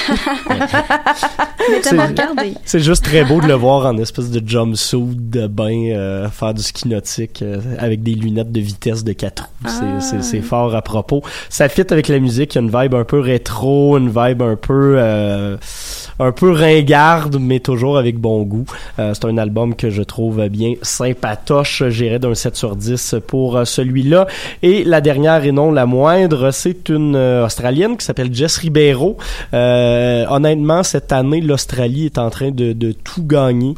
C'est- 2.64 2.80
juste 2.80 3.04
très 3.04 3.24
beau 3.24 3.40
de 3.40 3.46
le 3.46 3.54
voir 3.54 3.86
en 3.86 3.96
espèce 3.98 4.30
de 4.30 4.46
jumpsuit 4.46 5.16
de 5.16 5.46
bain 5.46 5.90
euh, 5.92 6.28
faire 6.28 6.54
du 6.54 6.62
ski 6.62 6.88
nautique 6.88 7.42
euh, 7.42 7.60
avec 7.78 8.02
des 8.02 8.14
lunettes 8.14 8.52
de 8.52 8.60
vitesse 8.60 9.04
de 9.04 9.12
4 9.12 9.44
roues. 9.44 9.68
C'est- 9.70 9.80
Ah. 9.82 10.00
C'est 10.00 10.22
c'est 10.22 10.40
fort 10.40 10.74
à 10.74 10.82
propos. 10.82 11.22
Ça 11.48 11.68
fit 11.68 11.84
avec 11.90 12.08
la 12.08 12.18
musique, 12.18 12.54
il 12.54 12.56
y 12.56 12.58
a 12.58 12.62
une 12.62 12.68
vibe 12.82 12.94
un 12.94 13.04
peu 13.04 13.20
rétro, 13.20 13.96
une 13.98 14.08
vibe 14.08 14.42
un 14.42 14.56
peu 14.56 14.96
euh, 14.98 15.56
un 16.20 16.32
peu 16.32 16.52
ringarde, 16.52 17.38
mais 17.40 17.60
toujours 17.60 17.98
avec 17.98 18.18
bon 18.18 18.42
goût. 18.42 18.66
Euh, 18.98 19.12
c'est 19.14 19.24
un 19.24 19.38
album 19.38 19.74
que 19.74 19.90
je 19.90 20.02
trouve 20.02 20.46
bien 20.48 20.74
sympatoche. 20.82 21.82
J'irais 21.88 22.18
d'un 22.18 22.34
7 22.34 22.54
sur 22.56 22.76
10 22.76 23.16
pour 23.26 23.56
euh, 23.56 23.64
celui-là. 23.64 24.26
Et 24.62 24.84
la 24.84 25.00
dernière 25.00 25.44
et 25.44 25.52
non 25.52 25.72
la 25.72 25.86
moindre, 25.86 26.50
c'est 26.50 26.88
une 26.88 27.16
euh, 27.16 27.46
Australienne 27.46 27.96
qui 27.96 28.04
s'appelle 28.04 28.32
Jess 28.34 28.58
Ribeiro. 28.58 29.16
Euh, 29.54 30.26
honnêtement, 30.28 30.82
cette 30.82 31.12
année, 31.12 31.40
l'Australie 31.40 32.06
est 32.06 32.18
en 32.18 32.30
train 32.30 32.50
de, 32.50 32.72
de 32.72 32.92
tout 32.92 33.24
gagner 33.24 33.74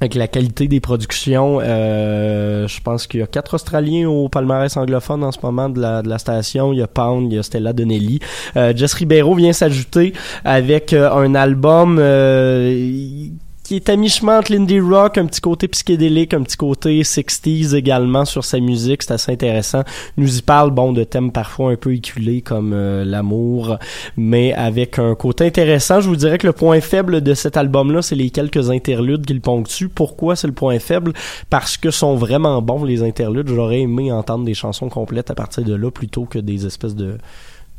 avec 0.00 0.14
la 0.14 0.28
qualité 0.28 0.68
des 0.68 0.80
productions. 0.80 1.60
Euh, 1.62 2.66
je 2.68 2.80
pense 2.80 3.06
qu'il 3.06 3.20
y 3.20 3.22
a 3.22 3.26
quatre 3.26 3.54
Australiens 3.54 4.08
au 4.08 4.28
palmarès 4.28 4.76
anglophone 4.76 5.24
en 5.24 5.32
ce 5.32 5.38
moment 5.42 5.68
de 5.68 5.80
la, 5.80 6.02
de 6.02 6.08
la 6.08 6.18
station. 6.18 6.72
Il 6.72 6.78
y 6.78 6.82
a 6.82 6.86
Pound, 6.86 7.32
il 7.32 7.36
y 7.36 7.38
a 7.38 7.42
Stella 7.42 7.72
Donnelly. 7.72 8.20
Euh, 8.56 8.72
Jess 8.76 8.94
Ribeiro 8.94 9.34
vient 9.34 9.52
s'ajouter 9.52 10.12
avec 10.44 10.92
euh, 10.92 11.10
un 11.10 11.34
album 11.34 11.98
euh, 12.00 13.28
qui 13.64 13.76
est 13.76 13.88
à 13.88 13.96
mi-chemin 13.96 14.40
l'indie 14.50 14.78
rock, 14.78 15.16
un 15.16 15.24
petit 15.24 15.40
côté 15.40 15.68
psychédélique, 15.68 16.34
un 16.34 16.42
petit 16.42 16.58
côté 16.58 17.00
60s 17.00 17.74
également 17.74 18.26
sur 18.26 18.44
sa 18.44 18.60
musique. 18.60 19.02
C'est 19.02 19.14
assez 19.14 19.32
intéressant. 19.32 19.82
Il 20.16 20.24
nous 20.24 20.38
y 20.38 20.42
parle, 20.42 20.70
bon, 20.70 20.92
de 20.92 21.02
thèmes 21.02 21.32
parfois 21.32 21.72
un 21.72 21.76
peu 21.76 21.94
éculés 21.94 22.42
comme 22.42 22.72
euh, 22.74 23.04
l'amour, 23.04 23.78
mais 24.18 24.52
avec 24.52 24.98
un 24.98 25.14
côté 25.14 25.46
intéressant. 25.46 26.02
Je 26.02 26.08
vous 26.08 26.16
dirais 26.16 26.36
que 26.36 26.46
le 26.46 26.52
point 26.52 26.80
faible 26.80 27.22
de 27.22 27.32
cet 27.32 27.56
album-là, 27.56 28.02
c'est 28.02 28.14
les 28.14 28.28
quelques 28.28 28.70
interludes 28.70 29.24
qu'il 29.24 29.40
ponctue. 29.40 29.86
Pourquoi 29.86 30.36
c'est 30.36 30.46
le 30.46 30.52
point 30.52 30.78
faible? 30.78 31.14
Parce 31.48 31.78
que 31.78 31.90
sont 31.90 32.16
vraiment 32.16 32.60
bons 32.60 32.84
les 32.84 33.02
interludes. 33.02 33.48
J'aurais 33.48 33.80
aimé 33.80 34.12
entendre 34.12 34.44
des 34.44 34.54
chansons 34.54 34.90
complètes 34.90 35.30
à 35.30 35.34
partir 35.34 35.64
de 35.64 35.74
là 35.74 35.90
plutôt 35.90 36.26
que 36.26 36.38
des 36.38 36.66
espèces 36.66 36.94
de 36.94 37.16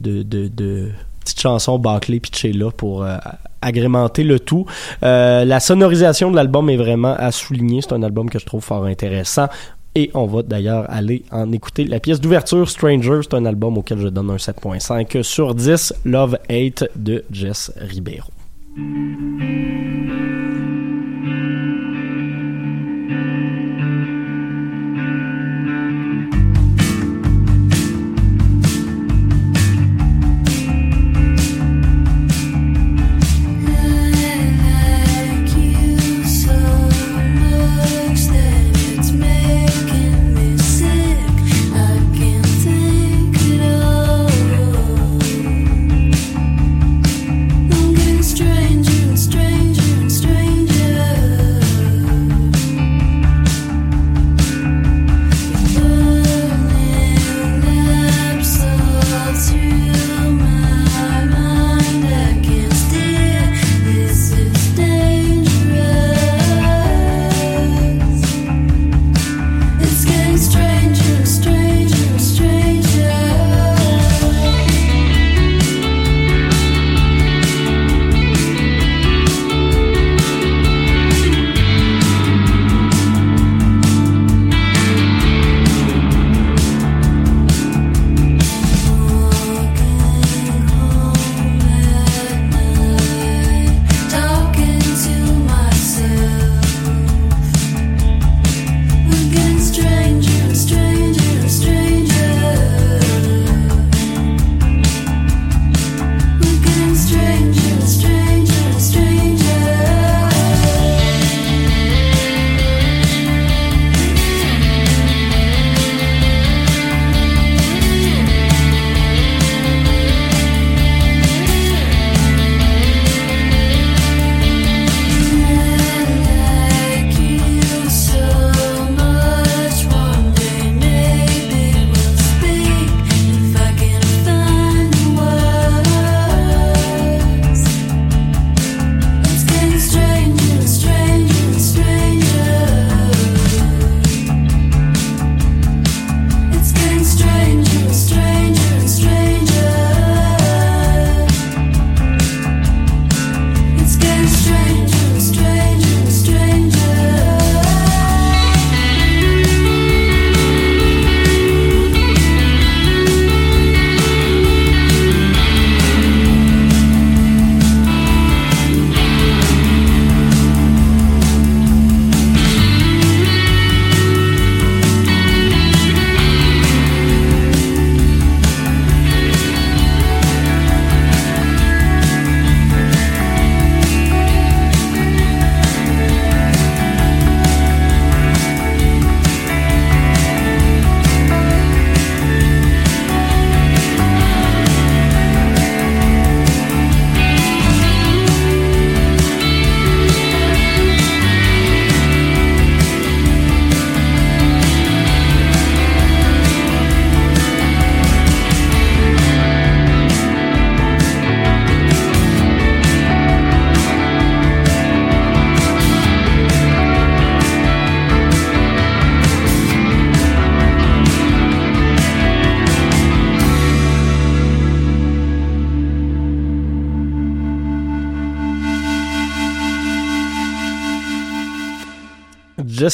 de, 0.01 0.23
de, 0.23 0.47
de 0.49 0.91
petites 1.26 1.41
chansons 1.41 1.80
bâclées 1.80 2.19
pitchées 2.19 2.53
là 2.53 2.71
pour 2.71 3.03
euh, 3.03 3.17
agrémenter 3.61 4.23
le 4.23 4.39
tout. 4.39 4.65
Euh, 5.03 5.43
la 5.43 5.59
sonorisation 5.59 6.32
de 6.32 6.36
l'album 6.36 6.69
est 6.69 6.78
vraiment 6.78 7.15
à 7.17 7.32
souligner. 7.32 7.82
C'est 7.82 7.93
un 7.93 8.03
album 8.03 8.30
que 8.30 8.39
je 8.39 8.45
trouve 8.45 8.63
fort 8.63 8.86
intéressant. 8.86 9.47
Et 9.95 10.11
on 10.13 10.26
va 10.26 10.43
d'ailleurs 10.43 10.86
aller 10.89 11.23
en 11.32 11.51
écouter 11.51 11.86
la 11.86 11.99
pièce 11.99 12.19
d'ouverture 12.19 12.69
Stranger. 12.69 13.21
C'est 13.23 13.34
un 13.34 13.45
album 13.45 13.78
auquel 13.78 13.99
je 13.99 14.09
donne 14.09 14.30
un 14.30 14.36
7.5 14.36 15.23
sur 15.23 15.55
10. 15.55 15.93
Love 16.05 16.38
8 16.49 16.86
de 16.95 17.23
Jess 17.32 17.71
Ribeiro. 17.78 18.30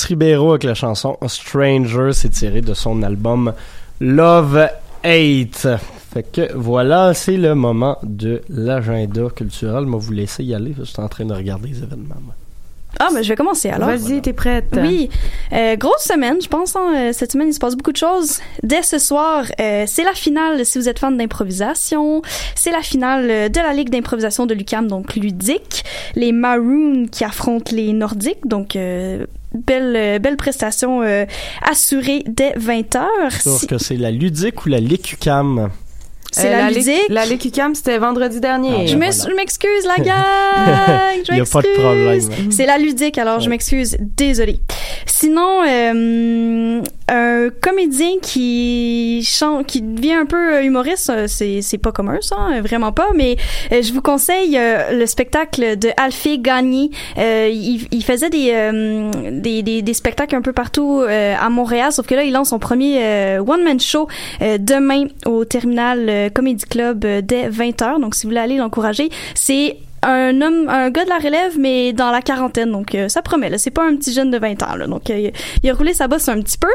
Ribeiro 0.03 0.51
avec 0.51 0.63
la 0.63 0.73
chanson 0.73 1.17
Stranger, 1.27 2.09
c'est 2.13 2.29
tiré 2.29 2.61
de 2.61 2.73
son 2.73 3.03
album 3.03 3.53
Love 3.99 4.67
Hate. 5.03 5.67
Fait 6.13 6.23
que 6.23 6.51
voilà, 6.55 7.13
c'est 7.13 7.37
le 7.37 7.55
moment 7.55 7.97
de 8.03 8.41
l'agenda 8.49 9.29
culturel. 9.35 9.85
Moi, 9.85 9.99
vous 10.01 10.11
laissez 10.11 10.43
y 10.43 10.53
aller, 10.53 10.73
je 10.77 10.83
suis 10.83 10.99
en 10.99 11.07
train 11.07 11.25
de 11.25 11.33
regarder 11.33 11.69
les 11.69 11.77
événements. 11.77 12.15
moi. 12.21 12.35
Ah, 12.99 13.07
ben 13.13 13.23
je 13.23 13.29
vais 13.29 13.35
commencer 13.37 13.69
alors. 13.69 13.87
Vas-y, 13.87 14.21
t'es 14.21 14.33
prête. 14.33 14.65
Oui. 14.75 15.09
Euh, 15.53 15.77
grosse 15.77 16.03
semaine, 16.03 16.35
je 16.41 16.47
pense. 16.49 16.75
hein, 16.75 16.93
euh, 16.93 17.13
cette 17.13 17.31
semaine, 17.31 17.47
il 17.47 17.53
se 17.53 17.59
passe 17.59 17.77
beaucoup 17.77 17.93
de 17.93 17.97
choses. 17.97 18.39
Dès 18.63 18.83
ce 18.83 18.99
soir, 18.99 19.45
euh, 19.61 19.85
c'est 19.87 20.03
la 20.03 20.11
finale, 20.13 20.65
si 20.65 20.77
vous 20.77 20.89
êtes 20.89 20.99
fan 20.99 21.17
d'improvisation. 21.17 22.21
C'est 22.53 22.71
la 22.71 22.81
finale 22.81 23.49
de 23.49 23.59
la 23.59 23.73
Ligue 23.73 23.89
d'improvisation 23.89 24.45
de 24.45 24.53
l'UQAM, 24.53 24.87
donc 24.89 25.15
ludique. 25.15 25.85
Les 26.15 26.33
Maroons 26.33 27.05
qui 27.09 27.23
affrontent 27.23 27.73
les 27.73 27.93
Nordiques, 27.93 28.45
donc... 28.45 28.75
euh, 28.75 29.25
Belle, 29.53 29.95
euh, 29.95 30.19
belle 30.19 30.37
prestation 30.37 31.01
euh, 31.01 31.25
assurée 31.61 32.23
dès 32.27 32.51
20h. 32.53 33.41
Sûr 33.59 33.67
que 33.67 33.77
c'est 33.77 33.97
la 33.97 34.11
ludique 34.11 34.65
ou 34.65 34.69
la 34.69 34.79
Licucam? 34.79 35.69
C'est 36.33 36.47
Euh, 36.47 36.69
la. 36.69 36.69
La 37.09 37.25
Ligue 37.25 37.45
UQAM, 37.45 37.75
c'était 37.75 37.97
vendredi 37.97 38.39
dernier. 38.39 38.87
je 38.87 38.95
m'ex- 38.95 39.27
je 39.29 39.35
m'excuse, 39.35 39.83
la 39.85 39.97
gang! 40.01 41.23
Je 41.27 41.33
Il 41.33 41.37
y 41.39 41.41
a 41.41 41.45
pas 41.45 41.61
de 41.61 41.67
problème. 41.77 42.51
C'est 42.51 42.65
la 42.65 42.77
ludique, 42.77 43.17
alors 43.17 43.41
je 43.41 43.49
m'excuse. 43.49 43.97
Désolée. 43.99 44.59
Sinon, 45.05 45.61
euh, 45.67 46.81
un 47.11 47.49
comédien 47.49 48.19
qui 48.21 49.21
chante, 49.27 49.67
qui 49.67 49.81
devient 49.81 50.13
un 50.13 50.25
peu 50.25 50.55
euh, 50.55 50.63
humoriste, 50.63 51.09
euh, 51.09 51.25
c'est 51.27 51.61
c'est 51.61 51.77
pas 51.77 51.91
commun 51.91 52.17
ça, 52.21 52.37
hein, 52.39 52.61
vraiment 52.61 52.93
pas. 52.93 53.09
Mais 53.13 53.35
euh, 53.73 53.81
je 53.81 53.91
vous 53.91 54.01
conseille 54.01 54.57
le 54.57 55.05
spectacle 55.05 55.77
de 55.77 55.89
Alphée 55.97 56.39
Gagné. 56.39 56.89
Il, 57.17 57.87
il 57.91 58.03
faisait 58.03 58.29
des, 58.29 58.51
des, 59.31 59.61
des 59.61 59.81
des 59.81 59.93
spectacles 59.93 60.35
un 60.35 60.41
peu 60.41 60.53
partout 60.53 61.03
à 61.07 61.49
Montréal, 61.49 61.91
sauf 61.91 62.07
que 62.07 62.15
là 62.15 62.23
il 62.23 62.31
lance 62.31 62.49
son 62.49 62.59
premier 62.59 63.39
one 63.39 63.63
man 63.63 63.79
show 63.79 64.07
demain 64.39 65.05
au 65.25 65.43
Terminal 65.43 66.31
Comedy 66.33 66.65
Club 66.65 66.99
dès 66.99 67.49
20h. 67.49 67.99
Donc 67.99 68.15
si 68.15 68.23
vous 68.23 68.29
voulez 68.29 68.41
aller 68.41 68.57
l'encourager, 68.57 69.09
c'est 69.35 69.77
un 70.03 70.41
homme, 70.41 70.67
un 70.69 70.89
gars 70.89 71.03
de 71.03 71.09
la 71.09 71.19
relève, 71.19 71.59
mais 71.59 71.93
dans 71.93 72.09
la 72.09 72.21
quarantaine. 72.21 72.71
Donc, 72.71 72.97
ça 73.07 73.21
promet, 73.21 73.49
là. 73.49 73.59
C'est 73.59 73.69
pas 73.69 73.85
un 73.87 73.95
petit 73.95 74.11
jeune 74.13 74.31
de 74.31 74.39
20 74.39 74.63
ans, 74.63 74.75
là. 74.75 74.87
Donc, 74.87 75.09
il 75.09 75.69
a 75.69 75.73
roulé 75.73 75.93
sa 75.93 76.07
bosse 76.07 76.27
un 76.27 76.41
petit 76.41 76.57
peu. 76.57 76.69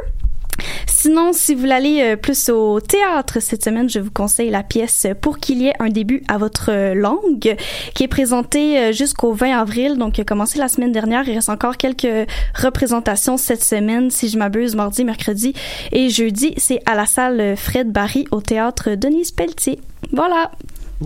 Sinon, 0.87 1.33
si 1.33 1.55
vous 1.55 1.61
voulez 1.61 1.73
aller 1.73 2.03
euh, 2.03 2.17
plus 2.17 2.49
au 2.49 2.81
théâtre 2.81 3.41
cette 3.41 3.65
semaine, 3.65 3.89
je 3.89 3.99
vous 3.99 4.11
conseille 4.11 4.51
la 4.51 4.63
pièce 4.63 5.07
Pour 5.21 5.39
qu'il 5.39 5.63
y 5.63 5.69
ait 5.69 5.75
un 5.79 5.89
début 5.89 6.23
à 6.29 6.39
votre 6.39 6.93
langue, 6.95 7.57
qui 7.95 8.03
est 8.03 8.09
présentée 8.09 8.79
euh, 8.79 8.93
jusqu'au 8.93 9.33
20 9.33 9.59
avril, 9.59 9.97
donc 9.97 10.15
qui 10.15 10.25
commencé 10.25 10.59
la 10.59 10.69
semaine 10.69 10.93
dernière. 10.93 11.29
Il 11.29 11.35
reste 11.35 11.49
encore 11.49 11.77
quelques 11.77 12.29
représentations 12.55 13.37
cette 13.37 13.63
semaine, 13.63 14.11
si 14.11 14.29
je 14.29 14.39
m'abuse, 14.39 14.75
mardi, 14.75 15.05
mercredi 15.05 15.55
et 15.93 16.11
jeudi. 16.11 16.55
C'est 16.57 16.81
à 16.87 16.95
la 16.95 17.07
salle 17.07 17.57
Fred 17.57 17.91
Barry 17.93 18.27
au 18.31 18.41
théâtre 18.41 18.95
Denise 18.95 19.33
Pelletier. 19.33 19.79
Voilà. 20.13 20.51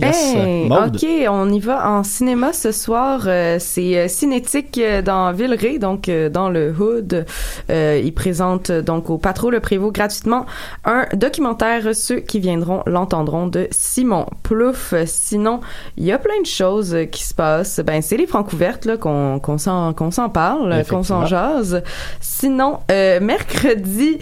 Hey, 0.00 0.68
Maude. 0.68 0.94
ok, 0.94 1.06
on 1.28 1.50
y 1.50 1.58
va 1.58 1.90
en 1.90 2.04
cinéma 2.04 2.52
ce 2.52 2.70
soir. 2.70 3.22
Euh, 3.26 3.56
c'est 3.58 3.98
euh, 3.98 4.06
Cinétique 4.08 4.78
euh, 4.78 5.02
dans 5.02 5.32
Villeray, 5.32 5.80
donc 5.80 6.08
euh, 6.08 6.28
dans 6.28 6.48
le 6.48 6.72
Hood. 6.72 7.26
Euh, 7.70 8.00
ils 8.02 8.14
présentent 8.14 8.70
euh, 8.70 8.82
donc 8.82 9.10
au 9.10 9.18
Patro 9.18 9.50
le 9.50 9.58
Prévost 9.58 9.92
gratuitement 9.92 10.46
un 10.84 11.06
documentaire. 11.14 11.92
Ceux 11.92 12.20
qui 12.20 12.38
viendront 12.38 12.84
l'entendront 12.86 13.48
de 13.48 13.66
Simon 13.72 14.26
Plouffe. 14.44 14.94
Sinon, 15.06 15.58
il 15.96 16.04
y 16.04 16.12
a 16.12 16.18
plein 16.18 16.40
de 16.40 16.46
choses 16.46 16.94
euh, 16.94 17.04
qui 17.06 17.24
se 17.24 17.34
passent. 17.34 17.80
Ben, 17.84 18.00
c'est 18.00 18.16
les 18.16 18.28
francs 18.28 18.52
ouvertes 18.52 18.84
là 18.84 18.96
qu'on 18.96 19.40
qu'on 19.40 19.58
s'en 19.58 19.92
qu'on 19.92 20.12
s'en 20.12 20.28
parle, 20.28 20.84
qu'on 20.88 21.02
s'en 21.02 21.26
jase. 21.26 21.82
Sinon, 22.20 22.78
euh, 22.92 23.18
mercredi, 23.18 24.18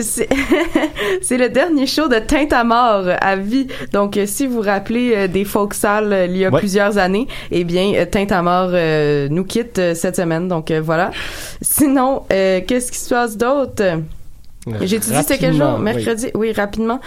c'est 0.00 0.28
le 1.36 1.48
dernier 1.48 1.86
show 1.86 2.08
de 2.08 2.18
Teinte 2.18 2.54
à 2.54 2.64
mort 2.64 3.04
à 3.20 3.36
vie. 3.36 3.66
Donc, 3.92 4.16
euh, 4.16 4.24
si 4.26 4.46
vous 4.46 4.54
vous 4.54 4.60
rappelez 4.62 5.09
euh, 5.14 5.26
des 5.28 5.44
folk 5.44 5.74
salles 5.74 6.12
euh, 6.12 6.26
il 6.26 6.36
y 6.36 6.44
a 6.44 6.50
Ouais. 6.50 6.58
plusieurs 6.58 6.98
années, 6.98 7.26
eh 7.50 7.64
bien, 7.64 7.92
euh, 7.94 8.42
mort 8.42 8.70
euh, 8.72 9.28
nous 9.30 9.44
quitte 9.44 9.80
cette 9.94 10.16
semaine. 10.16 10.48
Donc, 10.48 10.70
voilà. 10.72 11.10
Sinon, 11.60 12.22
qu'est-ce 12.28 12.90
qui 12.92 12.98
se 12.98 13.10
passe 13.10 13.36
d'autre? 13.36 13.82
J'ai 14.82 14.98
dit 14.98 15.08
c'était 15.08 15.38
quel 15.38 15.54
jour? 15.54 15.74
oui. 15.78 15.82
Mercredi? 15.82 16.30
Oui, 16.34 16.52
rapidement. 16.52 17.00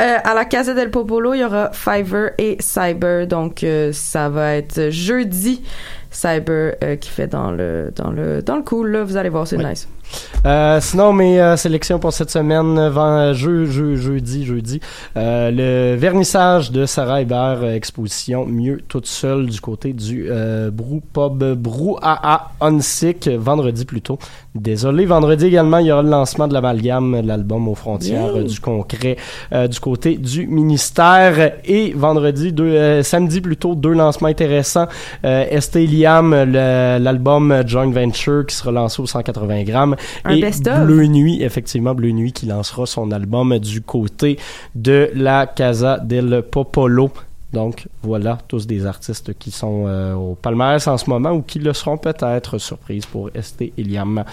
Euh, 0.00 0.16
à 0.22 0.32
la 0.34 0.44
Casa 0.44 0.74
del 0.74 0.90
Popolo, 0.90 1.34
il 1.34 1.40
y 1.40 1.44
aura 1.44 1.70
Fiverr 1.72 2.30
et 2.38 2.56
Cyber. 2.60 3.26
Donc, 3.26 3.64
euh, 3.64 3.90
ça 3.92 4.28
va 4.28 4.54
être 4.54 4.90
jeudi. 4.90 5.62
Cyber 6.12 6.74
euh, 6.82 6.96
qui 6.96 7.08
fait 7.10 7.26
dans 7.28 7.50
le 7.52 7.92
dans 7.94 8.10
le 8.10 8.42
dans 8.42 8.56
le 8.56 8.62
cool 8.62 8.90
là, 8.90 9.04
vous 9.04 9.16
allez 9.16 9.28
voir 9.28 9.46
c'est 9.46 9.56
Oui. 9.56 9.64
nice. 9.64 9.86
Euh, 10.46 10.80
sinon, 10.80 11.12
mes 11.12 11.40
euh, 11.40 11.56
sélections 11.56 11.98
pour 11.98 12.12
cette 12.12 12.30
semaine, 12.30 12.78
euh, 12.78 12.88
vend- 12.90 13.32
jeu, 13.34 13.66
jeu, 13.66 13.96
jeudi, 13.96 14.44
jeudi, 14.46 14.80
euh, 15.16 15.50
le 15.50 15.98
vernissage 15.98 16.70
de 16.72 16.86
Sarah 16.86 17.20
Hébert, 17.20 17.58
euh, 17.62 17.74
exposition 17.74 18.46
Mieux 18.46 18.80
toute 18.88 19.06
seule 19.06 19.46
du 19.46 19.60
côté 19.60 19.92
du 19.92 20.28
euh, 20.30 20.70
Brou 20.70 21.02
Pub 21.12 21.44
Brouhaha 21.54 22.52
Unsick, 22.60 23.26
euh, 23.28 23.36
vendredi 23.38 23.84
plutôt. 23.84 24.18
Désolé, 24.54 25.04
vendredi 25.04 25.46
également, 25.46 25.78
il 25.78 25.86
y 25.86 25.92
aura 25.92 26.02
le 26.02 26.08
lancement 26.10 26.48
de 26.48 26.54
l'amalgame, 26.54 27.20
l'album 27.24 27.68
aux 27.68 27.74
frontières 27.74 28.34
euh, 28.36 28.42
du 28.44 28.58
concret 28.60 29.16
euh, 29.52 29.68
du 29.68 29.78
côté 29.78 30.16
du 30.16 30.46
ministère. 30.46 31.52
Et 31.66 31.92
vendredi, 31.94 32.52
deux, 32.52 32.64
euh, 32.64 33.02
samedi 33.02 33.40
plutôt, 33.40 33.74
deux 33.74 33.92
lancements 33.92 34.28
intéressants. 34.28 34.86
Euh, 35.24 35.44
Estée 35.50 35.86
Liam, 35.86 36.34
l'album 36.34 37.62
Joint 37.66 37.90
Venture 37.90 38.46
qui 38.46 38.56
sera 38.56 38.72
lancé 38.72 39.00
au 39.02 39.06
180 39.06 39.62
grammes. 39.64 39.96
Un 40.24 40.36
et. 40.36 40.50
Bleu 40.84 41.06
Nuit, 41.06 41.42
effectivement, 41.42 41.94
Bleu 41.94 42.10
Nuit 42.10 42.32
qui 42.32 42.46
lancera 42.46 42.86
son 42.86 43.10
album 43.10 43.58
du 43.58 43.80
côté 43.80 44.38
de 44.74 45.10
la 45.14 45.46
Casa 45.46 45.98
del 45.98 46.42
Popolo. 46.50 47.10
Donc 47.52 47.88
voilà, 48.02 48.38
tous 48.46 48.66
des 48.66 48.86
artistes 48.86 49.36
qui 49.36 49.50
sont 49.50 49.84
euh, 49.86 50.14
au 50.14 50.36
palmarès 50.36 50.86
en 50.86 50.96
ce 50.96 51.10
moment 51.10 51.32
ou 51.32 51.42
qui 51.42 51.58
le 51.58 51.72
seront 51.72 51.96
peut-être, 51.96 52.58
surprise 52.58 53.06
pour 53.06 53.30
Esté 53.34 53.72
Iliam. 53.76 54.24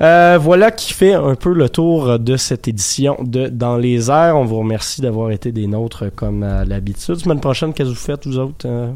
Euh, 0.00 0.38
voilà 0.40 0.70
qui 0.70 0.92
fait 0.92 1.14
un 1.14 1.34
peu 1.34 1.52
le 1.52 1.68
tour 1.68 2.18
de 2.20 2.36
cette 2.36 2.68
édition 2.68 3.16
de 3.22 3.48
Dans 3.48 3.76
les 3.76 4.08
airs. 4.08 4.36
On 4.36 4.44
vous 4.44 4.60
remercie 4.60 5.00
d'avoir 5.00 5.32
été 5.32 5.50
des 5.50 5.66
nôtres 5.66 6.04
comme 6.14 6.44
à 6.44 6.64
l'habitude. 6.64 7.16
Semaine 7.16 7.40
prochaine, 7.40 7.72
qu'est-ce 7.72 7.88
que 7.88 7.94
vous 7.94 8.00
faites, 8.00 8.26
vous 8.26 8.38
autres? 8.38 8.66
Euh, 8.66 8.92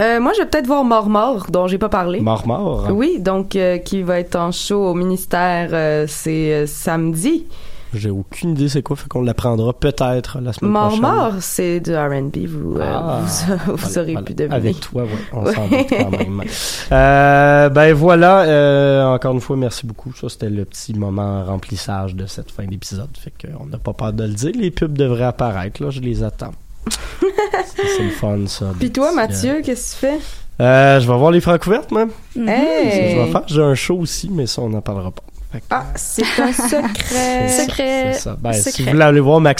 Euh, 0.00 0.20
moi, 0.20 0.32
je 0.36 0.42
vais 0.42 0.46
peut-être 0.48 0.66
voir 0.66 0.84
Mort, 0.84 1.46
dont 1.50 1.66
j'ai 1.66 1.78
pas 1.78 1.88
parlé. 1.88 2.20
mort? 2.20 2.88
Oui, 2.90 3.18
donc 3.20 3.56
euh, 3.56 3.78
qui 3.78 4.02
va 4.02 4.18
être 4.20 4.36
en 4.36 4.52
show 4.52 4.84
au 4.86 4.94
ministère, 4.94 5.70
euh, 5.72 6.04
c'est 6.08 6.66
samedi. 6.66 7.44
J'ai 7.94 8.10
aucune 8.10 8.50
idée 8.50 8.68
c'est 8.68 8.82
quoi, 8.82 8.96
fait 8.96 9.08
qu'on 9.08 9.22
l'apprendra 9.22 9.72
peut-être 9.72 10.40
la 10.42 10.52
semaine 10.52 10.74
prochaine. 10.74 11.00
Mort, 11.00 11.32
c'est 11.40 11.80
du 11.80 11.96
R&B, 11.96 12.36
vous, 12.46 12.76
Ah. 12.82 13.20
vous, 13.66 13.76
vous 13.76 13.98
aurez 13.98 14.12
Voilà. 14.12 14.26
pu 14.26 14.34
deviner. 14.34 14.54
Avec 14.54 14.80
toi, 14.80 15.04
on 15.32 15.46
s'en 15.52 15.68
doute 15.68 15.86
quand 15.88 16.10
même. 16.10 16.42
Ben 16.90 17.92
voilà, 17.94 19.10
encore 19.14 19.32
une 19.32 19.40
fois, 19.40 19.56
merci 19.56 19.86
beaucoup. 19.86 20.12
Ça, 20.12 20.28
c'était 20.28 20.50
le 20.50 20.66
petit 20.66 20.92
moment 20.92 21.42
remplissage 21.44 22.14
de 22.14 22.26
cette 22.26 22.50
fin 22.50 22.66
d'épisode. 22.66 23.08
Fait 23.18 23.32
qu'on 23.32 23.64
n'a 23.64 23.78
pas 23.78 23.94
peur 23.94 24.12
de 24.12 24.24
le 24.24 24.34
dire. 24.34 24.52
Les 24.54 24.70
pubs 24.70 24.92
devraient 24.96 25.24
apparaître, 25.24 25.82
là, 25.82 25.88
je 25.88 26.00
les 26.00 26.22
attends. 26.22 26.52
C'est 27.96 28.02
le 28.02 28.10
fun, 28.10 28.38
ça. 28.46 28.66
Puis 28.78 28.90
toi, 28.90 29.12
Mathieu, 29.12 29.60
qu'est-ce 29.64 29.96
que 29.96 30.06
tu 30.06 30.12
fais? 30.12 30.18
Euh, 30.60 30.98
je 31.00 31.06
vais 31.10 31.16
voir 31.18 31.30
les 31.30 31.40
francs 31.40 31.60
couvertes, 31.62 31.90
même. 31.92 32.10
Hey! 32.36 33.12
Je 33.14 33.18
vais 33.20 33.30
faire, 33.30 33.42
j'ai 33.46 33.62
un 33.62 33.74
show 33.74 33.96
aussi, 33.98 34.28
mais 34.30 34.46
ça, 34.46 34.62
on 34.62 34.68
n'en 34.68 34.80
parlera 34.80 35.10
pas. 35.10 35.22
Que, 35.52 35.58
Ah, 35.70 35.84
c'est 35.94 36.22
un 36.40 36.52
secret. 36.52 37.48
c'est 37.48 37.66
ça, 37.66 37.74
c'est 37.76 38.12
ça. 38.14 38.36
Ben, 38.38 38.52
si 38.52 38.62
Secret. 38.70 38.84
vous 38.84 38.90
voulez 38.90 39.02
aller 39.04 39.20
voir 39.20 39.40
Maxime 39.40 39.54